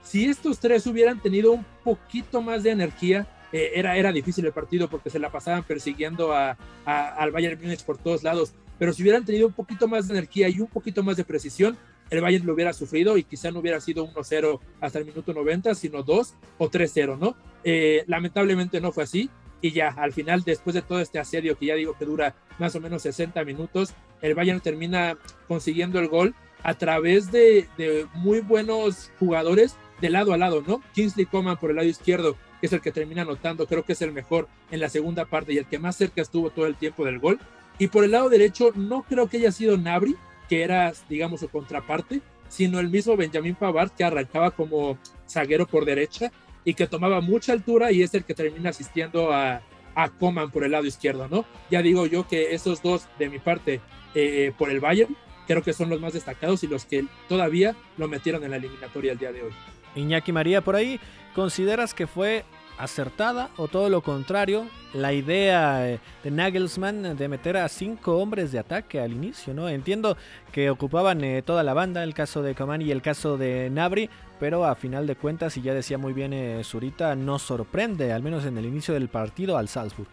si 0.04 0.26
estos 0.26 0.60
tres 0.60 0.86
hubieran 0.86 1.20
tenido 1.20 1.52
un 1.52 1.66
poquito 1.84 2.42
más 2.42 2.64
de 2.64 2.72
energía, 2.72 3.28
eh, 3.52 3.72
era, 3.76 3.96
era 3.98 4.12
difícil 4.12 4.46
el 4.46 4.52
partido 4.52 4.90
porque 4.90 5.10
se 5.10 5.20
la 5.20 5.32
pasaban 5.32 5.64
persiguiendo 5.64 6.34
a, 6.34 6.58
al 6.86 7.32
Bayern 7.32 7.60
Múnich 7.60 7.84
por 7.84 7.98
todos 7.98 8.22
lados, 8.22 8.54
pero 8.78 8.94
si 8.94 9.02
hubieran 9.02 9.26
tenido 9.26 9.48
un 9.48 9.54
poquito 9.54 9.88
más 9.88 10.08
de 10.08 10.14
energía 10.14 10.50
y 10.50 10.60
un 10.60 10.68
poquito 10.68 11.04
más 11.04 11.18
de 11.18 11.24
precisión, 11.24 11.78
el 12.10 12.22
Bayern 12.22 12.46
lo 12.46 12.54
hubiera 12.54 12.74
sufrido 12.74 13.18
y 13.18 13.24
quizá 13.24 13.52
no 13.52 13.60
hubiera 13.60 13.80
sido 13.82 14.08
1-0 14.08 14.60
hasta 14.82 15.00
el 15.00 15.06
minuto 15.06 15.34
90, 15.34 15.76
sino 15.76 16.04
2 16.04 16.36
o 16.58 16.70
3-0, 16.70 17.18
¿no? 17.18 17.36
Eh, 17.64 18.04
lamentablemente 18.08 18.80
no 18.80 18.92
fue 18.92 19.04
así 19.04 19.30
y 19.62 19.72
ya 19.72 19.90
al 19.90 20.14
final, 20.14 20.44
después 20.44 20.76
de 20.76 20.82
todo 20.82 21.00
este 21.00 21.18
asedio 21.18 21.58
que 21.58 21.68
ya 21.68 21.76
digo 21.76 21.96
que 21.98 22.06
dura 22.06 22.36
más 22.60 22.76
o 22.76 22.80
menos 22.80 23.02
60 23.02 23.44
minutos, 23.44 23.94
el 24.22 24.36
Bayern 24.36 24.60
termina 24.60 25.18
consiguiendo 25.48 26.00
el 26.00 26.08
gol 26.08 26.36
a 26.64 26.74
través 26.76 27.32
de, 27.32 27.68
muy 28.14 28.42
buenos 28.42 29.12
jugadores 29.20 29.76
de 30.02 30.10
lado 30.10 30.34
a 30.34 30.38
lado, 30.38 30.64
¿no? 30.66 30.82
Kingsley 30.94 31.26
Coman 31.26 31.58
por 31.58 31.70
el 31.70 31.78
lado 31.78 31.88
izquierdo, 31.88 32.38
que 32.60 32.68
es 32.68 32.74
el 32.74 32.82
que 32.82 32.92
termina 32.92 33.22
anotando, 33.22 33.68
creo 33.68 33.84
que 33.84 33.94
es 33.94 34.02
el 34.02 34.12
mejor 34.12 34.48
en 34.72 34.80
la 34.80 34.90
segunda 34.90 35.26
parte 35.26 35.54
y 35.54 35.58
el 35.58 35.66
que 35.66 35.80
más 35.80 35.96
cerca 35.96 36.22
estuvo 36.22 36.50
todo 36.50 36.66
el 36.68 36.76
tiempo 36.76 37.06
del 37.06 37.20
gol. 37.20 37.40
Y 37.78 37.88
por 37.88 38.04
el 38.04 38.12
lado 38.12 38.30
derecho, 38.30 38.72
no 38.76 39.04
creo 39.04 39.28
que 39.28 39.38
haya 39.38 39.52
sido 39.52 39.78
Nabri, 39.78 40.16
que 40.48 40.64
era, 40.64 40.94
digamos, 41.10 41.40
su 41.40 41.50
contraparte, 41.50 42.22
sino 42.48 42.80
el 42.80 42.90
mismo 42.90 43.18
Benjamin 43.18 43.56
Pavard 43.56 43.92
que 43.92 44.04
arrancaba 44.04 44.52
como 44.52 44.98
zaguero 45.28 45.66
por 45.66 45.86
derecha 45.86 46.32
y 46.64 46.74
que 46.74 46.88
tomaba 46.88 47.22
mucha 47.22 47.54
altura 47.54 47.92
y 47.92 48.02
es 48.02 48.14
el 48.14 48.24
que 48.24 48.34
termina 48.34 48.70
asistiendo 48.70 49.32
a, 49.32 49.62
a 49.96 50.10
Coman 50.10 50.52
por 50.52 50.64
el 50.64 50.72
lado 50.72 50.86
izquierdo, 50.86 51.28
¿no? 51.28 51.46
Ya 51.72 51.82
digo 51.82 52.06
yo 52.06 52.28
que 52.28 52.54
esos 52.54 52.82
dos 52.82 53.08
de 53.18 53.30
mi 53.30 53.40
parte 53.40 53.82
eh, 54.14 54.52
por 54.58 54.70
el 54.70 54.80
Bayern 54.80 55.16
creo 55.48 55.62
que 55.62 55.74
son 55.74 55.90
los 55.90 56.02
más 56.02 56.14
destacados 56.14 56.64
y 56.64 56.68
los 56.68 56.86
que 56.86 57.06
todavía 57.28 57.76
lo 57.98 58.08
metieron 58.08 58.44
en 58.44 58.52
la 58.52 58.58
eliminatoria 58.58 59.12
el 59.12 59.18
día 59.18 59.32
de 59.32 59.44
hoy. 59.44 59.52
Iñaki 59.96 60.32
María, 60.32 60.62
por 60.62 60.76
ahí, 60.76 61.00
¿consideras 61.34 61.94
que 61.94 62.08
fue 62.08 62.44
acertada 62.78 63.50
o 63.58 63.68
todo 63.68 63.90
lo 63.90 64.02
contrario, 64.02 64.66
la 64.94 65.14
idea 65.14 65.90
eh, 65.90 66.00
de 66.24 66.32
Nagelsmann 66.32 67.18
de 67.18 67.28
meter 67.28 67.58
a 67.58 67.68
cinco 67.68 68.18
hombres 68.18 68.52
de 68.52 68.60
ataque 68.60 69.00
al 69.00 69.12
inicio, 69.12 69.54
¿no? 69.54 69.70
Entiendo 69.70 70.18
que 70.52 70.70
ocupaban 70.70 71.24
eh, 71.24 71.42
toda 71.42 71.64
la 71.64 71.74
banda, 71.74 72.04
el 72.04 72.14
caso 72.14 72.42
de 72.42 72.56
Kamani 72.56 72.86
y 72.86 72.92
el 72.92 73.02
caso 73.02 73.38
de 73.38 73.70
Nabri, 73.70 74.10
pero 74.40 74.66
a 74.66 74.76
final 74.76 75.08
de 75.08 75.16
cuentas, 75.16 75.58
y 75.58 75.62
ya 75.62 75.74
decía 75.74 75.98
muy 75.98 76.14
bien 76.14 76.34
eh, 76.34 76.62
Zurita, 76.64 77.16
no 77.16 77.40
sorprende, 77.40 78.12
al 78.12 78.24
menos 78.24 78.46
en 78.46 78.58
el 78.58 78.66
inicio 78.66 78.94
del 78.94 79.08
partido, 79.08 79.58
al 79.58 79.68
Salzburg. 79.68 80.10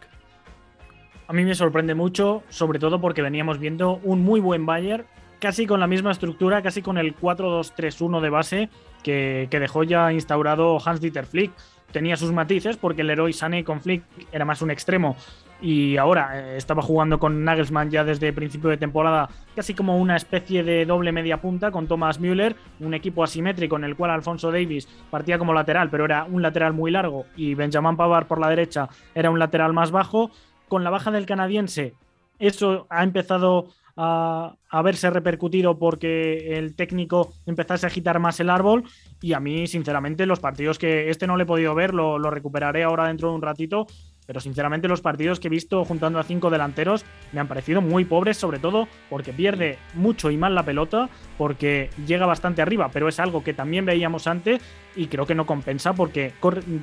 A 1.29 1.33
mí 1.33 1.44
me 1.44 1.55
sorprende 1.55 1.94
mucho, 1.94 2.42
sobre 2.48 2.79
todo 2.79 3.01
porque 3.01 3.22
veníamos 3.22 3.59
viendo 3.59 4.01
un 4.03 4.22
muy 4.22 4.40
buen 4.40 4.66
Bayern, 4.66 5.05
casi 5.38 5.66
con 5.66 5.81
la 5.81 5.87
misma 5.87 6.12
estructura, 6.12 6.62
casi 6.62 6.83
con 6.83 6.98
el 6.98 7.16
4-2-3-1 7.16 8.20
de 8.20 8.31
base 8.31 8.68
que, 9.03 9.48
que 9.51 9.59
dejó 9.59 9.83
ya 9.83 10.12
instaurado 10.12 10.79
Hans-Dieter 10.79 11.27
Flick 11.27 11.53
tenía 11.92 12.16
sus 12.16 12.33
matices 12.33 12.76
porque 12.76 13.02
el 13.02 13.11
héroe 13.11 13.33
Sané 13.33 13.64
con 13.64 13.81
Flick 13.81 14.02
era 14.33 14.44
más 14.44 14.62
un 14.62 14.70
extremo 14.70 15.16
y 15.61 15.96
ahora 15.96 16.40
eh, 16.40 16.57
estaba 16.57 16.83
jugando 16.83 17.18
con 17.18 17.44
Nagelsmann 17.44 17.90
ya 17.90 18.05
desde 18.05 18.33
principio 18.33 18.68
de 18.70 18.76
temporada 18.76 19.28
casi 19.55 19.74
como 19.74 19.98
una 19.98 20.16
especie 20.16 20.64
de 20.64 20.85
doble 20.85 21.12
media 21.12 21.40
punta 21.40 21.70
con 21.70 21.87
Thomas 21.87 22.18
Müller, 22.18 22.57
un 22.81 22.94
equipo 22.94 23.22
asimétrico 23.22 23.76
en 23.76 23.85
el 23.85 23.96
cual 23.96 24.11
Alfonso 24.11 24.50
Davis 24.50 24.88
partía 25.11 25.38
como 25.38 25.55
lateral, 25.55 25.88
pero 25.88 26.05
era 26.05 26.24
un 26.24 26.42
lateral 26.42 26.72
muy 26.72 26.90
largo 26.90 27.26
y 27.37 27.55
Benjamin 27.55 27.96
Pavard 27.96 28.26
por 28.26 28.40
la 28.40 28.48
derecha 28.48 28.88
era 29.14 29.31
un 29.31 29.38
lateral 29.38 29.72
más 29.72 29.90
bajo. 29.90 30.31
Con 30.68 30.85
la 30.85 30.90
baja 30.90 31.11
del 31.11 31.26
canadiense, 31.26 31.94
eso 32.38 32.87
ha 32.88 33.05
empezado 33.05 33.68
a, 33.96 34.55
haberse 34.70 35.11
repercutido 35.11 35.78
porque 35.78 36.57
el 36.57 36.74
técnico 36.74 37.35
empezase 37.46 37.87
a 37.87 37.88
agitar 37.88 38.18
más 38.18 38.40
el 38.40 38.50
árbol. 38.50 38.85
Y 39.20 39.33
a 39.35 39.40
mí 39.40 39.66
sinceramente 39.66 40.26
los 40.26 40.40
partidos 40.40 40.78
que 40.78 41.11
este 41.11 41.26
no 41.26 41.37
le 41.37 41.44
he 41.44 41.46
podido 41.46 41.74
ver, 41.74 41.94
lo, 41.94 42.18
recuperaré 42.31 42.83
ahora 42.83 43.09
dentro 43.09 43.28
de 43.28 43.35
un 43.35 43.42
ratito, 43.42 43.87
pero 44.26 44.40
sinceramente 44.40 44.88
los 44.88 45.00
partidos 45.00 45.40
que 45.40 45.48
he 45.48 45.50
visto 45.50 45.85
juntando 45.85 46.18
a 46.18 46.24
cinco 46.24 46.50
delanteros 46.50 47.04
me 47.32 47.40
han 47.40 47.48
parecido 47.48 47.80
muy 47.80 48.04
pobres, 48.04 48.37
sobre 48.37 48.58
todo 48.58 48.88
porque 49.11 49.32
pierde 49.32 49.78
mucho 49.94 50.30
y 50.30 50.37
mal 50.37 50.54
la 50.54 50.64
pelota, 50.64 51.08
porque 51.38 51.90
llega 52.06 52.26
bastante 52.26 52.62
arriba, 52.62 52.90
pero 52.92 53.08
es 53.08 53.18
algo 53.20 53.42
que 53.42 53.54
también 53.54 53.85
veíamos 53.85 54.26
antes 54.26 54.62
y 54.94 55.06
creo 55.06 55.26
que 55.26 55.35
no 55.35 55.46
compensa 55.46 55.94
porque 55.94 56.32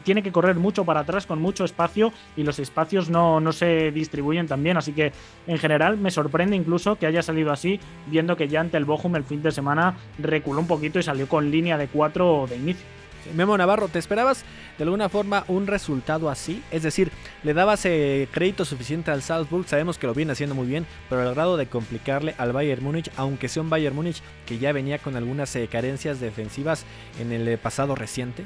tiene 0.03 0.23
que 0.23 0.31
correr 0.31 0.55
mucho 0.55 0.83
para 0.83 1.01
atrás 1.01 1.25
con 1.25 1.41
mucho 1.41 1.63
espacio 1.63 2.11
y 2.35 2.43
los 2.43 2.59
espacios 2.59 3.09
no, 3.09 3.39
no 3.39 3.51
se 3.51 3.91
distribuyen 3.91 4.47
tan 4.47 4.63
bien, 4.63 4.77
así 4.77 4.93
que 4.93 5.11
en 5.47 5.57
general 5.57 5.97
me 5.97 6.11
sorprende 6.11 6.55
incluso 6.55 6.95
que 6.95 7.05
haya 7.05 7.21
salido 7.21 7.51
así, 7.51 7.79
viendo 8.07 8.35
que 8.35 8.47
ya 8.47 8.61
ante 8.61 8.77
el 8.77 8.85
Bochum 8.85 9.15
el 9.15 9.23
fin 9.23 9.41
de 9.41 9.51
semana 9.51 9.95
reculó 10.17 10.59
un 10.59 10.67
poquito 10.67 10.99
y 10.99 11.03
salió 11.03 11.27
con 11.27 11.51
línea 11.51 11.77
de 11.77 11.87
cuatro 11.87 12.45
de 12.49 12.57
inicio. 12.57 12.98
Memo 13.35 13.57
Navarro, 13.57 13.87
¿te 13.87 13.99
esperabas 13.99 14.43
de 14.77 14.83
alguna 14.83 15.09
forma 15.09 15.43
un 15.47 15.67
resultado 15.67 16.29
así? 16.29 16.63
Es 16.71 16.83
decir, 16.83 17.11
¿le 17.43 17.53
dabas 17.53 17.85
eh, 17.85 18.27
crédito 18.31 18.65
suficiente 18.65 19.11
al 19.11 19.21
Salzburg? 19.21 19.67
Sabemos 19.67 19.97
que 19.97 20.07
lo 20.07 20.13
viene 20.13 20.31
haciendo 20.31 20.55
muy 20.55 20.67
bien, 20.67 20.85
pero 21.09 21.21
al 21.21 21.33
grado 21.33 21.57
de 21.57 21.67
complicarle 21.67 22.35
al 22.37 22.53
Bayern 22.53 22.83
Múnich, 22.83 23.11
aunque 23.17 23.47
sea 23.47 23.63
un 23.63 23.69
Bayern 23.69 23.95
Múnich 23.95 24.21
que 24.45 24.57
ya 24.57 24.71
venía 24.71 24.99
con 24.99 25.15
algunas 25.15 25.55
eh, 25.55 25.67
carencias 25.71 26.19
defensivas 26.19 26.85
en 27.19 27.31
el 27.31 27.47
eh, 27.47 27.57
pasado 27.57 27.95
reciente. 27.95 28.43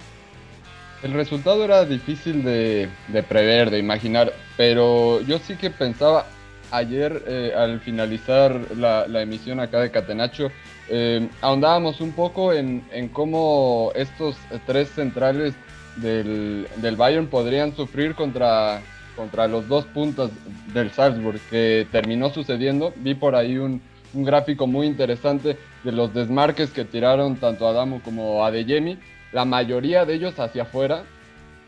El 1.02 1.14
resultado 1.14 1.66
era 1.66 1.84
difícil 1.84 2.44
de, 2.44 2.90
prever, 3.28 3.70
de 3.70 3.80
imaginar, 3.80 4.32
pero 4.56 5.22
yo 5.22 5.38
sí 5.38 5.56
que 5.56 5.70
pensaba 5.70 6.26
ayer 6.72 7.54
al 7.58 7.82
finalizar 7.82 8.58
la, 8.78 9.06
la 9.08 9.22
emisión 9.22 9.60
acá 9.60 9.82
de 9.82 9.92
Catenacho, 9.92 10.50
eh, 10.90 11.30
ahondábamos 11.42 12.02
un 12.02 12.12
poco 12.12 12.54
en, 12.54 12.84
cómo 13.14 13.92
estos 13.96 14.36
tres 14.66 14.90
centrales 14.90 15.54
del, 15.96 16.68
Bayern 16.98 17.28
podrían 17.28 17.76
sufrir 17.76 18.16
contra, 18.16 18.82
contra 19.16 19.48
los 19.48 19.68
dos 19.68 19.86
puntos 19.86 20.32
del 20.74 20.92
Salzburg, 20.92 21.40
que 21.50 21.88
terminó 21.92 22.30
sucediendo. 22.30 22.94
Vi 22.98 23.16
por 23.16 23.36
ahí 23.36 23.58
un, 23.58 23.82
gráfico 24.16 24.68
muy 24.68 24.86
interesante 24.86 25.58
de 25.84 25.92
los 25.92 26.14
desmarques 26.14 26.70
que 26.70 26.86
tiraron 26.86 27.38
tanto 27.38 27.68
Adamu 27.68 28.00
como 28.02 28.46
Adeyemi, 28.46 29.00
la 29.32 29.44
mayoría 29.44 30.06
de 30.06 30.14
ellos 30.14 30.40
hacia 30.40 30.64
afuera, 30.64 31.04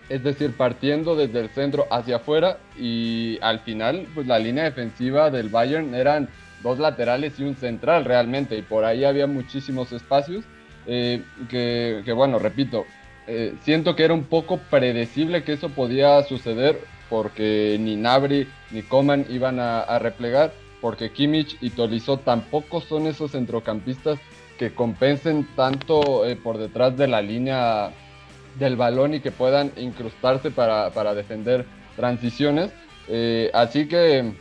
es 0.09 0.24
decir, 0.24 0.55
partiendo 0.55 1.16
desde 1.16 1.39
el 1.39 1.49
centro 1.49 1.88
hacia 1.89 2.18
afuera 2.18 2.59
y 2.78 3.39
al 3.41 3.61
final 3.61 4.05
pues 4.13 4.28
la 4.28 4.38
línea 4.38 4.66
defensiva 4.66 5.32
del 5.32 5.49
Bayern 5.49 5.95
eran 5.95 6.30
dos 6.66 6.80
laterales 6.80 7.39
y 7.39 7.43
un 7.43 7.55
central 7.55 8.05
realmente, 8.05 8.57
y 8.57 8.63
por 8.63 8.86
ahí 8.86 9.05
había 9.05 9.28
muchísimos 9.28 9.91
espacios 9.91 10.43
eh, 10.88 11.22
que, 11.47 12.11
bueno, 12.13 12.39
repito, 12.39 12.86
eh, 13.28 13.53
siento 13.61 13.95
que 13.95 14.03
era 14.03 14.16
un 14.16 14.24
poco 14.24 14.57
predecible 14.57 15.43
que 15.43 15.53
eso 15.53 15.70
podía 15.70 16.22
suceder 16.24 16.80
porque 17.07 17.78
ni 17.80 17.95
Nabri 17.95 18.47
ni 18.72 18.82
Coman 18.82 19.28
iban 19.30 19.59
a, 19.59 19.99
replegar, 19.99 20.53
porque 20.82 21.11
Kimmich 21.11 21.55
y 21.61 21.70
Tolisso 21.70 22.18
tampoco 22.18 22.82
son 22.82 23.05
esos 23.05 23.32
centrocampistas 23.32 24.20
que 24.57 24.74
compensen 24.74 25.47
tanto 25.55 26.26
eh, 26.26 26.36
por 26.36 26.57
detrás 26.57 26.97
de 26.97 27.07
la 27.07 27.22
línea 27.22 27.91
del 28.57 28.76
balón 28.76 29.13
y 29.13 29.20
que 29.20 29.32
puedan 29.32 29.72
incrustarse 29.78 30.49
para, 30.49 30.89
para 30.89 31.13
defender 31.13 31.66
transiciones. 31.95 32.72
así 33.53 33.88
que 33.88 34.34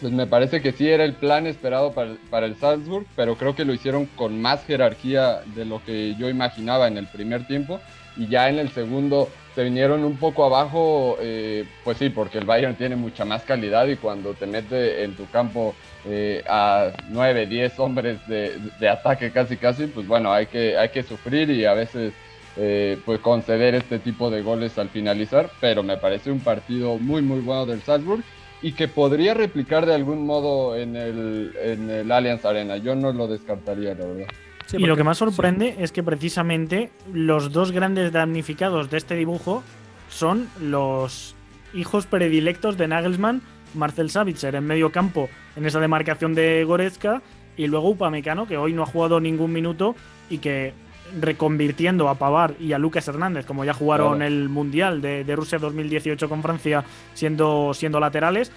pues 0.00 0.12
me 0.12 0.26
parece 0.26 0.60
que 0.60 0.72
sí 0.72 0.88
era 0.88 1.04
el 1.04 1.14
plan 1.14 1.46
esperado 1.46 1.92
para, 1.92 2.46
el 2.46 2.56
Salzburg, 2.56 3.06
pero 3.16 3.36
creo 3.36 3.54
que 3.54 3.64
lo 3.64 3.72
hicieron 3.72 4.06
con 4.06 4.40
más 4.40 4.64
jerarquía 4.64 5.40
de 5.54 5.64
lo 5.64 5.82
que 5.84 6.14
yo 6.16 6.28
imaginaba 6.28 6.88
en 6.88 6.96
el 6.96 7.06
primer 7.06 7.46
tiempo. 7.46 7.80
Y 8.16 8.26
ya 8.26 8.48
en 8.48 8.58
el 8.58 8.70
segundo 8.70 9.28
se 9.54 9.62
vinieron 9.62 10.04
un 10.04 10.16
poco 10.16 10.44
abajo, 10.44 11.16
eh, 11.20 11.64
pues 11.84 11.98
sí, 11.98 12.10
porque 12.10 12.38
el 12.38 12.46
Bayern 12.46 12.74
tiene 12.74 12.96
mucha 12.96 13.24
más 13.24 13.42
calidad 13.42 13.86
y 13.86 13.96
cuando 13.96 14.34
te 14.34 14.46
mete 14.46 15.04
en 15.04 15.14
tu 15.14 15.28
campo 15.30 15.74
eh, 16.04 16.42
a 16.48 16.90
9, 17.08 17.46
10 17.46 17.78
hombres 17.78 18.18
de, 18.26 18.88
ataque 18.88 19.30
casi 19.30 19.56
casi, 19.56 19.86
pues 19.86 20.06
bueno, 20.06 20.32
hay 20.32 20.46
que, 20.46 20.76
hay 20.76 20.88
que 20.88 21.02
sufrir 21.02 21.50
y 21.50 21.64
a 21.64 21.74
veces 21.74 22.12
eh, 22.56 22.98
pues 23.04 23.20
conceder 23.20 23.76
este 23.76 24.00
tipo 24.00 24.30
de 24.30 24.42
goles 24.42 24.76
al 24.78 24.88
finalizar, 24.88 25.50
pero 25.60 25.84
me 25.84 25.96
parece 25.96 26.32
un 26.32 26.40
partido 26.40 26.98
muy 26.98 27.22
muy 27.22 27.40
bueno 27.40 27.66
del 27.66 27.82
Salzburg 27.82 28.24
y 28.62 28.72
que 28.72 28.88
podría 28.88 29.34
replicar 29.34 29.86
de 29.86 29.94
algún 29.94 30.26
modo 30.26 30.76
en 30.76 30.96
el, 30.96 31.52
en 31.62 31.90
el 31.90 32.10
Allianz 32.10 32.44
Arena. 32.44 32.76
Yo 32.76 32.94
no 32.94 33.12
lo 33.12 33.28
descartaría, 33.28 33.94
la 33.94 34.06
verdad. 34.06 34.26
y 34.72 34.86
lo 34.86 34.96
que 34.96 35.04
más 35.04 35.18
sorprende 35.18 35.76
es 35.78 35.92
que 35.92 36.02
precisamente 36.02 36.90
los 37.12 37.52
dos 37.52 37.72
grandes 37.72 38.12
damnificados 38.12 38.90
de 38.90 38.98
este 38.98 39.14
dibujo 39.14 39.62
son 40.08 40.48
los 40.60 41.34
hijos 41.74 42.06
predilectos 42.06 42.76
de 42.76 42.88
Nagelsmann, 42.88 43.42
Marcel 43.74 44.10
Savitzer 44.10 44.54
en 44.54 44.66
medio 44.66 44.90
campo 44.90 45.28
en 45.56 45.66
esa 45.66 45.80
demarcación 45.80 46.34
de 46.34 46.64
Goretzka 46.64 47.22
y 47.56 47.66
luego 47.66 47.90
Upamecano 47.90 48.46
que 48.46 48.56
hoy 48.56 48.72
no 48.72 48.82
ha 48.82 48.86
jugado 48.86 49.20
ningún 49.20 49.52
minuto 49.52 49.94
y 50.30 50.38
que 50.38 50.72
reconvirtiendo 51.20 52.08
a 52.08 52.16
Pavar 52.16 52.54
y 52.60 52.72
a 52.72 52.78
Lucas 52.78 53.06
Hernández, 53.08 53.46
como 53.46 53.64
ya 53.64 53.74
jugaron 53.74 54.22
el 54.22 54.48
Mundial 54.48 55.00
de, 55.00 55.36
Rusia 55.36 55.58
2018 55.58 56.28
con 56.28 56.42
Francia 56.42 56.84
siendo, 57.14 57.72
siendo 57.74 58.00
laterales, 58.00 58.50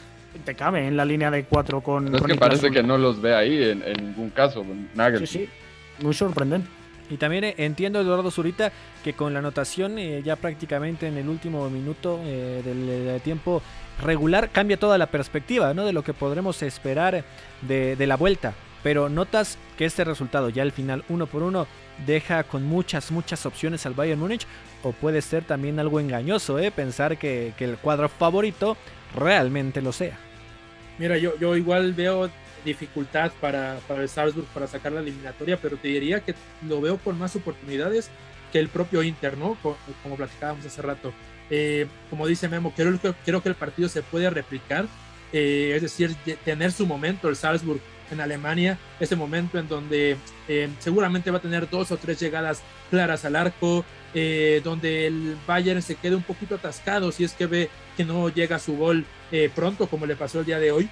te 0.46 0.56
cabe 0.56 0.88
en 0.88 0.98
la 0.98 1.06
línea 1.06 1.30
de 1.30 1.44
cuatro 1.44 1.82
con. 1.82 2.14
es 2.16 2.22
que 2.22 2.36
parece 2.36 2.72
que 2.72 2.84
no 2.84 2.98
los 2.98 3.22
ve 3.22 3.36
ahí 3.36 3.62
en, 3.64 3.82
ningún 4.06 4.30
caso, 4.30 4.66
Sí, 5.20 5.28
sí, 5.28 5.50
muy 6.02 6.14
sorprendente. 6.14 6.68
Y 7.12 7.18
también 7.18 7.44
eh, 7.44 7.56
entiendo, 7.58 8.00
Eduardo 8.00 8.32
Zurita, 8.32 8.72
que 9.04 9.14
con 9.14 9.34
la 9.34 9.40
anotación 9.40 10.00
eh, 10.00 10.22
ya 10.24 10.38
prácticamente 10.38 11.08
en 11.08 11.18
el 11.18 11.28
último 11.28 11.70
minuto 11.70 12.22
eh, 12.24 12.62
del, 12.64 13.22
tiempo 13.22 13.62
regular 14.02 14.50
cambia 14.50 14.78
toda 14.78 14.98
la 14.98 15.08
perspectiva 15.08 15.74
¿no? 15.74 15.86
de 15.86 15.92
lo 15.92 16.04
que 16.04 16.14
podremos 16.14 16.64
esperar 16.64 17.26
de, 17.62 17.96
de 17.98 18.08
la 18.08 18.16
vuelta. 18.16 18.54
Pero 18.82 19.10
notas 19.10 19.58
que 19.78 19.86
este 19.86 20.06
resultado 20.06 20.50
ya 20.50 20.64
al 20.64 20.72
final 20.72 21.04
uno 21.10 21.28
por 21.28 21.44
uno 21.44 21.68
deja 22.06 22.44
con 22.44 22.64
muchas, 22.64 23.12
muchas 23.12 23.46
opciones 23.46 23.86
al 23.86 23.94
Bayern 23.94 24.20
Múnich. 24.20 24.48
O 24.84 24.92
puede 24.92 25.22
ser 25.22 25.44
también 25.44 25.80
algo 25.80 26.00
engañoso, 26.00 26.58
¿eh? 26.58 26.72
pensar 26.72 27.18
que, 27.18 27.54
el 27.60 27.78
cuadro 27.78 28.10
favorito 28.10 28.78
realmente 29.16 29.82
lo 29.82 29.92
sea. 29.92 30.18
Mira, 30.98 31.18
yo, 31.18 31.38
yo 31.40 31.56
igual 31.56 31.94
veo 31.94 32.30
dificultad 32.66 33.32
para, 33.40 33.80
para 33.88 34.04
el 34.04 34.10
Salzburg 34.10 34.48
para 34.54 34.68
sacar 34.68 34.92
la 34.92 35.02
eliminatoria, 35.02 35.58
pero 35.58 35.78
te 35.78 35.88
diría 35.88 36.20
que 36.22 36.36
lo 36.68 36.82
veo 36.82 36.98
con 36.98 37.18
más 37.18 37.36
oportunidades 37.36 38.10
que 38.52 38.60
el 38.60 38.70
propio 38.70 39.02
Inter, 39.04 39.38
¿no? 39.38 39.58
Como, 39.62 40.16
platicábamos 40.16 40.66
hace 40.66 40.82
rato. 40.82 41.14
Eh, 41.50 41.88
como 42.10 42.28
dice 42.28 42.48
Memo, 42.50 42.74
creo 42.76 43.42
que 43.42 43.50
el 43.50 43.56
partido 43.56 43.90
se 43.90 44.04
puede 44.04 44.30
replicar, 44.30 44.86
eh, 45.34 45.74
es 45.76 45.82
decir, 45.82 46.16
tener 46.44 46.72
su 46.72 46.86
momento 46.86 47.30
el 47.30 47.36
Salzburg 47.36 47.82
en 48.12 48.22
Alemania, 48.22 48.78
ese 49.00 49.16
momento 49.16 49.58
en 49.58 49.68
donde 49.68 50.18
eh, 50.48 50.70
seguramente 50.80 51.32
va 51.32 51.38
a 51.38 51.42
tener 51.42 51.70
dos 51.70 51.92
o 51.92 51.98
tres 51.98 52.20
llegadas 52.20 52.62
claras 52.90 53.26
al 53.26 53.36
arco, 53.36 53.86
eh, 54.14 54.62
donde 54.64 55.08
el 55.08 55.38
Bayern 55.48 55.82
se 55.82 55.96
quede 55.96 56.16
un 56.16 56.24
poquito 56.24 56.56
atascado 56.56 57.12
si 57.12 57.24
es 57.24 57.34
que 57.34 57.46
ve 57.46 57.70
que 57.96 58.04
no 58.04 58.30
llega 58.30 58.60
su 58.60 58.76
gol 58.76 59.06
eh, 59.32 59.50
pronto, 59.54 59.88
como 59.88 60.06
le 60.06 60.16
pasó 60.16 60.42
el 60.42 60.46
día 60.46 60.60
de 60.60 60.72
hoy. 60.72 60.90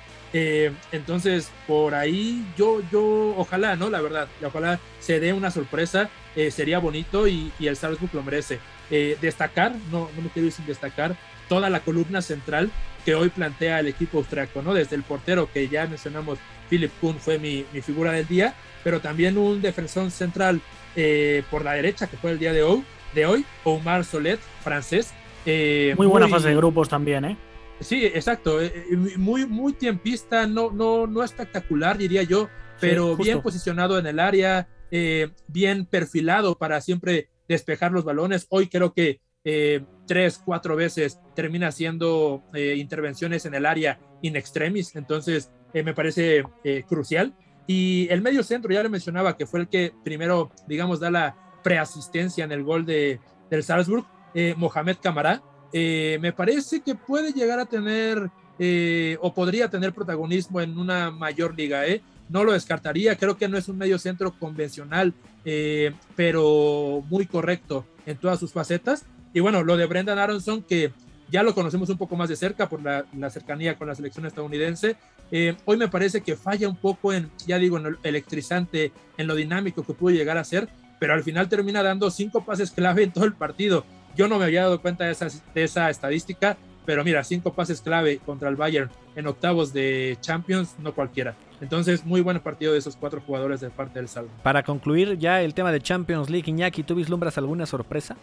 entonces, 0.91 1.49
por 1.65 1.95
ahí 1.95 2.45
yo, 2.55 2.81
yo, 2.91 3.33
ojalá, 3.35 3.75
¿no? 3.75 3.89
La 3.89 3.99
verdad, 3.99 4.27
ojalá 4.45 4.79
se 4.99 5.19
dé 5.19 5.33
una 5.33 5.49
sorpresa, 5.49 6.09
sería 6.51 6.77
bonito 6.77 7.27
y, 7.27 7.51
el 7.59 7.75
Salzburg 7.75 8.13
lo 8.13 8.21
merece. 8.21 8.59
destacar, 8.89 9.73
no, 9.91 10.09
no 10.15 10.21
me 10.21 10.29
quiero 10.29 10.45
ir 10.45 10.53
sin 10.53 10.67
destacar, 10.67 11.15
toda 11.49 11.69
la 11.69 11.81
columna 11.81 12.21
central 12.21 12.71
que 13.03 13.15
hoy 13.15 13.29
plantea 13.29 13.79
el 13.79 13.87
equipo 13.87 14.19
austriaco, 14.19 14.61
¿no? 14.61 14.73
Desde 14.73 14.95
el 14.95 15.03
portero 15.03 15.51
que 15.51 15.67
ya 15.67 15.85
mencionamos 15.87 16.39
Philip 16.69 16.91
Kuhn 17.01 17.15
fue 17.19 17.39
mi, 17.39 17.63
figura 17.81 18.11
del 18.13 18.27
día, 18.27 18.53
pero 18.83 19.01
también 19.01 19.37
un 19.37 19.61
defensor 19.61 20.11
central 20.11 20.61
eh, 20.95 21.43
por 21.49 21.65
la 21.65 21.73
derecha 21.73 22.07
que 22.07 22.17
fue 22.17 22.31
el 22.31 22.39
día 22.39 22.53
de 22.53 22.63
hoy, 22.63 22.83
de 23.13 23.25
hoy 23.25 23.45
Omar 23.63 24.05
Solet, 24.05 24.39
francés. 24.63 25.13
Eh, 25.45 25.95
muy 25.97 26.07
buena 26.07 26.27
fase 26.27 26.49
de 26.49 26.55
grupos 26.55 26.87
también, 26.87 27.25
¿eh? 27.25 27.37
Sí, 27.79 28.05
exacto. 28.05 28.61
Eh, 28.61 28.73
muy, 29.17 29.45
muy 29.45 29.73
tiempista, 29.73 30.45
no, 30.45 30.69
no, 30.71 31.07
no 31.07 31.23
espectacular, 31.23 31.97
diría 31.97 32.23
yo, 32.23 32.49
pero 32.79 33.17
bien 33.17 33.41
posicionado 33.41 33.97
en 33.97 34.05
el 34.05 34.19
área, 34.19 34.67
bien 35.47 35.85
perfilado 35.85 36.57
para 36.57 36.79
siempre 36.81 37.29
despejar 37.47 37.91
los 37.91 38.03
balones. 38.03 38.45
Hoy 38.49 38.67
creo 38.67 38.93
que 38.93 39.21
tres, 40.05 40.41
cuatro 40.43 40.75
veces 40.75 41.19
termina 41.35 41.67
haciendo 41.67 42.43
intervenciones 42.53 43.45
en 43.45 43.53
el 43.55 43.65
área 43.65 43.99
in 44.21 44.35
extremis. 44.35 44.95
Entonces, 44.95 45.51
eh, 45.73 45.83
me 45.83 45.93
parece 45.93 46.43
eh, 46.63 46.83
crucial. 46.87 47.33
Y 47.67 48.07
el 48.09 48.21
medio 48.21 48.43
centro, 48.43 48.71
ya 48.71 48.81
le 48.81 48.89
mencionaba, 48.89 49.37
que 49.37 49.45
fue 49.45 49.61
el 49.61 49.67
que 49.67 49.93
primero, 50.03 50.51
digamos, 50.67 50.99
da 50.99 51.11
la 51.11 51.35
preasistencia 51.63 52.43
en 52.43 52.51
el 52.51 52.63
gol 52.63 52.85
de, 52.85 53.19
del 53.49 53.63
Salzburg, 53.63 54.05
eh, 54.33 54.55
Mohamed 54.57 54.97
Camará. 55.01 55.41
me 55.71 56.33
parece 56.35 56.81
que 56.81 56.95
puede 56.95 57.31
llegar 57.31 57.59
a 57.59 57.65
tener 57.65 58.29
o 59.21 59.33
podría 59.33 59.69
tener 59.69 59.93
protagonismo 59.93 60.59
en 60.61 60.77
una 60.77 61.11
mayor 61.11 61.55
liga. 61.55 61.83
No 62.27 62.43
lo 62.43 62.53
descartaría, 62.53 63.15
creo 63.15 63.37
que 63.37 63.47
no 63.47 63.57
es 63.57 63.69
un 63.69 63.77
medio 63.77 63.99
centro 63.99 64.31
convencional, 64.37 65.13
pero 66.15 67.03
muy 67.07 67.27
correcto 67.27 67.85
en 68.07 68.17
todas 68.17 68.39
sus 68.39 68.51
facetas. 68.51 69.05
Y 69.33 69.39
bueno, 69.39 69.63
lo 69.63 69.77
de 69.77 69.85
Brendan 69.85 70.17
Aronson, 70.17 70.63
que 70.63 70.91
ya 71.29 71.43
lo 71.43 71.53
conocemos 71.53 71.89
un 71.89 71.97
poco 71.97 72.15
más 72.15 72.29
de 72.29 72.35
cerca 72.35 72.67
por 72.67 72.81
la, 72.81 73.05
cercanía 73.29 73.77
con 73.77 73.87
la 73.87 73.95
selección 73.95 74.25
estadounidense. 74.25 74.95
Eh, 75.31 75.55
hoy 75.65 75.77
me 75.77 75.87
parece 75.87 76.21
que 76.21 76.35
falla 76.35 76.67
un 76.67 76.75
poco 76.75 77.13
en, 77.13 77.29
ya 77.45 77.57
digo, 77.59 77.77
en 77.77 77.83
lo 77.83 77.97
electrizante, 78.03 78.91
en 79.17 79.27
lo 79.27 79.35
dinámico 79.35 79.83
que 79.83 79.93
pudo 79.93 80.11
llegar 80.11 80.37
a 80.37 80.43
ser, 80.43 80.67
pero 80.99 81.13
al 81.13 81.23
final 81.23 81.47
termina 81.47 81.83
dando 81.83 82.09
cinco 82.09 82.43
pases 82.43 82.71
clave 82.71 83.03
en 83.03 83.11
todo 83.11 83.25
el 83.25 83.33
partido. 83.33 83.85
Yo 84.15 84.27
no 84.27 84.39
me 84.39 84.45
había 84.45 84.63
dado 84.63 84.81
cuenta 84.81 85.05
de 85.05 85.11
esa, 85.11 85.27
de 85.27 85.63
esa 85.63 85.89
estadística, 85.89 86.57
pero 86.85 87.03
mira, 87.03 87.23
cinco 87.23 87.53
pases 87.53 87.81
clave 87.81 88.17
contra 88.17 88.49
el 88.49 88.55
Bayern 88.55 88.89
en 89.15 89.27
octavos 89.27 89.71
de 89.71 90.17
Champions, 90.21 90.75
no 90.79 90.95
cualquiera. 90.95 91.35
Entonces, 91.61 92.05
muy 92.05 92.21
buen 92.21 92.39
partido 92.39 92.73
de 92.73 92.79
esos 92.79 92.95
cuatro 92.95 93.21
jugadores 93.21 93.59
de 93.59 93.69
parte 93.69 93.99
del 93.99 94.07
Salvo. 94.07 94.31
Para 94.41 94.63
concluir 94.63 95.19
ya 95.19 95.41
el 95.41 95.53
tema 95.53 95.71
de 95.71 95.81
Champions 95.81 96.29
League, 96.29 96.49
Iñaki, 96.49 96.83
¿tú 96.83 96.95
vislumbras 96.95 97.37
alguna 97.37 97.67
sorpresa? 97.67 98.17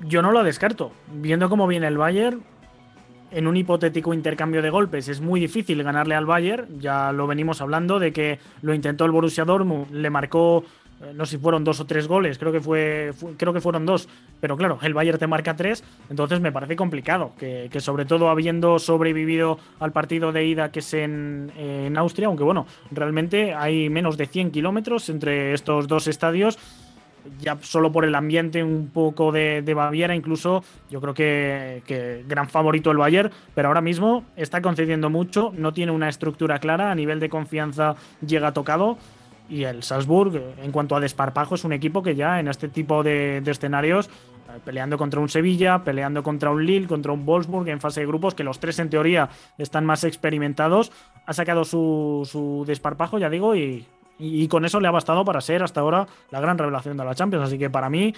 Yo 0.00 0.22
no 0.22 0.32
lo 0.32 0.42
descarto. 0.42 0.92
Viendo 1.12 1.48
cómo 1.48 1.66
viene 1.66 1.86
el 1.86 1.98
Bayern, 1.98 2.42
en 3.30 3.46
un 3.46 3.56
hipotético 3.56 4.12
intercambio 4.12 4.62
de 4.62 4.70
golpes 4.70 5.08
es 5.08 5.20
muy 5.20 5.40
difícil 5.40 5.82
ganarle 5.82 6.14
al 6.14 6.26
Bayern. 6.26 6.80
Ya 6.80 7.12
lo 7.12 7.26
venimos 7.26 7.60
hablando 7.60 7.98
de 7.98 8.12
que 8.12 8.38
lo 8.62 8.74
intentó 8.74 9.04
el 9.04 9.10
Borussia 9.10 9.44
Dortmund, 9.44 9.90
le 9.92 10.10
marcó 10.10 10.64
eh, 11.00 11.12
no 11.14 11.24
sé 11.24 11.36
si 11.36 11.42
fueron 11.42 11.64
dos 11.64 11.80
o 11.80 11.86
tres 11.86 12.06
goles, 12.06 12.38
creo 12.38 12.52
que 12.52 12.60
fue, 12.60 13.12
creo 13.38 13.54
que 13.54 13.60
fueron 13.62 13.86
dos, 13.86 14.06
pero 14.38 14.56
claro, 14.56 14.78
el 14.82 14.92
Bayern 14.92 15.18
te 15.18 15.26
marca 15.26 15.56
tres, 15.56 15.82
entonces 16.10 16.40
me 16.40 16.52
parece 16.52 16.76
complicado 16.76 17.32
que, 17.38 17.70
sobre 17.80 18.04
todo 18.04 18.28
habiendo 18.28 18.78
sobrevivido 18.78 19.58
al 19.78 19.92
partido 19.92 20.30
de 20.30 20.44
ida 20.44 20.70
que 20.70 20.80
es 20.80 20.92
en, 20.92 21.52
en 21.56 21.96
Austria, 21.96 22.26
aunque 22.26 22.44
bueno, 22.44 22.66
realmente 22.90 23.54
hay 23.54 23.88
menos 23.88 24.18
de 24.18 24.26
100 24.26 24.50
kilómetros 24.50 25.08
entre 25.08 25.54
estos 25.54 25.88
dos 25.88 26.06
estadios 26.06 26.58
ya 27.38 27.58
solo 27.60 27.92
por 27.92 28.04
el 28.04 28.14
ambiente 28.14 28.62
un 28.62 28.90
poco 28.92 29.32
de, 29.32 29.62
Baviera, 29.74 30.14
incluso 30.14 30.62
yo 30.90 31.00
creo 31.00 31.14
que, 31.14 31.82
que, 31.86 32.24
gran 32.26 32.48
favorito 32.48 32.90
el 32.90 32.98
Bayern, 32.98 33.30
pero 33.54 33.68
ahora 33.68 33.80
mismo 33.80 34.24
está 34.36 34.60
concediendo 34.60 35.10
mucho, 35.10 35.52
no 35.56 35.72
tiene 35.72 35.92
una 35.92 36.08
estructura 36.08 36.58
clara, 36.58 36.90
a 36.90 36.94
nivel 36.94 37.20
de 37.20 37.28
confianza 37.28 37.96
llega 38.26 38.52
tocado. 38.52 38.98
Y 39.48 39.64
el 39.64 39.82
Salzburg, 39.82 40.40
en 40.62 40.70
cuanto 40.70 40.94
a 40.94 41.00
desparpajo, 41.00 41.56
es 41.56 41.64
un 41.64 41.72
equipo 41.72 42.04
que 42.04 42.14
ya 42.14 42.38
en 42.38 42.46
este 42.46 42.68
tipo 42.68 43.02
de, 43.02 43.42
escenarios, 43.44 44.06
eh, 44.06 44.60
peleando 44.64 44.96
contra 44.96 45.18
un 45.18 45.28
Sevilla, 45.28 45.82
peleando 45.82 46.22
contra 46.22 46.50
un 46.50 46.64
Lille, 46.64 46.86
contra 46.86 47.10
un 47.10 47.26
Wolfsburg 47.26 47.68
en 47.68 47.80
fase 47.80 48.00
de 48.00 48.06
grupos, 48.06 48.34
que 48.34 48.44
los 48.44 48.60
tres 48.60 48.78
en 48.78 48.90
teoría 48.90 49.28
están 49.58 49.84
más 49.84 50.04
experimentados, 50.04 50.92
ha 51.26 51.32
sacado 51.32 51.64
su, 51.64 52.28
su 52.30 52.62
desparpajo, 52.64 53.18
ya 53.18 53.28
digo, 53.28 53.56
y 53.56 53.84
y, 54.20 54.46
con 54.48 54.64
eso 54.64 54.80
le 54.80 54.88
ha 54.88 54.90
bastado 54.90 55.24
para 55.24 55.40
ser 55.40 55.62
hasta 55.62 55.80
ahora 55.80 56.06
la 56.30 56.40
gran 56.40 56.58
revelación 56.58 56.96
de 56.96 57.04
la 57.04 57.14
Champions. 57.14 57.46
Así 57.46 57.58
que 57.58 57.70
para 57.70 57.88
mí, 57.88 58.14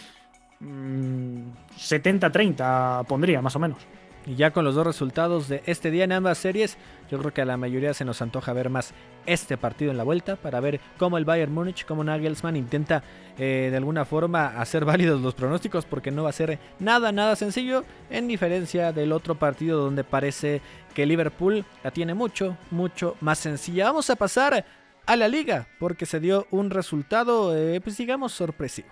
70-30 0.61 3.03
mm, 3.03 3.07
pondría, 3.07 3.41
más 3.41 3.57
o 3.57 3.59
menos. 3.59 3.79
Y 4.25 4.37
ya 4.37 4.53
con 4.53 4.65
los 4.65 4.77
dos 4.77 4.87
resultados 4.87 5.49
de 5.49 5.63
este 5.67 5.91
día 5.91 6.05
en 6.05 6.13
ambas 6.13 6.39
series, 6.39 6.79
yo 7.11 7.19
creo 7.19 7.33
que 7.33 7.43
a 7.43 7.45
la 7.45 7.57
mayoría 7.57 7.93
se 7.93 8.05
nos 8.05 8.23
antoja 8.23 8.53
ver 8.53 8.71
más 8.71 8.95
este 9.27 9.57
partido 9.57 9.91
en 9.91 9.97
la 9.97 10.05
vuelta 10.05 10.37
para 10.37 10.61
ver 10.61 10.81
cómo 10.97 11.19
el 11.19 11.25
Bayern 11.25 11.53
Múnich, 11.53 11.85
cómo 11.85 12.05
Nagelsmann 12.05 12.55
intenta 12.55 13.03
eh, 13.37 13.69
de 13.71 13.77
alguna 13.77 14.05
forma 14.05 14.61
hacer 14.61 14.85
válidos 14.85 15.21
los 15.21 15.35
pronósticos 15.35 15.87
porque 15.87 16.13
no 16.13 16.23
va 16.23 16.31
a 16.31 16.35
ser 16.35 16.61
nada, 16.79 17.11
nada 17.11 17.35
sencillo 17.35 17.85
en 18.11 18.29
diferencia 18.29 18.93
del 18.93 19.13
otro 19.13 19.35
partido 19.35 19.81
donde 19.81 20.05
parece 20.05 20.61
que 20.95 21.05
Liverpool 21.05 21.65
la 21.83 21.91
tiene 21.91 22.15
mucho, 22.15 22.57
mucho 22.71 23.17
más 23.21 23.39
sencilla. 23.39 23.87
Vamos 23.87 24.09
a 24.09 24.17
pasar 24.17 24.65
a 25.06 25.16
la 25.16 25.28
liga 25.28 25.68
porque 25.80 26.06
se 26.06 26.20
dio 26.20 26.48
un 26.52 26.70
resultado, 26.70 27.56
eh, 27.56 27.80
pues 27.82 27.98
digamos, 27.98 28.34
sorpresivo. 28.34 28.90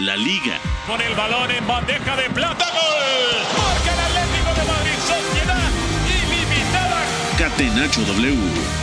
La 0.00 0.16
liga. 0.16 0.58
Con 0.86 1.00
el 1.00 1.14
balón 1.14 1.50
en 1.50 1.66
bandeja 1.66 2.16
de 2.16 2.30
plata, 2.30 2.64
gol. 2.64 3.44
Marca 3.56 3.92
el 3.94 4.00
Atlético 4.00 4.50
de 4.58 4.64
Madrid, 4.72 4.98
sociedad 5.12 5.70
ilimitada. 6.08 7.00
Catenacho 7.38 8.00
W. 8.00 8.74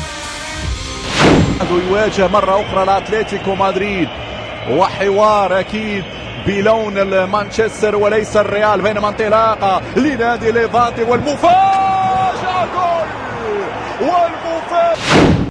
يواجه 1.71 2.27
مرة 2.27 2.61
أخرى 2.61 2.83
الأتلتيكو 2.83 3.55
مدريد 3.55 4.09
وحوار 4.69 5.59
أكيد 5.59 6.03
بلون 6.47 6.97
المانشستر 6.97 7.95
وليس 7.95 8.37
الريال 8.37 8.81
بينما 8.81 9.09
انطلاقة 9.09 9.81
لنادي 9.95 10.51
ليفانتي 10.51 11.03
والمفاجأة 11.03 12.65
جول 12.73 13.07
والمفاجأة 14.09 15.44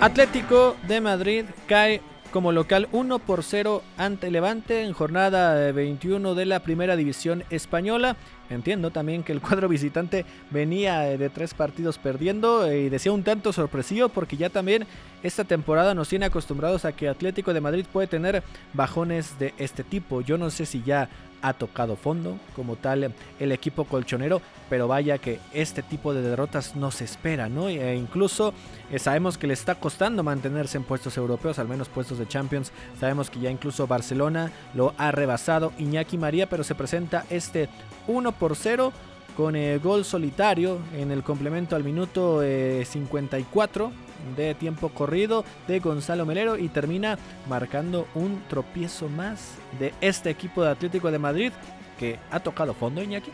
Atlético 0.00 0.76
de 0.86 1.00
Madrid 1.00 1.44
cae 1.66 2.00
como 2.30 2.52
local 2.52 2.88
1 2.92 3.18
por 3.18 3.42
0 3.42 3.82
ante 3.96 4.30
Levante 4.30 4.82
en 4.82 4.92
jornada 4.92 5.72
21 5.72 6.36
de 6.36 6.46
la 6.46 6.60
Primera 6.60 6.94
División 6.94 7.42
Española. 7.50 8.16
Entiendo 8.50 8.90
también 8.90 9.22
que 9.22 9.32
el 9.32 9.40
cuadro 9.40 9.68
visitante 9.68 10.24
venía 10.50 11.00
de 11.00 11.30
tres 11.30 11.54
partidos 11.54 11.98
perdiendo 11.98 12.72
y 12.72 12.88
decía 12.88 13.12
un 13.12 13.22
tanto 13.22 13.52
sorpresivo 13.52 14.08
porque 14.08 14.36
ya 14.36 14.50
también 14.50 14.86
esta 15.22 15.44
temporada 15.44 15.94
nos 15.94 16.08
tiene 16.08 16.26
acostumbrados 16.26 16.84
a 16.84 16.92
que 16.92 17.08
Atlético 17.08 17.52
de 17.52 17.60
Madrid 17.60 17.86
puede 17.92 18.06
tener 18.06 18.42
bajones 18.72 19.38
de 19.38 19.54
este 19.58 19.84
tipo. 19.84 20.20
Yo 20.20 20.38
no 20.38 20.50
sé 20.50 20.66
si 20.66 20.82
ya 20.82 21.08
ha 21.42 21.52
tocado 21.52 21.96
fondo 21.96 22.38
como 22.56 22.76
tal 22.76 23.14
el 23.38 23.52
equipo 23.52 23.84
colchonero, 23.84 24.40
pero 24.68 24.88
vaya 24.88 25.18
que 25.18 25.38
este 25.52 25.82
tipo 25.82 26.12
de 26.14 26.22
derrotas 26.22 26.76
no 26.76 26.90
se 26.90 27.04
espera, 27.04 27.48
¿no? 27.48 27.68
E 27.68 27.94
incluso 27.96 28.52
eh, 28.90 28.98
sabemos 28.98 29.38
que 29.38 29.46
le 29.46 29.54
está 29.54 29.76
costando 29.76 30.22
mantenerse 30.22 30.78
en 30.78 30.84
puestos 30.84 31.16
europeos, 31.16 31.58
al 31.58 31.68
menos 31.68 31.88
puestos 31.88 32.18
de 32.18 32.26
Champions. 32.26 32.72
Sabemos 32.98 33.30
que 33.30 33.40
ya 33.40 33.50
incluso 33.50 33.86
Barcelona 33.86 34.50
lo 34.74 34.94
ha 34.98 35.12
rebasado 35.12 35.72
Iñaki 35.78 36.18
María, 36.18 36.48
pero 36.48 36.64
se 36.64 36.74
presenta 36.74 37.24
este 37.30 37.68
1 38.06 38.32
por 38.38 38.56
0 38.56 38.92
con 39.36 39.54
el 39.54 39.78
gol 39.78 40.04
solitario 40.04 40.78
en 40.96 41.10
el 41.10 41.22
complemento 41.22 41.76
al 41.76 41.84
minuto 41.84 42.42
54 42.42 43.86
eh, 43.86 44.36
de 44.36 44.54
tiempo 44.54 44.88
corrido 44.88 45.44
de 45.68 45.78
Gonzalo 45.78 46.26
Melero 46.26 46.58
y 46.58 46.68
termina 46.68 47.18
marcando 47.48 48.08
un 48.14 48.42
tropiezo 48.48 49.08
más 49.08 49.54
de 49.78 49.94
este 50.00 50.30
equipo 50.30 50.62
de 50.62 50.70
Atlético 50.70 51.10
de 51.10 51.18
Madrid 51.18 51.52
que 51.98 52.18
ha 52.30 52.40
tocado 52.40 52.74
fondo 52.74 53.02
Iñaki. 53.02 53.30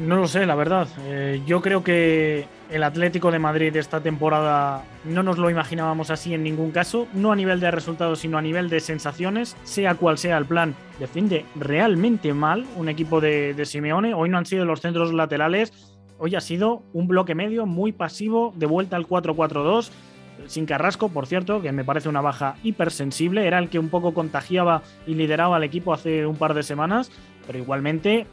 No 0.00 0.16
lo 0.16 0.26
sé, 0.26 0.44
la 0.44 0.56
verdad. 0.56 0.88
Eh, 1.06 1.42
yo 1.46 1.60
creo 1.60 1.84
que 1.84 2.48
el 2.70 2.82
Atlético 2.82 3.30
de 3.30 3.38
Madrid 3.38 3.74
esta 3.76 4.00
temporada 4.00 4.84
no 5.04 5.22
nos 5.22 5.38
lo 5.38 5.50
imaginábamos 5.50 6.10
así 6.10 6.34
en 6.34 6.42
ningún 6.42 6.70
caso, 6.70 7.06
no 7.12 7.32
a 7.32 7.36
nivel 7.36 7.60
de 7.60 7.70
resultados, 7.70 8.20
sino 8.20 8.38
a 8.38 8.42
nivel 8.42 8.68
de 8.68 8.80
sensaciones, 8.80 9.56
sea 9.64 9.94
cual 9.94 10.18
sea 10.18 10.38
el 10.38 10.46
plan. 10.46 10.74
Defiende 10.98 11.44
realmente 11.56 12.32
mal 12.32 12.66
un 12.76 12.88
equipo 12.88 13.20
de, 13.20 13.54
de 13.54 13.66
Simeone. 13.66 14.14
Hoy 14.14 14.28
no 14.28 14.38
han 14.38 14.46
sido 14.46 14.64
los 14.64 14.80
centros 14.80 15.12
laterales, 15.12 15.72
hoy 16.18 16.34
ha 16.34 16.40
sido 16.40 16.82
un 16.92 17.06
bloque 17.06 17.34
medio 17.34 17.66
muy 17.66 17.92
pasivo 17.92 18.52
de 18.56 18.66
vuelta 18.66 18.96
al 18.96 19.06
4-4-2 19.06 19.90
sin 20.46 20.66
Carrasco, 20.66 21.08
por 21.08 21.26
cierto, 21.26 21.62
que 21.62 21.72
me 21.72 21.84
parece 21.84 22.08
una 22.08 22.20
baja 22.20 22.56
hipersensible, 22.62 23.46
era 23.46 23.58
el 23.58 23.68
que 23.68 23.78
un 23.78 23.88
poco 23.88 24.14
contagiaba 24.14 24.82
y 25.06 25.14
lideraba 25.14 25.56
al 25.56 25.64
equipo 25.64 25.92
hace 25.92 26.26
un 26.26 26.36
par 26.36 26.54
de 26.54 26.62
semanas, 26.62 27.10
pero 27.46 27.58
igualmente 27.58 28.26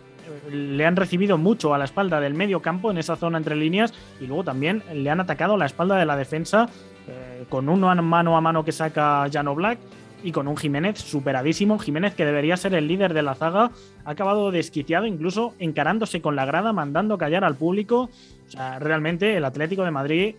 le 0.52 0.86
han 0.86 0.96
recibido 0.96 1.38
mucho 1.38 1.74
a 1.74 1.78
la 1.78 1.86
espalda 1.86 2.20
del 2.20 2.34
medio 2.34 2.62
campo 2.62 2.92
en 2.92 2.98
esa 2.98 3.16
zona 3.16 3.38
entre 3.38 3.56
líneas 3.56 3.94
y 4.20 4.28
luego 4.28 4.44
también 4.44 4.84
le 4.94 5.10
han 5.10 5.20
atacado 5.20 5.58
la 5.58 5.66
espalda 5.66 5.98
de 5.98 6.06
la 6.06 6.16
defensa 6.16 6.70
eh, 7.08 7.46
con 7.50 7.70
un 7.70 7.80
mano 7.80 8.38
a 8.38 8.42
mano 8.42 8.64
que 8.64 8.72
saca 8.72 9.28
Jano 9.32 9.56
Black 9.56 9.80
y 10.24 10.32
con 10.32 10.48
un 10.48 10.58
Jiménez 10.58 11.00
superadísimo. 11.00 11.80
Jiménez, 11.80 12.14
que 12.14 12.26
debería 12.26 12.58
ser 12.58 12.74
el 12.76 12.88
líder 12.88 13.14
de 13.14 13.24
la 13.24 13.36
zaga, 13.36 13.72
ha 14.06 14.10
acabado 14.10 14.52
desquiciado, 14.52 15.06
incluso 15.06 15.54
encarándose 15.60 16.22
con 16.22 16.36
la 16.36 16.46
grada, 16.46 16.74
mandando 16.74 17.18
callar 17.18 17.44
al 17.44 17.56
público. 17.56 18.10
O 18.48 18.52
sea, 18.52 18.80
realmente 18.80 19.36
el 19.36 19.46
Atlético 19.46 19.84
de 19.84 19.92
Madrid 19.92 20.36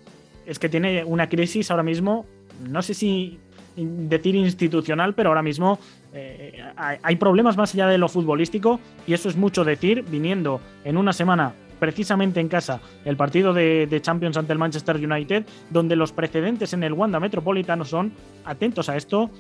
es 0.47 0.59
que 0.59 0.69
tiene 0.69 1.05
una 1.05 1.29
crisis 1.29 1.71
ahora 1.71 1.83
mismo, 1.83 2.27
no 2.69 2.83
sé 2.83 2.95
si 2.95 3.39
decir 3.77 4.35
institucional, 4.35 5.15
pero 5.15 5.31
ahora 5.31 5.43
mismo 5.43 5.79
eh, 6.15 6.63
hay 6.77 7.17
problemas 7.17 7.57
más 7.57 7.75
allá 7.75 7.87
de 7.87 7.99
lo 7.99 8.09
futbolístico 8.09 8.81
y 9.07 9.15
eso 9.15 9.29
es 9.29 9.37
mucho 9.37 9.65
decir 9.65 10.05
viniendo 10.09 10.61
en 10.85 10.97
una 10.97 11.13
semana 11.13 11.55
precisamente 11.83 12.39
en 12.39 12.47
casa 12.47 12.81
el 13.05 13.17
partido 13.17 13.53
de, 13.53 13.99
Champions 14.01 14.37
ante 14.37 14.53
el 14.53 14.59
Manchester 14.61 14.97
United, 14.97 15.45
donde 15.71 15.97
los 15.97 16.13
precedentes 16.13 16.73
en 16.75 16.85
el 16.85 16.93
Wanda 16.93 17.19
Metropolitano 17.19 17.85
son, 17.85 18.13
atentos 18.45 18.89
a 18.89 18.97
esto, 18.97 19.31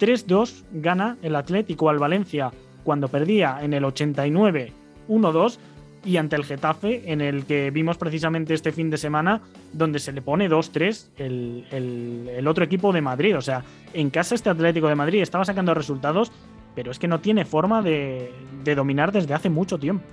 3-2 0.00 0.64
gana 0.72 1.18
el 1.20 1.36
Atlético 1.36 1.90
al 1.90 1.98
Valencia 1.98 2.50
cuando 2.84 3.08
perdía 3.08 3.58
en 3.60 3.74
el 3.74 3.84
89 3.84 4.72
1-2 5.10 5.58
y 6.04 6.16
ante 6.18 6.36
el 6.36 6.44
Getafe, 6.44 7.10
en 7.10 7.20
el 7.20 7.46
que 7.46 7.70
vimos 7.70 7.96
precisamente 7.96 8.54
este 8.54 8.72
fin 8.72 8.90
de 8.90 8.98
semana, 8.98 9.40
donde 9.72 9.98
se 9.98 10.12
le 10.12 10.22
pone 10.22 10.48
2-3 10.48 11.08
el, 11.16 12.46
otro 12.46 12.64
equipo 12.64 12.92
de 12.92 13.00
Madrid. 13.00 13.36
O 13.36 13.40
sea, 13.40 13.64
en 13.92 14.10
casa 14.10 14.34
este 14.34 14.50
Atlético 14.50 14.88
de 14.88 14.94
Madrid 14.94 15.22
estaba 15.22 15.44
sacando 15.44 15.72
resultados, 15.74 16.30
pero 16.74 16.90
es 16.90 16.98
que 16.98 17.08
no 17.08 17.20
tiene 17.20 17.44
forma 17.44 17.82
de, 17.82 18.32
dominar 18.76 19.12
desde 19.12 19.34
hace 19.34 19.48
mucho 19.48 19.78
tiempo. 19.78 20.04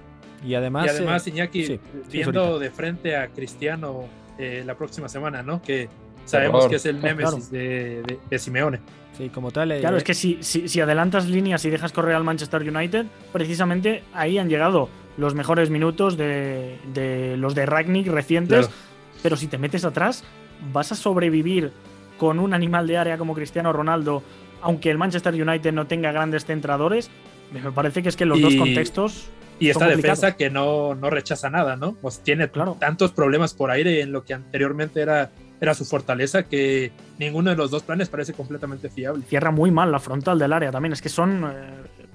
Y 0.46 0.56
además, 0.56 0.88
y 0.88 0.89
además 0.89 1.28
eh, 1.28 1.30
Iñaki, 1.32 1.80
viendo 2.12 2.58
de 2.58 2.72
frente 2.72 3.16
a 3.16 3.28
Cristiano 3.28 4.06
eh, 4.39 4.64
la 4.66 4.76
próxima 4.76 5.08
semana, 5.08 5.44
¿no? 5.44 5.62
Que 5.62 5.88
sabemos 6.26 6.61
Error. 6.61 6.69
que 6.69 6.76
es 6.78 6.86
el 6.86 6.99
claro. 6.99 7.15
némesis 7.17 7.51
de, 7.51 8.03
de- 8.03 8.19
de 8.30 8.39
Simeone. 8.39 8.80
Sí, 9.17 9.30
como 9.30 9.51
tal. 9.51 9.72
eh, 9.72 9.80
Claro, 9.82 9.97
es 9.97 10.03
que 10.03 10.13
si, 10.13 10.38
si, 10.41 10.67
si 10.67 10.80
adelantas 10.82 11.28
líneas 11.28 11.63
y 11.65 11.69
dejas 11.69 11.91
correr 11.91 12.15
al 12.15 12.24
Manchester 12.24 12.61
United, 12.61 13.05
precisamente 13.34 14.03
ahí 14.13 14.38
han 14.38 14.49
llegado 14.49 14.89
los 15.17 15.36
mejores 15.36 15.69
minutos 15.69 16.15
de, 16.17 16.78
de 16.93 17.36
los 17.38 17.53
de 17.55 17.65
Ragnick 17.65 18.07
recientes. 18.07 18.67
Claro. 18.67 18.82
Pero 19.22 19.36
si 19.36 19.47
te 19.47 19.57
metes 19.57 19.84
atrás, 19.86 20.24
vas 20.72 20.91
a 20.91 20.95
sobrevivir 20.95 21.72
con 22.17 22.39
un 22.39 22.53
animal 22.53 22.88
de 22.88 22.97
área 22.97 23.17
como 23.17 23.34
Cristiano 23.36 23.74
Ronaldo, 23.74 24.24
aunque 24.61 24.89
el 24.89 24.97
Manchester 24.97 25.34
United 25.34 25.74
no 25.74 25.88
tenga 25.88 26.11
grandes 26.11 26.45
centradores. 26.45 27.09
Me 27.51 27.72
parece 27.72 28.01
que 28.01 28.09
es 28.09 28.15
que 28.15 28.26
los 28.26 28.41
dos 28.41 28.55
contextos. 28.55 29.28
Y 29.59 29.69
esta 29.69 29.88
defensa 29.88 30.36
que 30.38 30.49
no, 30.49 30.95
no 30.95 31.09
rechaza 31.11 31.49
nada, 31.49 31.76
¿no? 31.76 31.93
Pues 32.01 32.22
tiene 32.24 32.49
Claro. 32.49 32.78
tantos 32.80 33.11
problemas 33.11 33.53
por 33.53 33.69
aire 33.69 34.01
en 34.01 34.11
lo 34.11 34.24
que 34.24 34.34
anteriormente 34.34 35.01
era, 35.01 35.30
era 35.62 35.76
su 35.76 35.86
fortaleza 35.86 36.43
que 36.43 36.91
ninguno 37.20 37.51
de 37.51 37.55
los 37.55 37.70
dos 37.70 37.84
planes 37.84 38.09
parece 38.09 38.34
completamente 38.34 38.89
fiable. 38.89 39.24
Cierra 39.24 39.51
muy 39.51 39.70
mal 39.70 39.91
la 39.91 39.99
frontal 39.99 40.39
del 40.39 40.51
área 40.51 40.72
también. 40.72 40.91
Es 40.91 41.03
que 41.03 41.09
son 41.09 41.45
eh, 41.45 41.49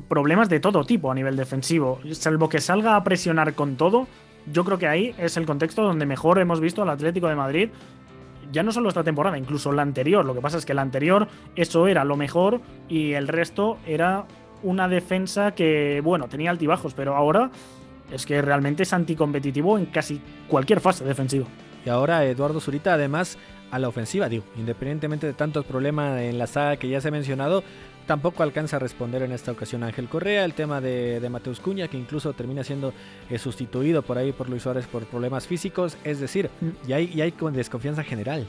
problemas 0.09 0.49
de 0.49 0.59
todo 0.59 0.85
tipo 0.85 1.13
a 1.13 1.15
nivel 1.15 1.37
defensivo. 1.37 2.01
Salvo 2.11 2.49
que 2.49 2.61
salga 2.61 2.97
a 2.97 3.05
presionar 3.05 3.55
con 3.55 3.77
todo, 3.77 4.09
yo 4.53 4.65
creo 4.65 4.79
que 4.79 4.89
ahí 4.89 5.15
es 5.17 5.37
el 5.37 5.47
contexto 5.47 5.83
donde 5.83 6.07
mejor 6.07 6.41
hemos 6.41 6.61
visto 6.61 6.83
al 6.83 6.91
Atlético 6.91 7.29
de 7.29 7.37
Madrid. 7.37 7.71
Ya 8.51 8.65
no 8.65 8.73
solo 8.73 8.89
esta 8.89 9.05
temporada, 9.05 9.39
incluso 9.39 9.71
la 9.71 9.83
anterior. 9.83 10.25
Lo 10.25 10.35
que 10.35 10.41
pasa 10.41 10.59
es 10.59 10.67
que 10.67 10.75
la 10.75 10.83
anterior 10.83 11.29
eso 11.55 11.87
era 11.87 12.05
lo 12.05 12.17
mejor 12.17 12.61
y 12.89 13.13
el 13.13 13.29
resto 13.29 13.79
era 13.87 14.27
una 14.65 14.89
defensa 14.89 15.53
que, 15.53 16.01
bueno, 16.03 16.27
tenía 16.27 16.51
altibajos, 16.51 16.95
pero 16.95 17.15
ahora 17.15 17.53
es 18.11 18.27
que 18.27 18.43
realmente 18.43 18.83
es 18.83 18.93
anticompetitivo 18.93 19.79
en 19.79 19.87
casi 19.87 20.21
cualquier 20.49 20.81
fase 20.81 21.05
defensiva. 21.05 21.47
Y 21.87 21.89
ahora 21.89 22.25
Eduardo 22.25 22.59
Zurita, 22.61 22.95
además, 22.95 23.39
a 23.71 23.79
la 23.79 23.87
ofensiva, 23.89 24.29
digo, 24.29 24.43
independientemente 24.57 25.27
de 25.29 25.33
tantos 25.35 25.65
problemas 25.65 26.21
en 26.21 26.37
la 26.37 26.49
saga 26.49 26.77
que 26.77 26.89
ya 26.89 27.01
se 27.01 27.09
ha 27.09 27.11
mencionado, 27.13 27.63
tampoco 28.09 28.43
alcanza 28.43 28.77
a 28.77 28.79
responder 28.81 29.23
en 29.23 29.31
esta 29.31 29.53
ocasión 29.53 29.85
Ángel 29.85 30.09
Correa, 30.09 30.45
el 30.45 30.53
tema 30.55 30.81
de, 30.81 31.21
de 31.21 31.29
Mateus 31.31 31.61
Cuña, 31.61 31.87
que 31.87 31.97
incluso 31.97 32.33
termina 32.33 32.65
siendo 32.65 32.93
eh, 33.31 33.39
sustituido 33.39 34.03
por 34.03 34.19
ahí 34.19 34.33
por 34.33 34.49
Luis 34.49 34.65
Suárez 34.65 34.87
por 34.87 35.05
problemas 35.05 35.47
físicos, 35.47 35.97
es 36.03 36.19
decir, 36.21 36.51
Mm. 36.61 36.89
y 36.89 36.93
hay, 36.93 37.11
y 37.15 37.21
hay 37.21 37.33
con 37.33 37.55
desconfianza 37.55 38.03
general. 38.03 38.47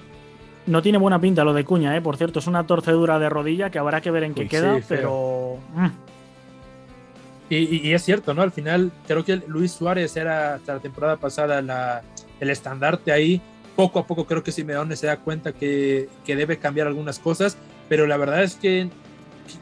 No 0.65 0.81
tiene 0.81 0.97
buena 0.97 1.19
pinta 1.21 1.43
lo 1.43 1.53
de 1.53 1.63
Cuña, 1.63 1.95
¿eh? 1.95 2.01
Por 2.01 2.17
cierto, 2.17 2.39
es 2.39 2.47
una 2.47 2.65
torcedura 2.65 3.19
de 3.19 3.29
rodilla 3.29 3.69
que 3.69 3.77
habrá 3.79 4.01
que 4.01 4.09
ver 4.11 4.23
en 4.23 4.33
qué 4.33 4.41
Uy, 4.41 4.47
queda, 4.47 4.77
sí, 4.77 4.83
pero... 4.89 5.57
mm, 5.75 5.85
Y, 7.49 7.55
y- 7.57 7.81
y 7.87 7.93
es 7.93 8.03
cierto, 8.03 8.33
¿no? 8.33 8.41
Al 8.41 8.51
final 8.51 8.91
creo 9.07 9.23
que 9.23 9.37
Luis 9.47 9.71
Suárez 9.71 10.17
era 10.17 10.55
hasta 10.55 10.73
la 10.73 10.79
temporada 10.79 11.15
pasada 11.17 11.61
la- 11.61 12.01
el 12.39 12.49
estandarte 12.49 13.11
ahí. 13.11 13.41
Poco 13.75 13.99
a 13.99 14.07
poco 14.07 14.25
creo 14.25 14.43
que 14.43 14.51
Simeone 14.51 14.95
se 14.95 15.07
da 15.07 15.17
cuenta 15.17 15.51
que, 15.51 16.09
que 16.25 16.35
debe 16.35 16.57
cambiar 16.57 16.87
algunas 16.87 17.19
cosas, 17.19 17.57
pero 17.89 18.07
la 18.07 18.17
verdad 18.17 18.43
es 18.43 18.55
que 18.55 18.89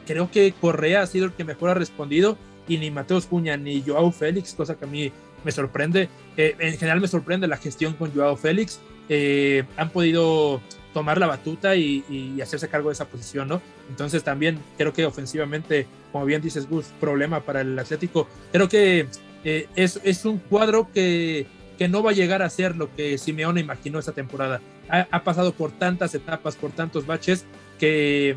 creo 0.07 0.31
que 0.31 0.53
Correa 0.53 1.01
ha 1.01 1.07
sido 1.07 1.25
el 1.25 1.33
que 1.33 1.43
mejor 1.43 1.69
ha 1.69 1.73
respondido 1.73 2.37
y 2.67 2.77
ni 2.77 2.91
Mateus 2.91 3.25
Cuña 3.25 3.57
ni 3.57 3.83
Joao 3.85 4.11
Félix, 4.11 4.53
cosa 4.53 4.75
que 4.75 4.85
a 4.85 4.87
mí 4.87 5.11
me 5.43 5.51
sorprende. 5.51 6.09
Eh, 6.37 6.55
en 6.59 6.77
general 6.77 7.01
me 7.01 7.07
sorprende 7.07 7.47
la 7.47 7.57
gestión 7.57 7.93
con 7.93 8.13
Joao 8.13 8.37
Félix. 8.37 8.79
Eh, 9.09 9.63
han 9.77 9.89
podido 9.89 10.61
tomar 10.93 11.19
la 11.19 11.27
batuta 11.27 11.75
y, 11.75 12.03
y 12.09 12.41
hacerse 12.41 12.69
cargo 12.69 12.89
de 12.89 12.93
esa 12.93 13.05
posición, 13.05 13.49
¿no? 13.49 13.61
Entonces 13.89 14.23
también 14.23 14.59
creo 14.77 14.93
que 14.93 15.05
ofensivamente, 15.05 15.87
como 16.11 16.25
bien 16.25 16.41
dices 16.41 16.69
Gus, 16.69 16.85
problema 16.99 17.41
para 17.41 17.61
el 17.61 17.77
Atlético. 17.77 18.27
Creo 18.51 18.69
que 18.69 19.07
eh, 19.43 19.67
es, 19.75 19.99
es 20.03 20.25
un 20.25 20.39
cuadro 20.39 20.89
que, 20.91 21.45
que 21.77 21.87
no 21.87 22.03
va 22.03 22.11
a 22.11 22.13
llegar 22.13 22.41
a 22.41 22.49
ser 22.49 22.75
lo 22.75 22.93
que 22.95 23.17
Simeone 23.17 23.61
imaginó 23.61 23.99
esta 23.99 24.11
temporada. 24.13 24.61
Ha, 24.89 25.07
ha 25.11 25.23
pasado 25.23 25.53
por 25.53 25.71
tantas 25.71 26.13
etapas, 26.15 26.55
por 26.55 26.71
tantos 26.71 27.05
baches, 27.05 27.45
que, 27.79 28.35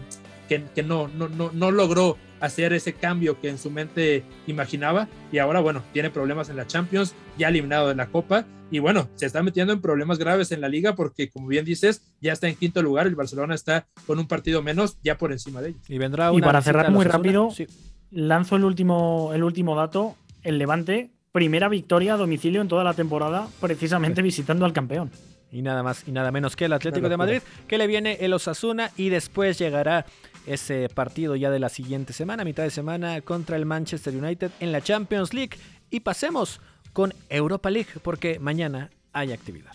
que, 0.49 0.65
que 0.75 0.83
no, 0.83 1.09
no, 1.09 1.29
no, 1.29 1.51
no 1.53 1.71
logró 1.71 2.17
hacer 2.41 2.73
ese 2.73 2.93
cambio 2.93 3.41
que 3.41 3.49
en 3.49 3.59
su 3.59 3.71
mente 3.71 4.23
imaginaba 4.47 5.09
y 5.33 5.39
ahora 5.39 5.61
bueno, 5.61 5.83
tiene 5.93 6.11
problemas 6.11 6.49
en 6.49 6.57
la 6.57 6.67
Champions, 6.67 7.15
ya 7.37 7.49
eliminado 7.49 7.89
de 7.89 7.97
la 7.97 8.07
Copa 8.07 8.45
y 8.71 8.79
bueno, 8.79 9.09
se 9.17 9.27
está 9.27 9.43
metiendo 9.43 9.73
en 9.73 9.81
problemas 9.81 10.19
graves 10.19 10.53
en 10.53 10.61
la 10.61 10.69
liga 10.69 10.95
porque 10.95 11.31
como 11.31 11.49
bien 11.49 11.65
dices, 11.65 12.03
ya 12.21 12.33
está 12.33 12.49
en 12.49 12.55
quinto 12.55 12.81
lugar, 12.83 13.07
el 13.09 13.17
Barcelona 13.17 13.55
está 13.57 13.87
con 14.07 14.19
un 14.21 14.29
partido 14.29 14.63
menos 14.63 14.99
ya 15.03 15.17
por 15.19 15.33
encima 15.33 15.61
de 15.63 15.71
ellos. 15.71 15.81
Y 15.89 15.99
vendrá 15.99 16.33
Y 16.33 16.37
una 16.37 16.47
para 16.47 16.61
visita 16.61 16.79
cerrar 16.79 16.93
muy 16.93 17.05
rápido, 17.05 17.51
Sí. 17.51 17.67
lanzo 18.13 18.55
el 18.57 18.65
último, 18.65 19.33
el 19.35 19.43
último 19.43 19.75
dato. 19.75 20.15
El 20.45 20.59
Levante, 20.59 21.11
primera 21.33 21.69
victoria 21.69 22.15
a 22.15 22.17
domicilio 22.17 22.61
en 22.61 22.69
toda 22.69 22.85
la 22.85 22.95
temporada, 22.95 23.49
precisamente 23.61 24.23
visitando 24.23 24.65
al 24.65 24.73
campeón. 24.73 25.11
Y 25.51 25.63
nada 25.63 25.83
más 25.83 26.07
y 26.07 26.13
nada 26.13 26.31
menos 26.31 26.57
que 26.57 26.67
el 26.67 26.73
Atlético 26.75 27.09
de. 27.09 27.17
Madrid, 27.17 27.43
que 27.67 27.79
le 27.79 27.87
viene 27.87 28.19
el 28.21 28.33
Osasuna 28.35 28.91
y 28.97 29.09
después 29.09 29.59
llegará 29.59 30.05
ese 30.47 30.89
partido 30.89 31.37
ya 31.37 31.51
de 31.51 31.59
la 31.59 31.69
siguiente 31.69 32.13
semana, 32.13 32.45
mitad 32.45 32.63
de 32.63 32.71
semana, 32.71 33.21
contra 33.23 33.57
el 33.57 33.65
Manchester 33.65 34.15
United 34.15 34.51
en 34.61 34.73
la 34.73 34.81
Champions 34.81 35.33
League. 35.33 35.59
Y 35.91 36.01
pasemos 36.01 36.61
con 36.93 37.15
Europa 37.31 37.71
League, 37.71 37.89
porque 38.03 38.39
mañana 38.39 38.91
hay 39.13 39.33
actividad. 39.33 39.73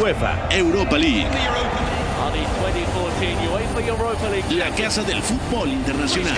UEFA 0.00 0.48
Europa 0.50 0.98
League. 0.98 1.26
La 4.50 4.70
casa 4.74 5.02
del 5.02 5.22
fútbol 5.22 5.68
internacional. 5.68 6.36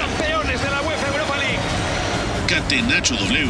Catenacho 2.69 3.15
W. 3.15 3.49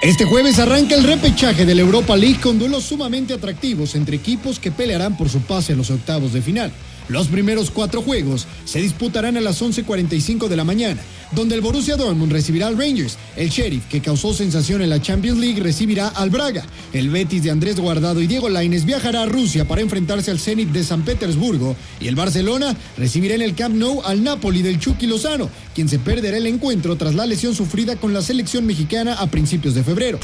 Este 0.00 0.24
jueves 0.24 0.58
arranca 0.58 0.94
el 0.94 1.04
repechaje 1.04 1.66
de 1.66 1.74
la 1.74 1.82
Europa 1.82 2.16
League 2.16 2.40
con 2.40 2.58
duelos 2.58 2.84
sumamente 2.84 3.34
atractivos 3.34 3.94
entre 3.94 4.16
equipos 4.16 4.58
que 4.58 4.70
pelearán 4.70 5.18
por 5.18 5.28
su 5.28 5.42
pase 5.42 5.74
a 5.74 5.76
los 5.76 5.90
octavos 5.90 6.32
de 6.32 6.40
final. 6.40 6.72
Los 7.10 7.26
primeros 7.26 7.72
cuatro 7.72 8.02
juegos 8.02 8.46
se 8.64 8.80
disputarán 8.80 9.36
a 9.36 9.40
las 9.40 9.60
11.45 9.60 10.46
de 10.46 10.54
la 10.54 10.62
mañana, 10.62 11.02
donde 11.32 11.56
el 11.56 11.60
Borussia 11.60 11.96
Dortmund 11.96 12.30
recibirá 12.30 12.68
al 12.68 12.78
Rangers, 12.78 13.18
el 13.34 13.50
Sheriff, 13.50 13.86
que 13.88 14.00
causó 14.00 14.32
sensación 14.32 14.80
en 14.80 14.90
la 14.90 15.02
Champions 15.02 15.40
League, 15.40 15.60
recibirá 15.60 16.06
al 16.06 16.30
Braga, 16.30 16.64
el 16.92 17.10
Betis 17.10 17.42
de 17.42 17.50
Andrés 17.50 17.80
Guardado 17.80 18.20
y 18.20 18.28
Diego 18.28 18.48
Lainez 18.48 18.84
viajará 18.84 19.24
a 19.24 19.26
Rusia 19.26 19.66
para 19.66 19.80
enfrentarse 19.80 20.30
al 20.30 20.38
Zenit 20.38 20.68
de 20.68 20.84
San 20.84 21.02
Petersburgo, 21.02 21.74
y 21.98 22.06
el 22.06 22.14
Barcelona 22.14 22.76
recibirá 22.96 23.34
en 23.34 23.42
el 23.42 23.56
Camp 23.56 23.74
Nou 23.74 24.02
al 24.02 24.22
Napoli 24.22 24.62
del 24.62 24.78
Chucky 24.78 25.08
Lozano, 25.08 25.50
quien 25.74 25.88
se 25.88 25.98
perderá 25.98 26.36
el 26.36 26.46
encuentro 26.46 26.94
tras 26.94 27.16
la 27.16 27.26
lesión 27.26 27.56
sufrida 27.56 27.96
con 27.96 28.14
la 28.14 28.22
selección 28.22 28.66
mexicana 28.66 29.14
a 29.14 29.26
principios 29.26 29.74
de 29.74 29.82
febrero. 29.82 30.20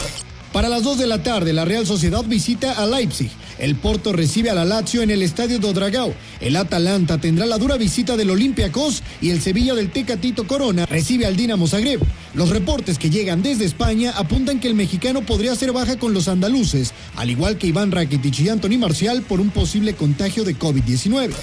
Para 0.57 0.71
las 0.71 0.85
2 0.85 0.97
de 0.97 1.07
la 1.07 1.23
tarde, 1.23 1.53
la 1.53 1.67
Real 1.67 1.87
Sociedad 1.87 2.25
visita 2.25 2.83
a 2.83 2.87
Leipzig. 2.87 3.31
El 3.59 3.75
Porto 3.75 4.15
recibe 4.15 4.49
a 4.49 4.55
la 4.55 4.65
Lazio 4.65 5.03
en 5.03 5.11
el 5.11 5.21
Estadio 5.21 5.59
do 5.59 5.75
Dragao. 5.75 6.15
El 6.41 6.57
Atalanta 6.57 7.19
tendrá 7.19 7.45
la 7.45 7.59
dura 7.59 7.77
visita 7.77 8.17
del 8.17 8.31
Olympiacos 8.31 9.03
y 9.21 9.33
el 9.33 9.43
Sevilla 9.43 9.75
del 9.75 9.91
Tecatito 9.91 10.47
Corona 10.47 10.87
recibe 10.87 11.27
al 11.27 11.37
Dinamo 11.37 11.69
Zagreb. 11.69 12.01
Los 12.33 12.49
reportes 12.49 12.99
que 12.99 13.11
llegan 13.11 13.43
desde 13.43 13.67
España 13.67 14.15
apuntan 14.17 14.59
que 14.59 14.69
el 14.69 14.75
mexicano 14.75 15.21
podría 15.27 15.55
ser 15.55 15.73
baja 15.73 15.99
con 15.99 16.15
los 16.15 16.27
andaluces, 16.27 16.95
al 17.17 17.29
igual 17.29 17.59
que 17.59 17.67
Iván 17.67 17.93
Rakitic 17.93 18.41
y 18.41 18.49
Anthony 18.49 18.79
Marcial 18.79 19.21
por 19.21 19.41
un 19.41 19.51
posible 19.51 19.93
contagio 19.93 20.43
de 20.43 20.59
COVID-19. 20.59 21.35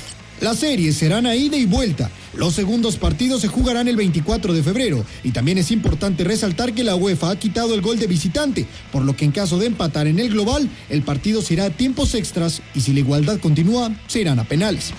Las 0.41 0.59
series 0.59 0.97
serán 0.97 1.25
a 1.25 1.35
ida 1.35 1.57
y 1.57 1.65
vuelta. 1.65 2.09
Los 2.35 2.53
segundos 2.53 2.97
partidos 2.97 3.41
se 3.41 3.47
jugarán 3.47 3.87
el 3.87 3.95
24 3.95 4.53
de 4.53 4.63
febrero 4.63 5.05
y 5.23 5.31
también 5.31 5.57
es 5.57 5.71
importante 5.71 6.23
resaltar 6.23 6.73
que 6.73 6.83
la 6.83 6.95
UEFA 6.95 7.31
ha 7.31 7.35
quitado 7.37 7.73
el 7.75 7.81
gol 7.81 7.99
de 7.99 8.07
visitante, 8.07 8.65
por 8.91 9.03
lo 9.03 9.15
que 9.15 9.25
en 9.25 9.31
caso 9.31 9.57
de 9.57 9.67
empatar 9.67 10.07
en 10.07 10.19
el 10.19 10.29
global, 10.29 10.69
el 10.89 11.03
partido 11.03 11.41
se 11.41 11.53
irá 11.53 11.65
a 11.65 11.69
tiempos 11.69 12.15
extras 12.15 12.61
y 12.73 12.81
si 12.81 12.93
la 12.93 12.99
igualdad 12.99 13.39
continúa, 13.39 13.91
se 14.07 14.21
irán 14.21 14.39
a 14.39 14.43
penales. 14.43 14.91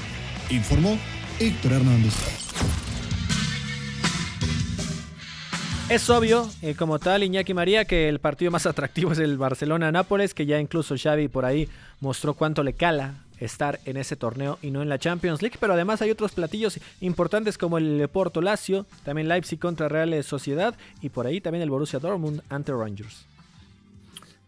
Informó 0.50 0.98
Héctor 1.40 1.72
Hernández. 1.72 2.14
Es 5.90 6.08
obvio, 6.08 6.50
eh, 6.62 6.74
como 6.74 6.98
tal, 6.98 7.24
Iñaki 7.24 7.52
María, 7.52 7.84
que 7.84 8.08
el 8.08 8.18
partido 8.18 8.50
más 8.50 8.64
atractivo 8.66 9.12
es 9.12 9.18
el 9.18 9.36
Barcelona-Nápoles, 9.36 10.32
que 10.32 10.46
ya 10.46 10.58
incluso 10.58 10.94
Xavi 10.96 11.28
por 11.28 11.44
ahí 11.44 11.68
mostró 12.00 12.34
cuánto 12.34 12.62
le 12.62 12.72
cala 12.72 13.23
estar 13.38 13.80
en 13.84 13.96
ese 13.96 14.16
torneo 14.16 14.58
y 14.62 14.70
no 14.70 14.82
en 14.82 14.88
la 14.88 14.98
Champions 14.98 15.42
League, 15.42 15.56
pero 15.60 15.74
además 15.74 16.02
hay 16.02 16.10
otros 16.10 16.32
platillos 16.32 16.78
importantes 17.00 17.58
como 17.58 17.78
el 17.78 18.08
Porto 18.08 18.40
Lazio, 18.40 18.86
también 19.04 19.28
Leipzig 19.28 19.58
contra 19.58 19.88
Real 19.88 20.22
Sociedad 20.22 20.74
y 21.00 21.08
por 21.08 21.26
ahí 21.26 21.40
también 21.40 21.62
el 21.62 21.70
Borussia 21.70 21.98
Dortmund 21.98 22.42
ante 22.48 22.72
Rangers. 22.72 23.26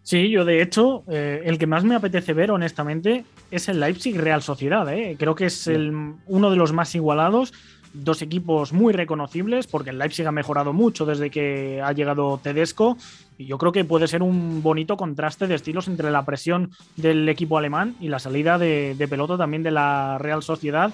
Sí, 0.07 0.31
yo 0.31 0.45
de 0.45 0.63
hecho, 0.63 1.03
eh, 1.09 1.43
el 1.47 1.59
que 1.59 1.67
más 1.67 1.83
me 1.83 1.97
apetece 1.97 2.33
ver, 2.33 2.53
honestamente, 2.53 3.25
es 3.51 3.69
el 3.69 3.81
Leipzig 3.81 4.17
Real 4.17 4.41
Sociedad. 4.41 4.89
¿eh? 4.95 5.17
Creo 5.19 5.35
que 5.35 5.47
es 5.47 5.67
el, 5.67 6.15
uno 6.27 6.49
de 6.49 6.57
los 6.57 6.73
más 6.73 6.95
igualados. 6.95 7.53
Dos 7.93 8.23
equipos 8.23 8.73
muy 8.73 8.93
reconocibles, 8.93 9.67
porque 9.67 9.91
el 9.91 9.99
Leipzig 9.99 10.27
ha 10.27 10.33
mejorado 10.33 10.73
mucho 10.73 11.07
desde 11.07 11.31
que 11.31 11.81
ha 11.83 11.93
llegado 11.93 12.39
Tedesco. 12.43 12.97
Y 13.39 13.47
yo 13.47 13.59
creo 13.59 13.73
que 13.73 13.85
puede 13.85 14.09
ser 14.09 14.23
un 14.23 14.63
bonito 14.63 14.97
contraste 14.97 15.47
de 15.47 15.55
estilos 15.55 15.89
entre 15.89 16.11
la 16.11 16.25
presión 16.25 16.71
del 16.97 17.29
equipo 17.29 17.59
alemán 17.59 17.97
y 18.01 18.09
la 18.09 18.19
salida 18.19 18.59
de, 18.59 19.07
pelota 19.09 19.37
también 19.37 19.63
de 19.63 19.71
la 19.71 20.19
Real 20.19 20.43
Sociedad. 20.43 20.93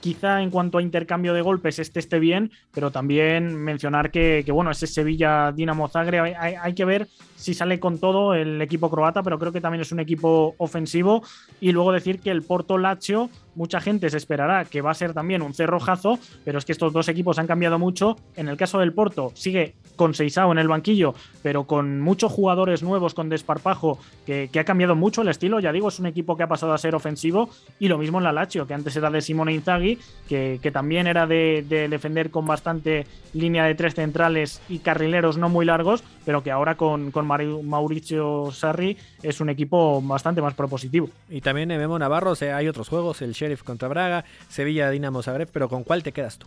quizá 0.00 0.40
en 0.42 0.50
cuanto 0.50 0.78
a 0.78 0.82
intercambio 0.82 1.34
de 1.34 1.42
golpes 1.42 1.78
este 1.78 1.98
esté 1.98 2.20
bien, 2.20 2.52
pero 2.72 2.90
también 2.92 3.56
mencionar 3.56 4.10
que, 4.10 4.44
bueno, 4.52 4.70
ese 4.70 4.86
Sevilla 4.86 5.50
Dinamo 5.52 5.88
Zagreb, 5.88 6.24
hay, 6.24 6.54
hay, 6.54 6.74
que 6.74 6.84
ver 6.84 7.08
si 7.34 7.54
sale 7.54 7.80
con 7.80 7.98
todo 7.98 8.34
el 8.34 8.62
equipo 8.62 8.88
croata, 8.88 9.22
pero 9.22 9.38
creo 9.38 9.52
que 9.52 9.60
también 9.60 9.82
es 9.82 9.90
un 9.90 9.98
equipo 9.98 10.54
ofensivo 10.58 11.24
y 11.60 11.72
luego 11.72 11.90
decir 11.92 12.20
que 12.20 12.30
el 12.30 12.42
Porto 12.42 12.78
Lazio 12.78 13.30
mucha 13.56 13.80
gente 13.80 14.08
se 14.10 14.16
esperará 14.16 14.64
que 14.64 14.82
va 14.82 14.90
a 14.90 14.94
ser 14.94 15.14
también 15.14 15.42
un 15.42 15.54
cerrojazo, 15.54 16.18
pero 16.44 16.58
es 16.58 16.64
que 16.64 16.72
estos 16.72 16.92
dos 16.92 17.08
equipos 17.08 17.38
han 17.38 17.46
cambiado 17.46 17.78
mucho. 17.78 18.16
En 18.36 18.48
el 18.48 18.56
caso 18.56 18.78
del 18.78 18.92
Porto, 18.92 19.32
sigue 19.34 19.74
con 19.96 20.14
Seisao 20.14 20.52
en 20.52 20.58
el 20.58 20.68
banquillo, 20.68 21.14
pero 21.42 21.64
con 21.64 22.00
muchos 22.00 22.30
jugadores 22.30 22.82
nuevos 22.82 23.14
con 23.14 23.28
desparpajo, 23.28 23.98
que, 24.24 24.50
ha 24.58 24.64
cambiado 24.64 24.94
mucho 24.94 25.22
el 25.22 25.28
estilo. 25.28 25.58
Ya 25.60 25.72
digo, 25.72 25.88
es 25.88 25.98
un 25.98 26.06
equipo 26.06 26.36
que 26.36 26.42
ha 26.42 26.48
pasado 26.48 26.72
a 26.72 26.78
ser 26.78 26.94
ofensivo, 26.94 27.48
y 27.80 27.88
lo 27.88 27.98
mismo 27.98 28.18
en 28.18 28.24
la 28.24 28.32
Lazio, 28.32 28.66
que 28.66 28.74
antes 28.74 28.94
era 28.96 29.10
de 29.10 29.20
Simone 29.20 29.54
Inzaghi, 29.54 29.98
que, 30.28 30.70
también 30.72 31.06
era 31.06 31.26
de, 31.26 31.64
defender 31.88 32.30
con 32.30 32.46
bastante 32.46 33.06
línea 33.32 33.64
de 33.64 33.74
tres 33.74 33.94
centrales 33.94 34.60
y 34.68 34.80
carrileros 34.80 35.38
no 35.38 35.48
muy 35.48 35.64
largos, 35.64 36.04
pero 36.24 36.42
que 36.42 36.50
ahora 36.50 36.76
con, 36.76 37.12
Mauricio 37.64 38.50
Sarri 38.52 38.96
es 39.22 39.40
un 39.40 39.48
equipo 39.48 40.02
bastante 40.02 40.42
más 40.42 40.54
propositivo. 40.54 41.08
Y 41.30 41.40
también 41.40 41.68
Memo 41.68 41.98
Navarro, 41.98 42.34
hay 42.40 42.68
otros 42.68 42.88
juegos, 42.88 43.22
el 43.22 43.34
Contra 43.64 43.88
Braga, 43.88 44.24
Sevilla, 44.48 44.90
Dinamo 44.90 45.22
Zagreb, 45.22 45.48
pero 45.52 45.68
¿con 45.68 45.84
cuál 45.84 46.02
te 46.02 46.12
quedas 46.12 46.38
tú? 46.38 46.46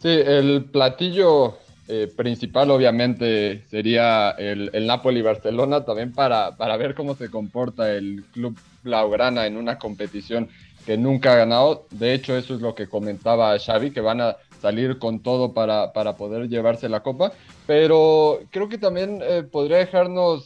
Sí, 0.00 0.08
el 0.08 0.64
platillo 0.64 1.58
eh, 1.88 2.10
principal 2.14 2.70
obviamente 2.70 3.64
sería 3.70 4.30
el, 4.30 4.70
Napoli-Barcelona, 4.86 5.84
también 5.84 6.12
para, 6.12 6.56
para 6.56 6.76
ver 6.76 6.94
cómo 6.94 7.14
se 7.14 7.30
comporta 7.30 7.92
el 7.92 8.24
club 8.32 8.58
Blaugrana 8.82 9.46
en 9.46 9.56
una 9.56 9.78
competición 9.78 10.48
que 10.86 10.96
nunca 10.96 11.32
ha 11.32 11.36
ganado. 11.36 11.86
De 11.90 12.14
hecho, 12.14 12.36
eso 12.36 12.54
es 12.54 12.60
lo 12.60 12.74
que 12.74 12.88
comentaba 12.88 13.58
Xavi, 13.58 13.90
que 13.90 14.00
van 14.00 14.20
a 14.20 14.36
salir 14.60 14.98
con 14.98 15.20
todo 15.20 15.52
para, 15.52 15.92
para 15.92 16.16
poder 16.16 16.48
llevarse 16.48 16.88
la 16.88 17.02
copa. 17.02 17.32
Pero 17.66 18.40
creo 18.50 18.68
que 18.68 18.78
también 18.78 19.20
eh, 19.22 19.42
podría 19.42 19.78
dejarnos 19.78 20.44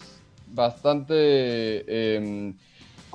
bastante 0.48 2.16
em, 2.16 2.54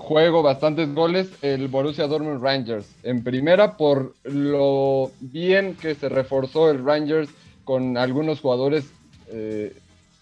juego, 0.02 0.42
bastantes 0.42 0.94
goles 0.94 1.30
el 1.42 1.68
Borussia 1.68 2.08
Dortmund 2.08 2.44
Rangers. 2.44 2.88
En 3.04 3.24
primera, 3.24 3.78
por 3.78 4.14
lo 4.24 5.12
bien 5.20 5.76
que 5.76 5.96
se 5.96 6.10
reforzó 6.10 6.70
el 6.70 6.84
Rangers 6.84 7.30
con 7.64 7.98
algunos 7.98 8.42
jugadores, 8.42 8.92
eh, 9.32 9.74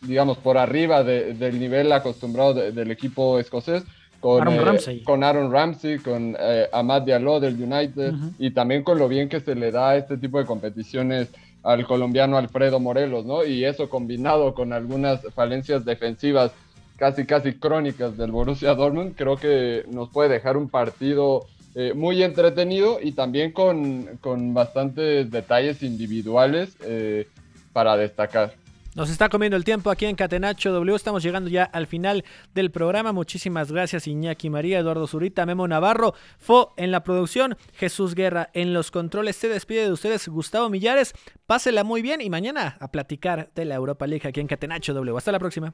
digamos, 0.02 0.38
por 0.38 0.58
arriba 0.58 1.04
del 1.04 1.60
nivel 1.60 1.92
acostumbrado 1.92 2.54
del 2.54 2.92
equipo 2.92 3.40
escocés. 3.40 3.84
Con 4.20 4.42
Aaron, 4.42 4.54
eh, 4.56 4.66
Ramsey. 4.66 5.04
con 5.04 5.24
Aaron 5.24 5.52
Ramsey, 5.52 5.98
con 6.00 6.36
eh, 6.38 6.68
Ahmad 6.74 7.04
Diallo 7.04 7.40
del 7.40 7.56
United 7.56 8.14
y 8.38 8.52
también 8.52 8.84
con 8.84 9.00
lo 9.00 9.08
bien 9.08 9.30
que 9.30 9.40
se 9.40 9.56
le 9.56 9.72
da 9.72 9.92
a 9.92 9.96
este 9.96 10.18
tipo 10.18 10.40
de 10.40 10.46
competiciones 10.46 11.30
al 11.64 11.88
colombiano 11.88 12.38
Alfredo 12.38 12.82
Morelos, 12.82 13.26
¿no? 13.26 13.46
Y 13.46 13.64
eso 13.64 13.90
combinado 13.90 14.54
con 14.54 14.74
algunas 14.74 15.22
falencias 15.34 15.86
defensivas 15.86 16.52
casi 17.00 17.26
casi 17.26 17.54
crónicas 17.54 18.18
del 18.18 18.32
Borussia 18.32 18.76
Dortmund, 18.76 19.16
creo 19.16 19.38
que 19.38 19.86
nos 19.90 20.10
puede 20.10 20.30
dejar 20.30 20.58
un 20.58 20.70
partido 20.70 21.48
eh, 21.76 21.94
muy 21.96 22.22
entretenido 22.22 23.00
y 23.02 23.14
también 23.14 23.54
con, 23.54 24.18
con 24.22 24.54
bastantes 24.54 25.32
detalles 25.32 25.82
individuales 25.82 26.76
eh, 26.84 27.28
para 27.72 27.96
destacar. 27.96 28.54
Nos 28.96 29.12
está 29.12 29.30
comiendo 29.30 29.56
el 29.56 29.64
tiempo 29.64 29.92
aquí 29.92 30.08
en 30.08 30.16
Catenacho 30.16 30.74
W. 30.74 30.96
Estamos 30.96 31.24
llegando 31.24 31.50
ya 31.50 31.64
al 31.64 31.88
final 31.88 32.26
del 32.54 32.72
programa. 32.72 33.14
Muchísimas 33.14 33.72
gracias 33.72 34.08
Iñaki 34.08 34.50
María, 34.50 34.80
Eduardo 34.80 35.08
Zurita, 35.08 35.46
Memo 35.46 35.68
Navarro, 35.68 36.16
Fo 36.38 36.74
en 36.76 36.92
la 36.92 37.04
producción, 37.04 37.56
Jesús 37.76 38.16
Guerra 38.16 38.50
en 38.54 38.74
los 38.74 38.92
controles. 38.92 39.36
Se 39.36 39.48
despide 39.48 39.84
de 39.84 39.92
ustedes 39.92 40.28
Gustavo 40.28 40.70
Millares. 40.70 41.14
Pásela 41.46 41.84
muy 41.84 42.02
bien 42.02 42.20
y 42.20 42.30
mañana 42.30 42.78
a 42.80 42.92
platicar 42.92 43.52
de 43.56 43.66
la 43.66 43.76
Europa 43.76 44.08
League 44.08 44.28
aquí 44.28 44.42
en 44.42 44.48
Catenacho 44.48 44.94
W. 44.94 45.16
Hasta 45.16 45.32
la 45.32 45.40
próxima. 45.40 45.74